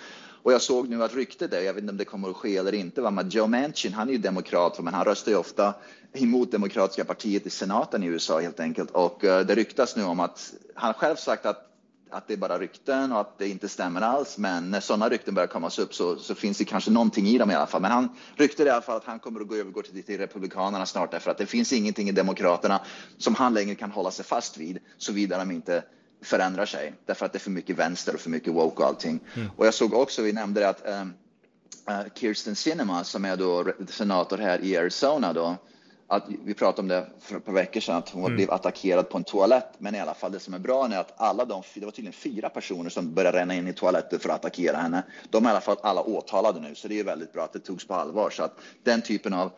Och 0.46 0.52
jag 0.52 0.62
såg 0.62 0.88
nu 0.88 1.02
att 1.02 1.14
ryktet 1.14 1.52
är, 1.52 1.60
jag 1.60 1.74
vet 1.74 1.82
inte 1.82 1.90
om 1.90 1.96
det 1.96 2.04
kommer 2.04 2.30
att 2.30 2.36
ske 2.36 2.56
eller 2.56 2.74
inte, 2.74 3.00
va? 3.00 3.10
men 3.10 3.28
Joe 3.28 3.46
Manchin, 3.46 3.92
han 3.92 4.08
är 4.08 4.12
ju 4.12 4.18
demokrat, 4.18 4.80
men 4.82 4.94
han 4.94 5.04
röstar 5.04 5.32
ju 5.32 5.38
ofta 5.38 5.74
emot 6.12 6.52
Demokratiska 6.52 7.04
partiet 7.04 7.46
i 7.46 7.50
senaten 7.50 8.02
i 8.02 8.06
USA 8.06 8.40
helt 8.40 8.60
enkelt. 8.60 8.90
Och 8.90 9.24
eh, 9.24 9.46
det 9.46 9.54
ryktas 9.54 9.96
nu 9.96 10.04
om 10.04 10.20
att 10.20 10.54
han 10.74 10.94
själv 10.94 11.16
sagt 11.16 11.46
att 11.46 11.62
att 12.10 12.28
det 12.28 12.32
är 12.32 12.38
bara 12.38 12.58
rykten 12.58 13.12
och 13.12 13.20
att 13.20 13.38
det 13.38 13.48
inte 13.48 13.68
stämmer 13.68 14.00
alls. 14.00 14.38
Men 14.38 14.70
när 14.70 14.80
sådana 14.80 15.08
rykten 15.08 15.34
börjar 15.34 15.46
komma 15.46 15.70
upp 15.78 15.94
så, 15.94 16.16
så, 16.16 16.34
finns 16.34 16.58
det 16.58 16.64
kanske 16.64 16.90
någonting 16.90 17.26
i 17.26 17.38
dem 17.38 17.50
i 17.50 17.54
alla 17.54 17.66
fall. 17.66 17.82
Men 17.82 17.90
han 17.90 18.08
ryktade 18.34 18.68
i 18.68 18.72
alla 18.72 18.82
fall 18.82 18.96
att 18.96 19.04
han 19.04 19.18
kommer 19.18 19.40
att 19.40 19.48
gå 19.48 19.54
övergå 19.54 19.82
till, 19.82 20.02
till 20.02 20.18
Republikanerna 20.18 20.86
snart 20.86 21.10
därför 21.10 21.30
att 21.30 21.38
det 21.38 21.46
finns 21.46 21.72
ingenting 21.72 22.08
i 22.08 22.12
Demokraterna 22.12 22.80
som 23.18 23.34
han 23.34 23.54
längre 23.54 23.74
kan 23.74 23.90
hålla 23.90 24.10
sig 24.10 24.24
fast 24.24 24.58
vid 24.58 24.78
såvida 24.98 25.38
de 25.38 25.50
inte 25.50 25.82
förändrar 26.22 26.66
sig 26.66 26.94
därför 27.06 27.26
att 27.26 27.32
det 27.32 27.36
är 27.36 27.40
för 27.40 27.50
mycket 27.50 27.76
vänster 27.76 28.14
och 28.14 28.20
för 28.20 28.30
mycket 28.30 28.52
woke 28.52 28.82
och 28.82 28.88
allting. 28.88 29.20
Mm. 29.34 29.48
Och 29.56 29.66
jag 29.66 29.74
såg 29.74 29.94
också, 29.94 30.22
vi 30.22 30.32
nämnde 30.32 30.60
det 30.60 30.68
att 30.68 30.82
um, 30.86 31.14
uh, 31.90 32.12
Kirsten 32.14 32.56
Sinema 32.56 33.04
som 33.04 33.24
är 33.24 33.36
då 33.36 33.72
senator 33.88 34.38
här 34.38 34.64
i 34.64 34.76
Arizona 34.76 35.32
då, 35.32 35.56
att 36.08 36.24
vi 36.44 36.54
pratade 36.54 36.82
om 36.82 36.88
det 36.88 37.06
för 37.20 37.36
ett 37.36 37.44
par 37.44 37.52
veckor 37.52 37.80
sedan, 37.80 37.96
att 37.96 38.08
hon 38.08 38.24
mm. 38.24 38.36
blev 38.36 38.50
attackerad 38.50 39.08
på 39.08 39.18
en 39.18 39.24
toalett. 39.24 39.72
Men 39.78 39.94
i 39.94 40.00
alla 40.00 40.14
fall 40.14 40.32
det 40.32 40.40
som 40.40 40.54
är 40.54 40.58
bra 40.58 40.86
är 40.86 40.98
att 40.98 41.20
alla 41.20 41.44
de, 41.44 41.62
det 41.74 41.84
var 41.84 41.92
tydligen 41.92 42.12
fyra 42.12 42.48
personer 42.48 42.90
som 42.90 43.14
började 43.14 43.38
ränna 43.38 43.54
in 43.54 43.68
i 43.68 43.72
toaletten 43.72 44.18
för 44.18 44.28
att 44.28 44.34
attackera 44.34 44.76
henne. 44.76 45.02
De 45.30 45.44
är 45.44 45.48
i 45.48 45.50
alla 45.50 45.60
fall 45.60 45.76
alla 45.82 46.02
åtalade 46.02 46.60
nu, 46.60 46.74
så 46.74 46.88
det 46.88 47.00
är 47.00 47.04
väldigt 47.04 47.32
bra 47.32 47.44
att 47.44 47.52
det 47.52 47.58
togs 47.58 47.86
på 47.86 47.94
allvar. 47.94 48.30
Så 48.30 48.42
att 48.42 48.58
den 48.82 49.02
typen 49.02 49.32
av 49.34 49.52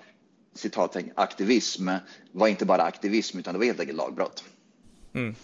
citattecken 0.54 1.12
aktivism 1.14 1.88
var 2.32 2.48
inte 2.48 2.64
bara 2.64 2.82
aktivism 2.82 3.38
utan 3.38 3.54
det 3.54 3.58
var 3.58 3.66
helt 3.66 3.80
enkelt 3.80 3.98
lagbrott. 3.98 4.44
Mm. 5.14 5.34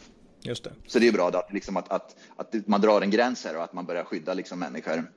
Just 0.47 0.65
det. 0.65 0.73
Så 0.87 0.99
det 0.99 1.09
är 1.09 1.13
bra 1.13 1.29
att, 1.29 1.53
liksom 1.53 1.77
att, 1.77 1.93
att, 1.93 2.17
att 2.37 2.67
man 2.67 2.81
drar 2.81 3.01
en 3.01 3.11
gräns 3.11 3.45
här 3.45 3.57
och 3.57 3.65
att 3.65 3.73
man 3.73 3.87
börjar 3.87 4.05
skydda 4.05 4.35
liksom 4.35 4.59
människor 4.59 5.11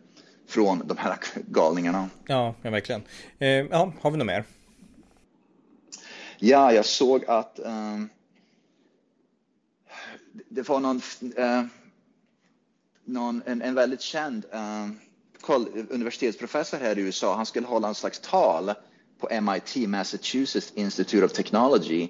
från 0.47 0.81
de 0.85 0.97
här 0.97 1.17
galningarna. 1.47 2.09
Ja, 2.25 2.55
ja 2.61 2.69
verkligen. 2.69 3.01
Eh, 3.39 3.49
ja, 3.49 3.93
har 4.01 4.11
vi 4.11 4.17
något 4.17 4.27
mer? 4.27 4.43
Ja, 6.39 6.73
jag 6.73 6.85
såg 6.85 7.25
att 7.25 7.59
eh, 7.59 7.97
det 10.49 10.69
var 10.69 10.79
någon, 10.79 11.01
eh, 11.37 11.63
någon 13.05 13.41
en, 13.45 13.61
en, 13.61 13.75
väldigt 13.75 14.01
känd 14.01 14.45
eh, 14.51 14.87
universitetsprofessor 15.89 16.77
här 16.77 16.97
i 16.97 17.01
USA. 17.01 17.35
Han 17.35 17.45
skulle 17.45 17.67
hålla 17.67 17.87
en 17.87 17.95
slags 17.95 18.19
tal 18.19 18.73
på 19.19 19.41
MIT, 19.41 19.89
Massachusetts 19.89 20.71
Institute 20.75 21.25
of 21.25 21.33
Technology. 21.33 22.09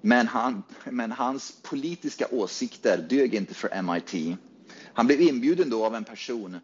Men, 0.00 0.26
han, 0.26 0.62
men 0.84 1.12
hans 1.12 1.52
politiska 1.62 2.26
åsikter 2.30 2.98
dög 2.98 3.34
inte 3.34 3.54
för 3.54 3.82
MIT. 3.82 4.38
Han 4.92 5.06
blev 5.06 5.20
inbjuden 5.20 5.70
då 5.70 5.84
av 5.86 5.94
en 5.94 6.04
person 6.04 6.60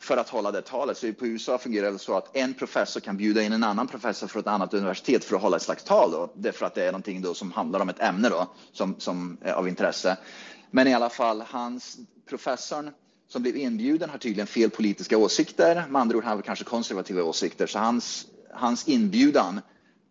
för 0.00 0.16
att 0.16 0.28
hålla 0.28 0.50
det 0.50 0.62
talet. 0.62 0.98
Så 0.98 1.12
på 1.12 1.26
USA 1.26 1.58
fungerar 1.58 1.92
det 1.92 1.98
så 1.98 2.16
att 2.16 2.36
en 2.36 2.54
professor 2.54 3.00
kan 3.00 3.16
bjuda 3.16 3.42
in 3.42 3.52
en 3.52 3.64
annan 3.64 3.86
professor 3.86 4.26
från 4.26 4.40
ett 4.40 4.46
annat 4.46 4.74
universitet 4.74 5.24
för 5.24 5.36
att 5.36 5.42
hålla 5.42 5.56
ett 5.56 5.62
slags 5.62 5.84
tal. 5.84 6.10
Då, 6.10 6.32
därför 6.34 6.66
att 6.66 6.74
det 6.74 6.84
är 6.84 6.92
någonting 6.92 7.22
då 7.22 7.34
som 7.34 7.52
handlar 7.52 7.80
om 7.80 7.88
ett 7.88 8.00
ämne 8.00 8.28
då, 8.28 8.46
som, 8.72 8.94
som 8.98 9.38
är 9.40 9.52
av 9.52 9.68
intresse. 9.68 10.16
Men 10.70 10.86
i 10.86 10.94
alla 10.94 11.10
fall, 11.10 11.40
hans 11.40 11.98
professorn 12.28 12.90
som 13.28 13.42
blev 13.42 13.56
inbjuden 13.56 14.10
har 14.10 14.18
tydligen 14.18 14.46
fel 14.46 14.70
politiska 14.70 15.18
åsikter. 15.18 15.86
Med 15.88 16.02
andra 16.02 16.16
ord, 16.16 16.24
han 16.24 16.36
har 16.36 16.42
kanske 16.42 16.64
konservativa 16.64 17.22
åsikter. 17.22 17.66
Så 17.66 17.78
hans, 17.78 18.26
hans 18.54 18.88
inbjudan 18.88 19.60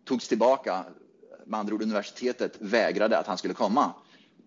togs 0.04 0.28
tillbaka 0.28 0.84
med 1.48 1.60
andra 1.60 1.74
ord 1.74 1.82
universitetet 1.82 2.56
vägrade 2.58 3.18
att 3.18 3.26
han 3.26 3.38
skulle 3.38 3.54
komma. 3.54 3.92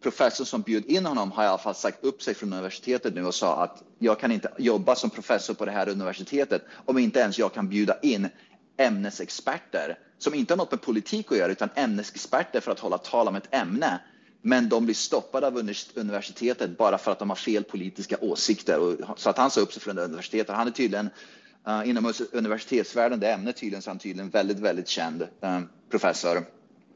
Professorn 0.02 0.46
som 0.46 0.62
bjöd 0.62 0.86
in 0.86 1.06
honom 1.06 1.32
har 1.32 1.44
i 1.44 1.48
alla 1.48 1.58
fall 1.58 1.76
sagt 1.76 2.04
upp 2.04 2.22
sig 2.22 2.34
från 2.34 2.54
universitetet 2.54 3.16
nu 3.16 3.26
och 3.26 3.36
sa 3.36 3.64
att 3.64 3.84
jag 4.00 4.20
kan 4.20 4.32
inte 4.32 4.52
jobba 4.58 4.96
som 4.96 5.10
professor 5.10 5.54
på 5.54 5.66
det 5.66 5.72
här 5.72 5.90
universitetet 5.90 6.66
om 6.86 6.98
inte 6.98 7.20
ens 7.20 7.40
jag 7.40 7.54
kan 7.54 7.70
bjuda 7.70 8.00
in 8.00 8.28
ämnesexperter 8.78 10.00
som 10.18 10.34
inte 10.34 10.54
har 10.54 10.58
något 10.58 10.72
med 10.72 10.82
politik 10.82 11.32
att 11.32 11.38
göra 11.38 11.52
utan 11.52 11.70
ämnesexperter 11.76 12.60
för 12.60 12.72
att 12.72 12.80
hålla 12.80 12.98
tal 12.98 13.28
om 13.28 13.36
ett 13.36 13.54
ämne. 13.56 14.00
Men 14.42 14.70
de 14.70 14.86
blir 14.86 14.96
stoppade 14.96 15.48
av 15.48 15.58
universitetet 15.96 16.78
bara 16.78 16.98
för 16.98 17.12
att 17.12 17.20
de 17.20 17.30
har 17.30 17.36
fel 17.36 17.64
politiska 17.64 18.18
åsikter. 18.22 18.80
Och, 18.80 19.20
så 19.20 19.30
att 19.30 19.38
han 19.38 19.52
sa 19.52 19.62
upp 19.62 19.74
sig 19.74 19.82
från 19.82 20.00
universitetet. 20.00 20.56
Han 20.56 20.68
är 20.68 20.72
tydligen 20.72 21.10
uh, 21.68 21.90
inom 21.90 22.14
universitetsvärlden, 22.32 23.20
det 23.20 23.32
ämnet 23.32 23.58
tydligen, 23.58 23.82
så 23.82 23.90
han 23.90 24.00
tydligen 24.00 24.30
väldigt, 24.30 24.60
väldigt 24.60 24.88
känd 24.88 25.22
uh, 25.22 25.60
professor 25.90 26.46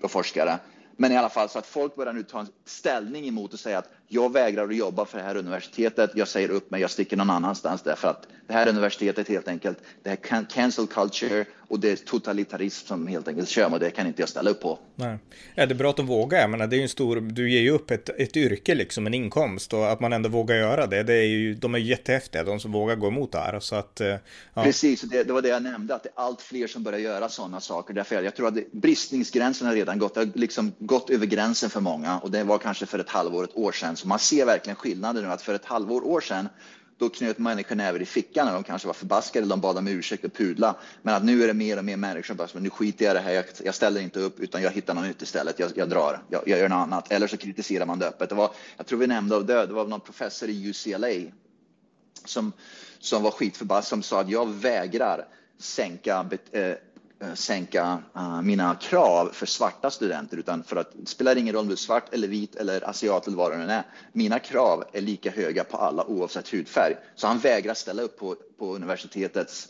och 0.01 0.11
forskare. 0.11 0.59
Men 0.97 1.11
i 1.11 1.17
alla 1.17 1.29
fall 1.29 1.49
så 1.49 1.59
att 1.59 1.67
folk 1.67 1.95
börjar 1.95 2.13
nu 2.13 2.23
ta 2.23 2.39
en 2.39 2.47
ställning 2.65 3.27
emot 3.27 3.53
och 3.53 3.59
säga 3.59 3.77
att 3.77 3.89
jag 4.07 4.33
vägrar 4.33 4.67
att 4.67 4.75
jobba 4.75 5.05
för 5.05 5.17
det 5.17 5.23
här 5.23 5.35
universitetet. 5.35 6.11
Jag 6.15 6.27
säger 6.27 6.49
upp 6.49 6.71
mig, 6.71 6.81
jag 6.81 6.91
sticker 6.91 7.17
någon 7.17 7.29
annanstans 7.29 7.81
därför 7.81 8.07
att 8.07 8.27
det 8.47 8.53
här 8.53 8.69
universitetet 8.69 9.27
helt 9.27 9.47
enkelt, 9.47 9.77
det 10.03 10.09
är 10.09 10.45
cancel 10.49 10.87
culture 10.87 11.45
och 11.67 11.79
det 11.79 11.91
är 11.91 11.95
totalitarism 11.95 12.87
som 12.87 13.07
helt 13.07 13.27
enkelt 13.27 13.49
kör 13.49 13.73
och 13.73 13.79
det 13.79 13.91
kan 13.91 14.07
inte 14.07 14.21
jag 14.21 14.29
ställa 14.29 14.49
upp 14.49 14.61
på. 14.61 14.79
Nej. 14.95 15.17
Ja, 15.55 15.65
det 15.65 15.73
är 15.73 15.75
bra 15.75 15.89
att 15.89 15.97
de 15.97 16.07
vågar. 16.07 16.39
Jag 16.39 16.49
menar, 16.49 16.67
det 16.67 16.75
är 16.75 16.77
ju 16.77 16.83
en 16.83 16.89
stor, 16.89 17.21
du 17.21 17.51
ger 17.51 17.61
ju 17.61 17.71
upp 17.71 17.91
ett, 17.91 18.09
ett 18.09 18.37
yrke 18.37 18.75
liksom, 18.75 19.07
en 19.07 19.13
inkomst 19.13 19.73
och 19.73 19.91
att 19.91 19.99
man 19.99 20.13
ändå 20.13 20.29
vågar 20.29 20.55
göra 20.55 20.87
det. 20.87 21.03
det 21.03 21.13
är 21.13 21.25
ju, 21.25 21.55
de 21.55 21.75
är 21.75 21.79
jättehäftiga, 21.79 22.43
de 22.43 22.59
som 22.59 22.71
vågar 22.71 22.95
gå 22.95 23.07
emot 23.07 23.31
det 23.31 23.37
här. 23.37 23.59
Så 23.59 23.75
att, 23.75 24.01
eh, 24.01 24.07
ja. 24.53 24.63
Precis, 24.63 25.01
det, 25.01 25.23
det 25.23 25.33
var 25.33 25.41
det 25.41 25.49
jag 25.49 25.63
nämnde, 25.63 25.95
att 25.95 26.03
det 26.03 26.09
är 26.09 26.23
allt 26.23 26.41
fler 26.41 26.67
som 26.67 26.83
börjar 26.83 26.99
göra 26.99 27.29
sådana 27.29 27.61
saker. 27.61 27.93
Därför 27.93 28.15
jag, 28.15 28.25
jag 28.25 28.35
tror 28.35 28.47
att 28.47 28.55
det, 28.55 28.71
bristningsgränsen 28.71 29.67
har 29.67 29.75
redan 29.75 29.99
gått, 29.99 30.13
det 30.13 30.19
har 30.19 30.31
liksom 30.33 30.71
gått 30.79 31.09
över 31.09 31.25
gränsen 31.25 31.69
för 31.69 31.81
många 31.81 32.19
och 32.19 32.31
det 32.31 32.43
var 32.43 32.57
kanske 32.57 32.85
för 32.85 32.99
ett 32.99 33.09
halvår, 33.09 33.43
ett 33.43 33.57
år 33.57 33.71
sedan. 33.71 33.94
Så 33.95 34.07
man 34.07 34.19
ser 34.19 34.45
verkligen 34.45 34.75
skillnaden 34.75 35.23
nu 35.23 35.31
att 35.31 35.41
för 35.41 35.53
ett 35.53 35.65
halvår, 35.65 36.05
år 36.07 36.21
sedan 36.21 36.49
då 36.97 37.09
knöt 37.09 37.37
människor 37.37 37.75
näver 37.75 38.01
i 38.01 38.05
fickan 38.05 38.45
när 38.45 38.53
de 38.53 38.63
kanske 38.63 38.87
var 38.87 38.93
förbaskade, 38.93 39.45
de 39.47 39.61
bad 39.61 39.77
om 39.77 39.87
ursäkt 39.87 40.25
och 40.25 40.33
pudla. 40.33 40.75
Men 41.01 41.15
att 41.15 41.23
nu 41.23 41.43
är 41.43 41.47
det 41.47 41.53
mer 41.53 41.77
och 41.77 41.85
mer 41.85 41.97
människor 41.97 42.23
som 42.23 42.37
bara, 42.37 42.47
nu 42.53 42.69
skiter 42.69 43.05
jag 43.05 43.11
i 43.11 43.17
det 43.17 43.23
här, 43.23 43.33
jag, 43.33 43.45
jag 43.63 43.75
ställer 43.75 44.01
inte 44.01 44.19
upp 44.19 44.39
utan 44.39 44.61
jag 44.61 44.71
hittar 44.71 44.93
något 44.93 45.05
nytt 45.05 45.21
istället, 45.21 45.59
jag, 45.59 45.71
jag 45.75 45.89
drar, 45.89 46.23
jag, 46.29 46.41
jag, 46.45 46.59
gör 46.59 46.69
något 46.69 46.75
annat. 46.75 47.11
Eller 47.11 47.27
så 47.27 47.37
kritiserar 47.37 47.85
man 47.85 47.99
det 47.99 48.07
öppet. 48.07 48.29
Det 48.29 48.35
var, 48.35 48.51
jag 48.77 48.85
tror 48.85 48.99
vi 48.99 49.07
nämnde 49.07 49.35
av 49.35 49.45
det, 49.45 49.65
det 49.65 49.73
var 49.73 49.85
någon 49.85 50.01
professor 50.01 50.49
i 50.49 50.69
UCLA 50.69 51.31
som, 52.25 52.51
som 52.99 53.23
var 53.23 53.31
skitförbaskad 53.31 53.85
som 53.85 54.03
sa 54.03 54.21
att 54.21 54.29
jag 54.29 54.49
vägrar 54.49 55.27
sänka 55.59 56.25
eh, 56.51 56.61
Eh, 56.61 56.75
sänka 57.33 58.03
uh, 58.17 58.41
mina 58.41 58.75
krav 58.75 59.29
för 59.33 59.45
svarta 59.45 59.91
studenter, 59.91 60.37
utan 60.37 60.63
för 60.63 60.75
att 60.75 60.91
det 60.93 61.09
spelar 61.09 61.35
ingen 61.35 61.53
roll 61.53 61.61
om 61.61 61.67
du 61.67 61.73
är 61.73 61.77
svart 61.77 62.13
eller 62.13 62.27
vit 62.27 62.55
eller 62.55 62.89
asiat 62.89 63.27
eller 63.27 63.37
vad 63.37 63.51
det 63.51 63.73
är. 63.73 63.83
Mina 64.11 64.39
krav 64.39 64.83
är 64.93 65.01
lika 65.01 65.31
höga 65.31 65.63
på 65.63 65.77
alla 65.77 66.05
oavsett 66.05 66.53
hudfärg. 66.53 66.95
Så 67.15 67.27
han 67.27 67.39
vägrar 67.39 67.73
ställa 67.73 68.01
upp 68.01 68.19
på, 68.19 68.35
på 68.57 68.75
universitetets 68.75 69.67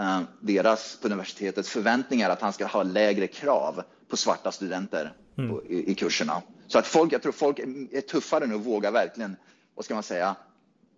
uh, 0.00 0.20
deras 0.40 0.96
på 0.96 1.06
universitetets 1.06 1.70
förväntningar 1.70 2.30
att 2.30 2.40
han 2.40 2.52
ska 2.52 2.66
ha 2.66 2.82
lägre 2.82 3.26
krav 3.26 3.82
på 4.08 4.16
svarta 4.16 4.52
studenter 4.52 5.12
mm. 5.38 5.50
på, 5.50 5.64
i, 5.64 5.90
i, 5.90 5.94
kurserna. 5.94 6.42
Så 6.66 6.78
att 6.78 6.86
folk, 6.86 7.12
jag 7.12 7.22
tror 7.22 7.32
folk 7.32 7.58
är, 7.58 7.96
är 7.96 8.00
tuffare 8.00 8.46
nu 8.46 8.54
och 8.54 8.64
vågar 8.64 8.92
verkligen, 8.92 9.36
vad 9.74 9.84
ska 9.84 9.94
man 9.94 10.02
säga, 10.02 10.36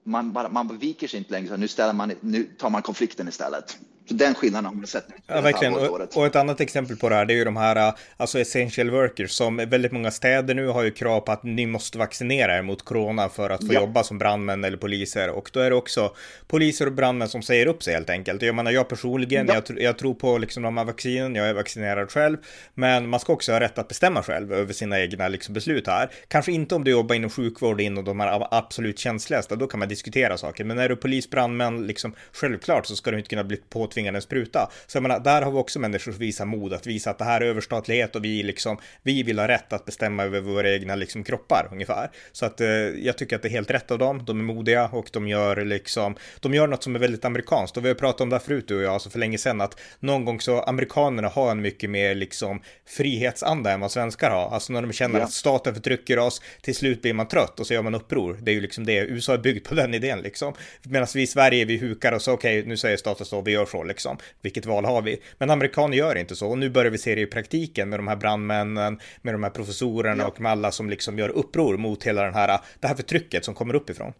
man, 0.05 0.33
bara, 0.33 0.49
man 0.49 0.79
viker 0.79 1.09
sig 1.09 1.19
inte 1.19 1.33
längre, 1.33 1.49
så 1.49 1.57
nu, 1.57 1.69
ställer 1.69 1.93
man, 1.93 2.13
nu 2.21 2.45
tar 2.45 2.71
man 2.71 2.83
konflikten 2.83 3.29
istället. 3.29 3.79
Så 4.09 4.15
den 4.15 4.35
skillnaden 4.35 4.65
har 4.65 4.73
man 4.73 4.87
sett. 4.87 5.07
Ja, 5.27 5.41
verkligen. 5.41 5.75
Och, 5.75 6.17
och, 6.17 6.27
ett 6.27 6.37
annat 6.37 6.61
exempel 6.61 6.97
på 6.97 7.09
det 7.09 7.15
här, 7.15 7.25
det 7.25 7.33
är 7.33 7.37
ju 7.37 7.45
de 7.45 7.57
här, 7.57 7.93
alltså 8.17 8.39
essential 8.39 8.91
workers, 8.91 9.31
som 9.31 9.57
väldigt 9.57 9.93
många 9.93 10.11
städer 10.11 10.55
nu 10.55 10.67
har 10.67 10.83
ju 10.83 10.91
krav 10.91 11.21
på 11.21 11.33
att 11.33 11.43
ni 11.43 11.67
måste 11.67 11.99
vaccinera 11.99 12.59
er 12.59 12.63
mot 12.63 12.85
corona 12.85 13.29
för 13.29 13.51
att 13.51 13.67
få 13.67 13.75
ja. 13.75 13.81
jobba 13.81 14.03
som 14.03 14.19
brandmän 14.19 14.65
eller 14.65 14.77
poliser. 14.77 15.31
Och 15.31 15.51
då 15.53 15.61
är 15.61 15.71
det 15.71 15.77
också 15.77 16.15
poliser 16.47 16.87
och 16.87 16.93
brandmän 16.93 17.29
som 17.29 17.43
säger 17.43 17.67
upp 17.67 17.83
sig 17.83 17.95
helt 17.95 18.11
enkelt. 18.11 18.43
Jag 18.43 18.55
menar, 18.55 18.71
jag 18.71 18.89
personligen, 18.89 19.47
ja. 19.47 19.63
jag, 19.69 19.81
jag, 19.81 19.99
tror 19.99 20.15
på 20.15 20.39
liksom 20.39 20.63
de 20.63 20.77
här 20.77 20.85
vaccinen, 20.85 21.35
jag 21.35 21.49
är 21.49 21.55
vaccinerad 21.55 22.11
själv, 22.11 22.37
men 22.75 23.09
man 23.09 23.21
ska 23.21 23.33
också 23.33 23.53
ha 23.53 23.61
rätt 23.61 23.79
att 23.79 23.89
bestämma 23.89 24.23
själv 24.23 24.53
över 24.53 24.73
sina 24.73 25.01
egna 25.01 25.29
liksom, 25.29 25.55
beslut 25.55 25.87
här. 25.87 26.11
Kanske 26.29 26.53
inte 26.53 26.75
om 26.75 26.85
du 26.85 26.91
jobbar 26.91 27.15
inom 27.15 27.31
sjukvård 27.31 27.81
inom 27.81 28.05
de 28.05 28.21
här 28.21 28.49
absolut 28.51 28.99
känsligaste, 28.99 29.57
då 29.57 29.67
kan 29.67 29.79
man 29.79 29.89
diskutera 29.89 30.37
saker. 30.37 30.65
Men 30.65 30.77
när 30.77 30.89
du 30.89 30.95
är 30.95 30.97
polis, 30.97 31.31
brandmän, 31.31 31.87
liksom, 31.87 32.15
självklart 32.33 32.87
så 32.87 32.97
ska 32.97 33.11
du 33.11 33.17
inte 33.17 33.29
kunna 33.29 33.45
bli 33.45 33.57
påtvingad 33.57 33.96
påtvingad 33.97 34.17
en 34.17 34.23
spruta. 34.23 34.71
Så 34.87 34.97
jag 34.97 35.03
menar, 35.03 35.21
där 35.21 35.43
har 35.43 35.51
vi 35.51 35.59
också 35.59 35.79
människor 35.79 36.13
som 36.13 36.19
visar 36.19 36.45
mod, 36.45 36.73
att 36.73 36.87
visa 36.87 37.11
att 37.11 37.19
det 37.19 37.25
här 37.25 37.41
är 37.41 37.47
överstatlighet 37.47 38.17
och 38.17 38.25
vi 38.25 38.43
liksom, 38.43 38.79
vi 39.03 39.23
vill 39.23 39.39
ha 39.39 39.49
rätt 39.49 39.73
att 39.73 39.85
bestämma 39.85 40.25
över 40.25 40.41
våra 40.41 40.71
egna 40.75 40.95
liksom 40.95 41.25
kroppar 41.25 41.69
ungefär. 41.73 42.11
Så 42.33 42.47
att 42.47 42.61
eh, 42.61 42.69
jag 42.69 43.19
tycker 43.19 43.37
att 43.37 43.43
det 43.43 43.49
är 43.49 43.51
helt 43.51 43.71
rätt 43.71 43.91
av 43.91 43.99
dem, 43.99 44.25
de 44.25 44.41
är 44.41 44.45
modiga 44.45 44.89
och 44.93 45.09
de 45.13 45.29
gör 45.29 45.65
liksom, 45.65 46.17
de 46.41 46.55
gör 46.55 46.67
något 46.67 46.83
som 46.83 46.95
är 46.95 46.99
väldigt 46.99 47.25
amerikanskt 47.25 47.77
och 47.77 47.85
vi 47.85 47.89
har 47.89 47.95
pratat 47.95 48.21
om 48.21 48.31
det 48.31 48.37
här 48.37 48.45
förut 48.45 48.69
du 48.69 48.77
och 48.77 48.83
jag, 48.83 48.93
alltså 48.93 49.11
för 49.11 49.19
länge 49.19 49.39
sedan 49.39 49.61
att 49.61 49.81
någon 50.01 50.25
gång 50.25 50.41
så 50.41 50.61
amerikanerna 50.61 51.29
har 51.29 51.51
en 51.51 51.61
mycket 51.61 51.91
mer 51.91 52.15
liksom 52.15 52.61
frihetsanda 52.87 53.73
än 53.73 53.81
vad 53.81 53.91
svenskar 53.91 54.31
har. 54.31 54.51
Alltså 54.51 54.73
när 54.73 54.83
de 54.83 54.93
känner 54.93 55.19
ja. 55.19 55.25
att 55.25 55.33
staten 55.33 55.75
förtrycker 55.75 56.19
oss, 56.19 56.43
till 56.63 56.75
slut 56.75 57.03
blir 57.03 57.15
man 57.15 57.29
trött 57.29 57.61
och 57.61 57.67
så 57.67 57.75
gör 57.75 57.83
man 57.83 57.95
uppror. 57.95 58.39
Det 58.43 58.51
är 58.51 58.55
ju 58.55 58.61
liksom 58.61 58.87
det, 58.87 58.99
USA 58.99 59.35
är 59.35 59.39
byggt 59.39 59.69
på 59.69 59.75
den 59.75 59.95
idén 59.95 60.21
liksom. 60.21 60.55
Medan 60.83 61.07
vi 61.15 61.23
i 61.23 61.27
Sverige, 61.27 61.65
vi 61.65 61.77
hukar 61.79 62.13
och 62.13 62.23
så 62.23 62.33
okej, 62.33 62.59
okay, 62.59 62.69
nu 62.69 62.77
säger 62.77 62.97
staten 62.97 63.27
så, 63.27 63.41
vi 63.41 63.53
gör 63.53 63.67
så 63.67 63.83
liksom. 63.87 64.17
Vilket 64.43 64.67
val 64.67 64.85
har 64.85 65.03
vi? 65.03 65.19
Men 65.39 65.51
amerikaner 65.51 65.97
gör 65.97 66.17
inte 66.17 66.37
så 66.37 66.49
och 66.49 66.59
nu 66.59 66.71
börjar 66.71 66.91
vi 66.91 66.99
se 66.99 67.15
det 67.15 67.21
i 67.21 67.27
praktiken 67.27 67.89
med 67.89 67.99
de 67.99 68.09
här 68.09 68.17
brandmännen, 68.17 69.01
med 69.23 69.35
de 69.35 69.43
här 69.43 69.51
professorerna 69.51 70.23
ja. 70.23 70.29
och 70.29 70.41
med 70.41 70.53
alla 70.53 70.73
som 70.73 70.91
liksom 70.91 71.19
gör 71.19 71.29
uppror 71.29 71.77
mot 71.77 72.05
hela 72.05 72.23
den 72.23 72.35
här, 72.35 72.61
det 72.81 72.87
här 72.87 72.95
förtrycket 72.95 73.45
som 73.45 73.55
kommer 73.55 73.75
uppifrån. 73.75 74.13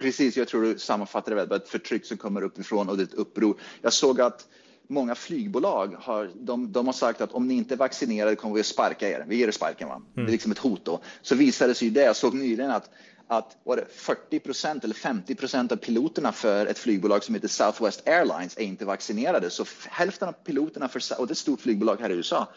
Precis, 0.00 0.36
jag 0.36 0.48
tror 0.48 0.62
du 0.62 0.78
sammanfattar 0.78 1.30
det 1.30 1.44
väl, 1.44 1.52
ett 1.52 1.68
förtryck 1.68 2.06
som 2.06 2.16
kommer 2.16 2.42
uppifrån 2.42 2.88
och 2.88 2.96
det 2.96 3.02
är 3.02 3.06
ett 3.06 3.14
uppror. 3.14 3.56
Jag 3.82 3.92
såg 3.92 4.20
att 4.20 4.46
många 4.88 5.14
flygbolag 5.14 5.94
har, 5.98 6.30
de, 6.34 6.72
de, 6.72 6.86
har 6.86 6.92
sagt 6.92 7.20
att 7.20 7.32
om 7.32 7.48
ni 7.48 7.54
inte 7.54 7.74
är 7.74 7.76
vaccinerade 7.76 8.36
kommer 8.36 8.54
vi 8.54 8.60
att 8.60 8.66
sparka 8.66 9.08
er. 9.08 9.24
Vi 9.28 9.36
ger 9.36 9.48
er 9.48 9.52
sparken. 9.52 9.88
Va? 9.88 9.94
Mm. 9.94 10.06
Det 10.14 10.20
är 10.20 10.22
mm. 10.22 10.32
liksom 10.32 10.52
ett 10.52 10.58
hot 10.58 10.84
då. 10.84 11.02
Så 11.22 11.34
visade 11.34 11.74
sig 11.74 11.90
det, 11.90 12.02
jag 12.02 12.16
såg 12.16 12.34
nyligen 12.34 12.70
att 12.70 12.90
att 13.38 13.56
var 13.64 13.76
det 13.76 13.84
40 13.94 14.38
procent 14.38 14.84
eller 14.84 14.94
50 14.94 15.34
procent 15.34 15.72
av 15.72 15.76
piloterna 15.76 16.32
för 16.32 16.66
ett 16.66 16.78
flygbolag 16.78 17.24
som 17.24 17.34
heter 17.34 17.48
Southwest 17.48 18.08
Airlines 18.08 18.56
är 18.56 18.62
inte 18.62 18.84
vaccinerade. 18.84 19.50
Så 19.50 19.64
hälften 19.88 20.28
av 20.28 20.32
piloterna, 20.32 20.88
för, 20.88 21.20
och 21.20 21.26
det 21.26 21.30
är 21.30 21.32
ett 21.32 21.38
stort 21.38 21.60
flygbolag 21.60 22.00
här 22.00 22.10
i 22.10 22.14
USA, 22.14 22.48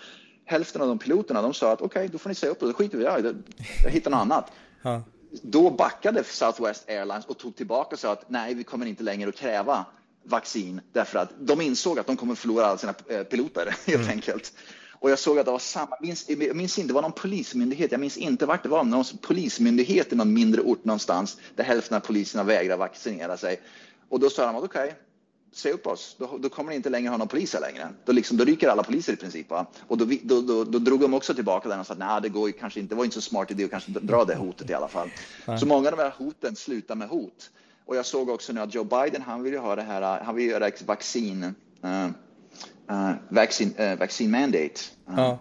hälften 0.45 0.81
av 0.81 0.87
de 0.87 0.99
piloterna 0.99 1.41
de 1.41 1.53
sa 1.53 1.71
att 1.71 1.81
okej, 1.81 1.99
okay, 1.99 2.07
då 2.07 2.17
får 2.17 2.29
ni 2.29 2.35
säga 2.35 2.51
upp 2.51 2.59
det, 2.59 2.65
då 2.65 2.73
skiter 2.73 2.97
vi 2.97 3.03
i 3.03 3.21
det, 3.21 3.35
jag 3.83 3.91
hittar 3.91 4.11
något 4.11 4.19
annat. 4.19 4.51
Ja. 4.81 5.03
Då 5.41 5.69
backade 5.69 6.23
Southwest 6.23 6.89
Airlines 6.89 7.25
och 7.25 7.37
tog 7.37 7.55
tillbaka 7.55 7.95
och 7.95 7.99
sa 7.99 8.11
att 8.11 8.29
nej, 8.29 8.53
vi 8.53 8.63
kommer 8.63 8.85
inte 8.85 9.03
längre 9.03 9.29
att 9.29 9.35
kräva 9.35 9.85
vaccin 10.23 10.81
därför 10.93 11.19
att 11.19 11.29
de 11.39 11.61
insåg 11.61 11.99
att 11.99 12.07
de 12.07 12.17
kommer 12.17 12.35
förlora 12.35 12.65
alla 12.65 12.77
sina 12.77 12.93
eh, 13.09 13.23
piloter 13.23 13.65
helt 13.85 14.01
mm. 14.01 14.09
enkelt. 14.09 14.53
Och 14.99 15.11
jag 15.11 15.19
såg 15.19 15.39
att 15.39 15.45
det 15.45 15.51
var 15.51 15.59
samma, 15.59 15.97
minns, 16.01 16.29
jag 16.29 16.55
minns 16.55 16.79
inte, 16.79 16.87
det 16.87 16.93
var 16.93 17.01
någon 17.01 17.11
polismyndighet, 17.11 17.91
jag 17.91 18.01
minns 18.01 18.17
inte 18.17 18.45
vart 18.45 18.63
det 18.63 18.69
var, 18.69 18.83
någon 18.83 19.05
polismyndighet 19.21 20.13
i 20.13 20.15
någon 20.15 20.33
mindre 20.33 20.61
ort 20.61 20.85
någonstans 20.85 21.37
där 21.55 21.63
hälften 21.63 21.97
av 21.97 22.01
poliserna 22.01 22.43
vägrar 22.43 22.77
vaccinera 22.77 23.37
sig. 23.37 23.61
Och 24.09 24.19
då 24.19 24.29
sa 24.29 24.45
de 24.45 24.55
att 24.55 24.63
okej, 24.63 24.83
okay, 24.83 24.95
säg 25.55 25.71
upp 25.71 25.87
oss, 25.87 26.15
då, 26.19 26.37
då, 26.37 26.49
kommer 26.49 26.69
ni 26.69 26.75
inte 26.75 26.89
längre 26.89 27.09
ha 27.09 27.17
någon 27.17 27.27
poliser 27.27 27.59
längre. 27.59 27.89
Då, 28.05 28.11
liksom, 28.11 28.37
då 28.37 28.43
ryker 28.43 28.69
alla 28.69 28.83
poliser 28.83 29.13
i 29.13 29.15
princip. 29.15 29.49
Va? 29.49 29.65
Och 29.87 29.97
då, 29.97 30.05
då, 30.23 30.41
då, 30.41 30.63
då 30.63 30.79
drog 30.79 30.99
de 30.99 31.13
också 31.13 31.33
tillbaka 31.33 31.69
den 31.69 31.79
och 31.79 31.85
sa 31.85 31.93
att 31.93 31.99
nej, 31.99 32.21
det 32.21 32.29
går 32.29 32.51
kanske 32.51 32.79
inte, 32.79 32.95
det 32.95 32.97
var 32.97 33.05
inte 33.05 33.13
så 33.13 33.21
smart 33.21 33.51
idé 33.51 33.63
att 33.63 33.71
kanske 33.71 33.91
dra 33.91 34.25
det 34.25 34.35
hotet 34.35 34.69
i 34.69 34.73
alla 34.73 34.87
fall. 34.87 35.09
Nej. 35.45 35.59
Så 35.59 35.65
många 35.65 35.89
av 35.89 35.97
de 35.97 36.03
här 36.03 36.13
hoten 36.17 36.55
slutar 36.55 36.95
med 36.95 37.07
hot. 37.07 37.49
Och 37.85 37.95
jag 37.95 38.05
såg 38.05 38.29
också 38.29 38.53
nu 38.53 38.61
att 38.61 38.73
Joe 38.73 38.83
Biden, 38.83 39.21
han 39.21 39.43
vill 39.43 39.53
ju 39.53 39.59
ha 39.59 39.75
det 39.75 39.81
här, 39.81 40.23
han 40.23 40.35
vill 40.35 40.49
göra 40.49 40.71
vaccin, 40.85 41.43
uh, 41.83 42.09
uh, 42.91 43.11
vaccine, 43.29 43.71
uh, 43.79 43.99
vaccine 43.99 44.31
mandate 44.31 44.81
uh, 45.09 45.15
ja. 45.17 45.39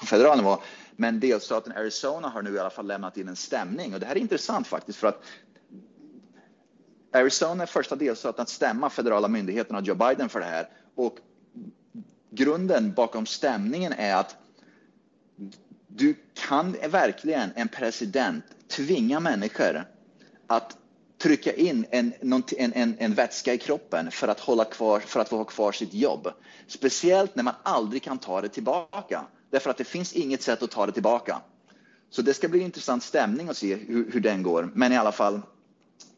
på 0.00 0.06
federal 0.06 0.36
nivå. 0.36 0.58
Men 0.96 1.20
delstaten 1.20 1.72
Arizona 1.72 2.28
har 2.28 2.42
nu 2.42 2.54
i 2.54 2.58
alla 2.58 2.70
fall 2.70 2.86
lämnat 2.86 3.16
in 3.16 3.28
en 3.28 3.36
stämning 3.36 3.94
och 3.94 4.00
det 4.00 4.06
här 4.06 4.16
är 4.16 4.20
intressant 4.20 4.66
faktiskt 4.66 4.98
för 4.98 5.06
att 5.06 5.22
Arizona 7.12 7.62
är 7.62 7.66
första 7.66 7.96
delstaten 7.96 8.42
att 8.42 8.48
stämma 8.48 8.90
federala 8.90 9.28
myndigheterna 9.28 9.78
och 9.78 9.84
Joe 9.84 9.94
Biden 9.94 10.28
för 10.28 10.40
det 10.40 10.46
här 10.46 10.68
och 10.94 11.18
grunden 12.30 12.92
bakom 12.92 13.26
stämningen 13.26 13.92
är 13.92 14.16
att 14.16 14.36
du 15.86 16.14
kan 16.34 16.76
verkligen 16.90 17.50
en 17.54 17.68
president 17.68 18.44
tvinga 18.68 19.20
människor 19.20 19.84
att 20.46 20.76
trycka 21.22 21.52
in 21.52 21.86
en, 21.90 22.12
en, 22.20 22.72
en, 22.72 22.96
en 22.98 23.14
vätska 23.14 23.54
i 23.54 23.58
kroppen 23.58 24.10
för 24.10 24.28
att, 24.28 24.40
hålla 24.40 24.64
kvar, 24.64 25.00
för 25.00 25.20
att 25.20 25.28
få 25.28 25.36
ha 25.36 25.44
kvar 25.44 25.72
sitt 25.72 25.94
jobb. 25.94 26.28
Speciellt 26.66 27.36
när 27.36 27.42
man 27.42 27.54
aldrig 27.62 28.02
kan 28.02 28.18
ta 28.18 28.40
det 28.40 28.48
tillbaka. 28.48 29.24
Därför 29.50 29.70
att 29.70 29.76
det 29.76 29.84
finns 29.84 30.12
inget 30.12 30.42
sätt 30.42 30.62
att 30.62 30.70
ta 30.70 30.86
det 30.86 30.92
tillbaka. 30.92 31.40
Så 32.10 32.22
det 32.22 32.34
ska 32.34 32.48
bli 32.48 32.60
intressant 32.60 33.02
stämning 33.02 33.48
att 33.48 33.56
se 33.56 33.74
hur, 33.74 34.10
hur 34.12 34.20
den 34.20 34.42
går. 34.42 34.70
Men 34.74 34.92
i 34.92 34.96
alla 34.96 35.12
fall, 35.12 35.40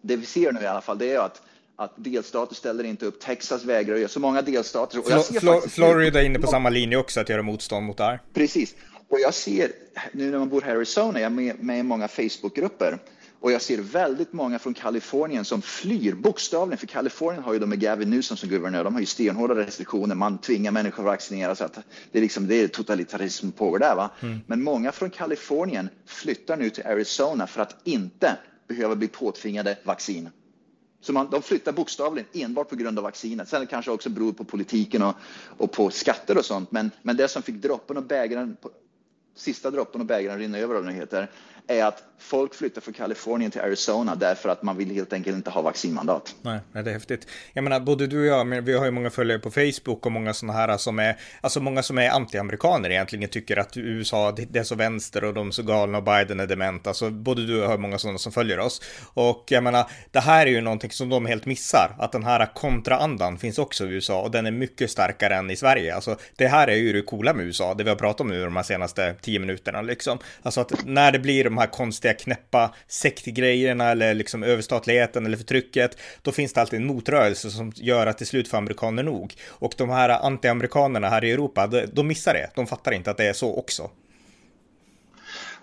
det 0.00 0.16
vi 0.16 0.26
ser 0.26 0.52
nu 0.52 0.60
i 0.60 0.66
alla 0.66 0.80
fall, 0.80 0.98
det 0.98 1.12
är 1.12 1.18
att 1.18 1.42
att 1.76 1.92
delstater 1.96 2.54
ställer 2.54 2.84
inte 2.84 3.06
upp, 3.06 3.20
Texas 3.20 3.64
vägrar 3.64 3.96
göra 3.96 4.08
så 4.08 4.20
många 4.20 4.42
delstater. 4.42 5.22
Ser 5.22 5.40
Flo 5.40 5.60
Florida 5.60 6.22
är 6.22 6.26
inne 6.26 6.38
på 6.38 6.46
samma 6.46 6.70
linje 6.70 6.96
också, 6.96 7.20
att 7.20 7.28
göra 7.28 7.42
motstånd 7.42 7.86
mot 7.86 7.96
det 7.96 8.04
här. 8.04 8.20
Precis. 8.34 8.74
Och 9.08 9.20
jag 9.20 9.34
ser, 9.34 9.72
nu 10.12 10.30
när 10.30 10.38
man 10.38 10.48
bor 10.48 10.60
här 10.60 10.72
i 10.72 10.76
Arizona, 10.76 11.20
jag 11.20 11.26
är 11.26 11.30
med, 11.30 11.62
med 11.62 11.78
i 11.78 11.82
många 11.82 12.08
Facebookgrupper 12.08 12.98
Och 13.44 13.52
jag 13.52 13.62
ser 13.62 13.78
väldigt 13.78 14.32
många 14.32 14.58
från 14.58 14.74
Kalifornien 14.74 15.44
som 15.44 15.62
flyr 15.62 16.14
bokstavligen, 16.14 16.78
för 16.78 16.86
Kalifornien 16.86 17.44
har 17.44 17.52
ju 17.52 17.58
de 17.58 17.70
med 17.70 17.80
Gavin 17.80 18.10
Newsom 18.10 18.36
som 18.36 18.48
guvernör, 18.48 18.84
de 18.84 18.92
har 18.92 19.00
ju 19.00 19.06
stenhårda 19.06 19.54
restriktioner, 19.54 20.14
man 20.14 20.38
tvingar 20.38 20.72
människor 20.72 21.02
att 21.02 21.06
vaccinera 21.06 21.54
så 21.54 21.64
att 21.64 21.78
det 22.12 22.18
är 22.18 22.22
liksom 22.22 22.46
det 22.46 22.54
är 22.54 22.68
totalitarism 22.68 23.50
pågår 23.50 23.78
där. 23.78 23.96
Va? 23.96 24.10
Mm. 24.20 24.40
Men 24.46 24.62
många 24.62 24.92
från 24.92 25.10
Kalifornien 25.10 25.88
flyttar 26.06 26.56
nu 26.56 26.70
till 26.70 26.86
Arizona 26.86 27.46
för 27.46 27.62
att 27.62 27.76
inte 27.84 28.36
behöva 28.68 28.96
bli 28.96 29.08
påtvingade 29.08 29.78
vaccin. 29.84 30.30
Så 31.00 31.12
man, 31.12 31.30
de 31.30 31.42
flyttar 31.42 31.72
bokstavligen 31.72 32.28
enbart 32.32 32.68
på 32.68 32.76
grund 32.76 32.98
av 32.98 33.04
vaccinet. 33.04 33.48
Sen 33.48 33.66
kanske 33.66 33.90
också 33.90 34.10
beror 34.10 34.32
på 34.32 34.44
politiken 34.44 35.02
och, 35.02 35.14
och 35.56 35.72
på 35.72 35.90
skatter 35.90 36.38
och 36.38 36.44
sånt. 36.44 36.72
Men, 36.72 36.90
men 37.02 37.16
det 37.16 37.28
som 37.28 37.42
fick 37.42 37.54
droppen 37.54 37.96
och 37.96 38.04
bägaren, 38.04 38.56
sista 39.36 39.70
droppen 39.70 40.00
och 40.00 40.06
bägaren 40.06 40.38
rinner 40.38 40.58
över, 40.58 40.74
vad 40.74 40.86
det 40.86 40.92
heter, 40.92 41.30
är 41.66 41.84
att 41.84 42.02
folk 42.18 42.54
flyttar 42.54 42.80
från 42.80 42.94
Kalifornien 42.94 43.50
till 43.50 43.60
Arizona 43.60 44.14
därför 44.14 44.48
att 44.48 44.62
man 44.62 44.76
vill 44.76 44.90
helt 44.90 45.12
enkelt 45.12 45.36
inte 45.36 45.50
ha 45.50 45.62
vaccinmandat. 45.62 46.34
Nej, 46.42 46.60
det 46.72 46.78
är 46.78 46.92
häftigt. 46.92 47.26
Jag 47.52 47.64
menar, 47.64 47.80
både 47.80 48.06
du 48.06 48.20
och 48.20 48.26
jag, 48.26 48.46
men 48.46 48.64
vi 48.64 48.72
har 48.72 48.84
ju 48.84 48.90
många 48.90 49.10
följare 49.10 49.38
på 49.38 49.50
Facebook 49.50 50.06
och 50.06 50.12
många 50.12 50.34
sådana 50.34 50.58
här 50.58 50.76
som 50.76 50.98
är, 50.98 51.16
alltså 51.40 51.60
många 51.60 51.82
som 51.82 51.98
är 51.98 52.10
antiamerikaner 52.10 52.90
egentligen 52.90 53.30
tycker 53.30 53.56
att 53.56 53.76
USA, 53.76 54.32
det 54.32 54.58
är 54.58 54.64
så 54.64 54.74
vänster 54.74 55.24
och 55.24 55.34
de 55.34 55.48
är 55.48 55.52
så 55.52 55.62
galna 55.62 55.98
och 55.98 56.04
Biden 56.04 56.40
är 56.40 56.46
dement. 56.46 56.86
Alltså 56.86 57.10
både 57.10 57.46
du 57.46 57.56
och 57.56 57.64
jag 57.64 57.68
har 57.68 57.78
många 57.78 57.98
sådana 57.98 58.18
som 58.18 58.32
följer 58.32 58.58
oss. 58.58 58.82
Och 59.14 59.44
jag 59.48 59.64
menar, 59.64 59.90
det 60.10 60.20
här 60.20 60.46
är 60.46 60.50
ju 60.50 60.60
någonting 60.60 60.90
som 60.90 61.08
de 61.08 61.26
helt 61.26 61.46
missar, 61.46 61.96
att 61.98 62.12
den 62.12 62.24
här 62.24 62.54
kontraandan 62.54 63.38
finns 63.38 63.58
också 63.58 63.84
i 63.84 63.88
USA 63.88 64.22
och 64.22 64.30
den 64.30 64.46
är 64.46 64.50
mycket 64.50 64.90
starkare 64.90 65.34
än 65.34 65.50
i 65.50 65.56
Sverige. 65.56 65.94
Alltså 65.94 66.16
det 66.36 66.46
här 66.46 66.68
är 66.68 66.76
ju 66.76 66.92
det 66.92 67.02
coola 67.02 67.34
med 67.34 67.46
USA, 67.46 67.74
det 67.74 67.84
vi 67.84 67.90
har 67.90 67.96
pratat 67.96 68.20
om 68.20 68.28
nu 68.28 68.44
de 68.44 68.56
här 68.56 68.62
senaste 68.62 69.14
tio 69.24 69.38
minuterna 69.38 69.82
liksom. 69.82 70.18
Alltså 70.42 70.60
att 70.60 70.86
när 70.86 71.12
det 71.12 71.18
blir 71.18 71.44
de 71.44 71.58
här 71.58 71.66
konstiga 71.66 72.14
knäppa 72.14 72.74
sektgrejerna 72.88 73.90
eller 73.90 74.14
liksom 74.14 74.42
överstatligheten 74.42 75.26
eller 75.26 75.36
förtrycket, 75.36 75.98
då 76.22 76.32
finns 76.32 76.52
det 76.52 76.60
alltid 76.60 76.80
en 76.80 76.86
motrörelse 76.86 77.50
som 77.50 77.72
gör 77.76 78.06
att 78.06 78.18
till 78.18 78.26
slut 78.26 78.48
får 78.48 78.58
amerikaner 78.58 79.02
nog. 79.02 79.34
Och 79.48 79.74
de 79.76 79.90
här 79.90 80.08
anti-amerikanerna 80.08 81.08
här 81.08 81.24
i 81.24 81.30
Europa, 81.30 81.66
de, 81.92 82.06
missar 82.06 82.34
det. 82.34 82.50
De 82.54 82.66
fattar 82.66 82.92
inte 82.92 83.10
att 83.10 83.16
det 83.16 83.24
är 83.24 83.32
så 83.32 83.56
också. 83.56 83.90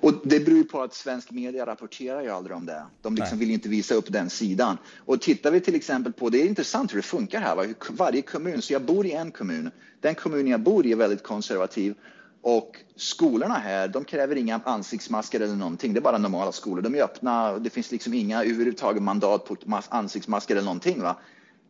Och 0.02 0.14
det 0.24 0.40
beror 0.40 0.64
på 0.64 0.82
att 0.82 0.94
svensk 0.94 1.32
media 1.32 1.66
rapporterar 1.66 2.22
ju 2.22 2.30
aldrig 2.30 2.58
om 2.58 2.66
det. 2.66 2.84
De 3.02 3.16
liksom 3.16 3.40
vill 3.40 3.52
inte 3.52 3.70
visa 3.70 3.96
upp 3.96 4.06
den 4.08 4.30
sidan. 4.30 4.78
Och 5.06 5.22
tittar 5.22 5.52
vi 5.52 5.60
till 5.60 5.76
exempel 5.76 6.14
på, 6.14 6.30
det 6.30 6.42
är 6.42 6.46
intressant 6.46 6.92
hur 6.92 6.98
det 6.98 7.04
funkar 7.04 7.40
här, 7.40 7.74
varje 7.90 8.22
kommun, 8.22 8.62
så 8.62 8.74
jag 8.74 8.82
bor 8.82 9.06
i 9.06 9.12
en 9.12 9.32
kommun, 9.32 9.72
den 10.02 10.16
kommunen 10.16 10.48
jag 10.48 10.60
bor 10.60 10.86
i 10.86 10.92
är 10.92 10.96
väldigt 10.96 11.24
konservativ 11.24 11.96
och 12.42 12.78
skolorna 12.96 13.54
här, 13.54 13.88
de 13.88 14.06
kräver 14.06 14.36
inga 14.36 14.62
ansiktsmasker 14.66 15.40
eller 15.40 15.56
någonting. 15.56 15.94
Det 15.94 16.00
är 16.00 16.02
bara 16.02 16.18
normala 16.18 16.52
skolor. 16.52 16.82
De 16.82 16.96
är 16.96 17.04
öppna. 17.04 17.60
Det 17.60 17.70
finns 17.70 17.92
liksom 17.92 18.14
inga 18.14 18.44
överhuvudtaget 18.44 19.04
mandat 19.04 19.46
på 19.46 19.56
ansiktsmasker 19.90 20.56
eller 20.56 20.66
någonting. 20.66 21.02
Va? 21.02 21.16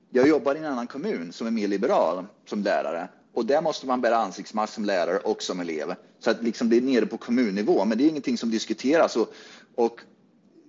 Jag 0.10 0.28
jobbar 0.28 0.56
i 0.56 0.58
en 0.58 0.66
annan 0.66 0.88
kommun 0.88 1.32
som 1.32 1.48
är 1.48 1.52
mer 1.52 1.68
liberal 1.68 2.26
som 2.46 2.64
lärare 2.64 3.10
och 3.34 3.46
där 3.46 3.62
måste 3.62 3.88
man 3.88 4.02
bära 4.02 4.18
ansiktsmask 4.18 4.74
som 4.74 4.86
lärare 4.86 5.18
och 5.18 5.42
som 5.42 5.60
elev. 5.60 5.96
Så 6.20 6.32
att 6.32 6.44
liksom 6.44 6.70
det 6.70 6.78
är 6.78 6.82
nere 6.82 7.06
på 7.06 7.18
kommunnivå, 7.18 7.86
men 7.86 7.98
det 7.98 8.04
är 8.04 8.10
ingenting 8.10 8.38
som 8.38 8.50
diskuteras. 8.50 9.16
Och, 9.16 9.34
och 9.76 10.02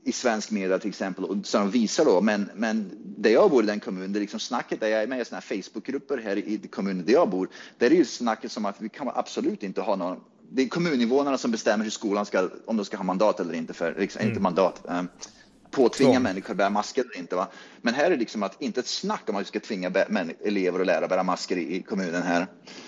i 0.05 0.13
svensk 0.13 0.51
media 0.51 0.79
till 0.79 0.89
exempel, 0.89 1.25
och 1.25 1.37
som 1.43 1.71
visar 1.71 2.05
då, 2.05 2.21
men, 2.21 2.51
men 2.55 2.91
där 3.17 3.31
jag 3.31 3.51
bor 3.51 3.65
i 3.65 3.67
den 3.67 3.81
kommunen, 3.81 4.13
det 4.13 4.19
är 4.19 4.21
liksom 4.21 4.41
snacket, 4.41 4.81
där 4.81 4.89
jag 4.89 5.03
är 5.03 5.07
med 5.07 5.21
i 5.21 5.25
sådana 5.25 5.43
här 5.49 5.57
Facebookgrupper 5.57 6.19
här 6.19 6.37
i 6.37 6.59
kommunen 6.59 7.07
där 7.07 7.13
jag 7.13 7.31
bor, 7.31 7.49
där 7.79 7.91
är 7.91 7.95
ju 7.95 8.05
snacket 8.05 8.53
som 8.53 8.67
att 8.67 8.81
vi 8.81 8.89
kan 8.89 9.11
absolut 9.15 9.63
inte 9.63 9.81
ha 9.81 9.97
någon 9.97 10.21
det 10.55 10.63
är 10.63 10.69
kommuninvånarna 10.69 11.39
som 11.39 11.51
bestämmer 11.51 11.85
hur 11.85 11.91
skolan 11.91 12.27
ska, 12.27 12.49
om 12.65 12.77
de 12.77 12.85
ska 12.85 12.97
ha 12.97 13.05
mandat 13.05 13.41
eller 13.41 13.55
inte, 13.55 13.73
för, 13.73 13.95
liksom, 13.99 14.21
mm. 14.21 14.31
inte 14.31 14.43
mandat, 14.43 14.83
um, 14.85 15.09
påtvinga 15.71 16.15
så. 16.15 16.21
människor 16.21 16.51
att 16.51 16.57
bära 16.57 16.71
masker 16.71 17.05
eller 17.05 17.19
inte. 17.19 17.37
Va? 17.37 17.49
Men 17.83 17.95
här 17.95 18.05
är 18.05 18.11
det 18.11 18.17
liksom 18.17 18.43
att 18.43 18.63
inte 18.63 18.81
ett 18.81 18.87
snack 18.87 19.23
om 19.29 19.37
att 19.37 19.43
vi 19.43 19.47
ska 19.47 19.61
tvinga 19.61 19.93
elever 20.45 20.81
och 20.81 20.87
lärare 20.87 21.05
att 21.05 21.11
bära 21.11 21.23
masker 21.23 21.57
i, 21.57 21.77
i 21.77 21.83
kommunen 21.83 22.23
här. 22.23 22.47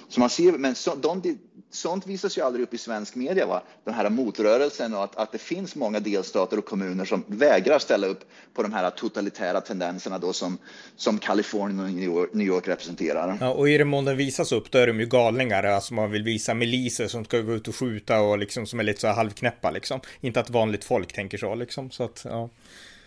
Så 0.09 0.21
man 0.21 0.31
ser, 0.31 0.53
men 0.53 0.75
så, 0.75 0.95
de, 0.95 1.39
sånt 1.71 2.07
visas 2.07 2.39
ju 2.39 2.43
aldrig 2.43 2.63
upp 2.63 2.75
i 2.75 2.79
svensk 2.79 3.15
media, 3.15 3.47
va? 3.47 3.63
den 3.85 3.95
här 3.95 4.11
motrörelsen 4.11 4.95
och 4.95 5.05
att, 5.05 5.17
att 5.17 5.33
det 5.33 5.39
finns 5.39 5.77
många 5.77 6.01
delstater 6.01 6.59
och 6.59 6.65
kommuner 6.65 7.05
som 7.05 7.25
vägrar 7.27 7.79
ställa 7.79 8.07
upp 8.07 8.25
på 8.55 8.63
de 8.63 8.73
här 8.73 8.91
totalitära 8.91 9.61
tendenserna 9.61 10.19
då 10.19 10.33
som, 10.33 10.59
som 10.97 11.19
Kalifornien 11.19 11.81
och 11.81 11.91
New 11.91 12.05
York, 12.05 12.31
New 12.33 12.47
York 12.47 12.69
representerar. 12.69 13.39
Ja, 13.41 13.51
och 13.51 13.69
i 13.69 13.79
den 13.79 13.89
mån 13.89 14.05
den 14.05 14.17
visas 14.17 14.53
upp 14.53 14.71
då 14.71 14.79
är 14.79 14.87
de 14.87 15.01
ju 15.01 15.07
galningar, 15.07 15.65
alltså 15.65 15.95
man 15.95 16.11
vill 16.11 16.23
visa 16.23 16.55
miliser 16.55 17.09
som 17.09 17.25
ska 17.25 17.41
gå 17.41 17.53
ut 17.55 17.69
och 17.69 17.77
skjuta 17.77 18.21
och 18.21 18.39
liksom 18.39 18.67
som 18.67 18.81
är 18.81 18.85
lite 18.85 19.01
så 19.01 19.07
här 19.07 19.15
halvknäppa 19.15 19.71
liksom. 19.71 20.01
Inte 20.21 20.41
att 20.41 20.51
vanligt 20.51 20.85
folk 20.85 21.13
tänker 21.13 21.39
så 21.39 21.55
liksom, 21.55 21.91
så 21.91 22.05
att 22.05 22.23
ja. 22.25 22.51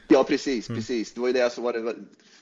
Ja, 0.07 0.23
precis, 0.23 0.69
mm. 0.69 0.79
precis. 0.79 1.13
Det 1.13 1.19
var 1.19 1.27
ju 1.27 1.33
det 1.33 1.53
så 1.53 1.61
var 1.61 1.73
det 1.73 1.95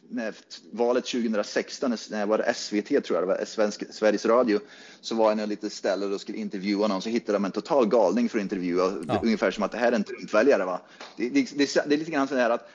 när 0.09 0.33
valet 0.71 1.05
2016, 1.05 1.97
när 2.09 2.25
var 2.25 2.53
SVT 2.53 2.87
tror 2.87 3.03
jag, 3.09 3.23
det 3.23 3.25
var 3.25 3.45
Svensk, 3.45 3.83
Sveriges 3.93 4.25
Radio, 4.25 4.59
så 5.01 5.15
var 5.15 5.31
jag 5.31 5.39
på 5.39 5.45
lite 5.45 5.69
ställe 5.69 6.05
och 6.05 6.21
skulle 6.21 6.37
intervjua 6.37 6.87
någon, 6.87 7.01
så 7.01 7.09
hittade 7.09 7.35
de 7.35 7.45
en 7.45 7.51
total 7.51 7.87
galning 7.87 8.29
för 8.29 8.37
att 8.37 8.41
intervjua, 8.41 8.93
ja. 9.07 9.21
ungefär 9.23 9.51
som 9.51 9.63
att 9.63 9.71
det 9.71 9.77
här 9.77 9.91
är 9.91 9.95
en 9.95 10.03
Trump-väljare. 10.03 10.65
Va? 10.65 10.81
Det, 11.17 11.29
det, 11.29 11.57
det, 11.57 11.73
det, 11.85 11.95
är 11.95 11.97
lite 11.97 12.11
grann 12.11 12.27
så 12.27 12.35
här 12.35 12.49
att 12.49 12.69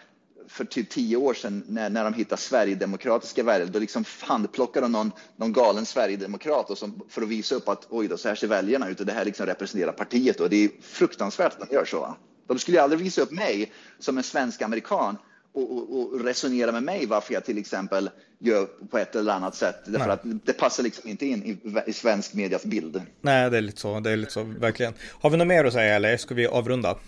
för 0.49 0.65
typ 0.65 0.91
tio 0.91 1.17
år 1.17 1.35
sedan 1.35 1.65
när, 1.69 1.91
när 1.91 2.05
de 2.05 2.15
hittade 2.15 2.41
sverigedemokratiska 2.41 3.43
väljare, 3.43 3.71
då 3.71 3.79
liksom 3.79 4.05
handplockade 4.21 4.85
de 4.85 4.93
någon, 4.93 5.13
någon 5.37 5.53
galen 5.53 5.87
sverigedemokrat 5.87 6.71
och 6.71 6.79
som, 6.79 7.01
för 7.09 7.23
att 7.23 7.29
visa 7.29 7.55
upp 7.55 7.69
att 7.69 7.87
oj 7.91 8.09
då, 8.09 8.17
så 8.17 8.29
här 8.29 8.35
ser 8.35 8.47
väljarna 8.47 8.89
ut 8.89 9.01
och 9.01 9.07
det 9.07 9.13
här 9.13 9.25
liksom 9.25 9.47
representerar 9.47 9.93
partiet 9.93 10.41
och 10.41 10.51
det 10.51 10.65
är 10.65 10.71
fruktansvärt 10.83 11.53
att 11.53 11.69
de 11.69 11.75
gör 11.75 11.85
så. 11.85 12.01
Va? 12.01 12.17
De 12.47 12.59
skulle 12.59 12.83
aldrig 12.83 13.01
visa 13.01 13.23
upp 13.23 13.31
mig 13.31 13.73
som 13.99 14.19
en 14.19 14.25
svensk 14.25 14.63
amerikan 14.63 15.17
och, 15.53 15.77
och, 15.77 15.99
och, 15.99 16.25
resonera 16.25 16.73
med 16.73 16.83
mig 16.83 17.07
varför 17.07 17.35
jag 17.35 17.45
till 17.45 17.59
exempel 17.59 18.11
gör 18.39 18.67
på 18.91 18.99
ett 18.99 19.17
eller 19.17 19.33
annat 19.33 19.55
sätt. 19.55 19.77
Därför 19.85 20.07
Nej. 20.07 20.15
att 20.15 20.47
det 20.47 20.53
passar 20.53 20.83
liksom 20.83 21.11
inte 21.11 21.27
in 21.27 21.43
i, 21.43 21.81
i, 21.87 21.93
svensk 21.93 22.35
medias 22.35 22.65
bild. 22.65 23.03
Nej, 23.21 23.51
det 23.51 23.57
är 23.57 23.61
lite 23.61 23.81
så. 23.81 24.01
Det 24.01 24.11
är 24.11 24.17
lite 24.17 24.33
så, 24.33 24.43
verkligen. 24.43 24.95
Har 25.21 25.31
vi 25.31 25.37
något 25.37 25.47
mer 25.47 25.65
att 25.65 25.73
säga 25.73 25.95
eller 25.95 26.17
ska 26.17 26.35
vi 26.35 26.47
avrunda? 26.47 26.99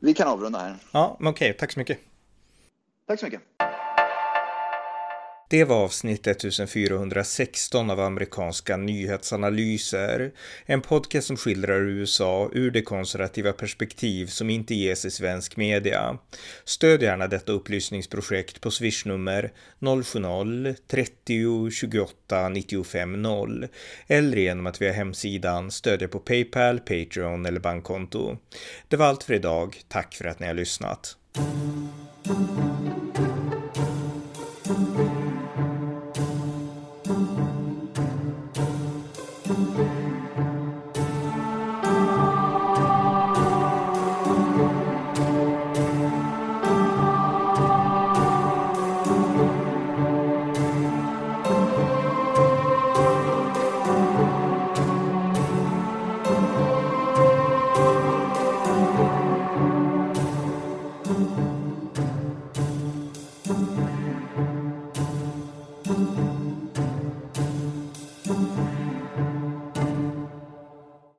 Vi 0.00 0.14
kan 0.14 0.28
avrunda 0.28 0.58
här. 0.58 0.76
Ja, 0.92 1.16
men 1.20 1.30
okej. 1.30 1.52
Tack 1.58 1.72
så 1.72 1.78
mycket. 1.78 1.98
Tack 3.06 3.20
så 3.20 3.26
mycket. 3.26 3.40
Det 5.48 5.64
var 5.64 5.76
avsnitt 5.76 6.26
1416 6.26 7.90
av 7.90 8.00
amerikanska 8.00 8.76
nyhetsanalyser. 8.76 10.32
En 10.66 10.80
podcast 10.80 11.26
som 11.26 11.36
skildrar 11.36 11.80
USA 11.80 12.50
ur 12.52 12.70
det 12.70 12.82
konservativa 12.82 13.52
perspektiv 13.52 14.26
som 14.26 14.50
inte 14.50 14.74
ges 14.74 15.04
i 15.04 15.10
svensk 15.10 15.56
media. 15.56 16.18
Stöd 16.64 17.02
gärna 17.02 17.26
detta 17.26 17.52
upplysningsprojekt 17.52 18.60
på 18.60 18.70
swishnummer 18.70 19.52
070-30 19.80 21.70
28 21.70 22.48
95 22.48 23.22
0 23.22 23.68
eller 24.06 24.36
genom 24.36 24.66
att 24.66 24.82
via 24.82 24.92
hemsidan 24.92 25.70
stödja 25.70 26.08
på 26.08 26.18
Paypal, 26.18 26.78
Patreon 26.78 27.46
eller 27.46 27.60
bankkonto. 27.60 28.36
Det 28.88 28.96
var 28.96 29.06
allt 29.06 29.22
för 29.22 29.34
idag. 29.34 29.82
Tack 29.88 30.14
för 30.14 30.24
att 30.24 30.40
ni 30.40 30.46
har 30.46 30.54
lyssnat. 30.54 31.16
thank 34.64 34.98
you 34.98 35.13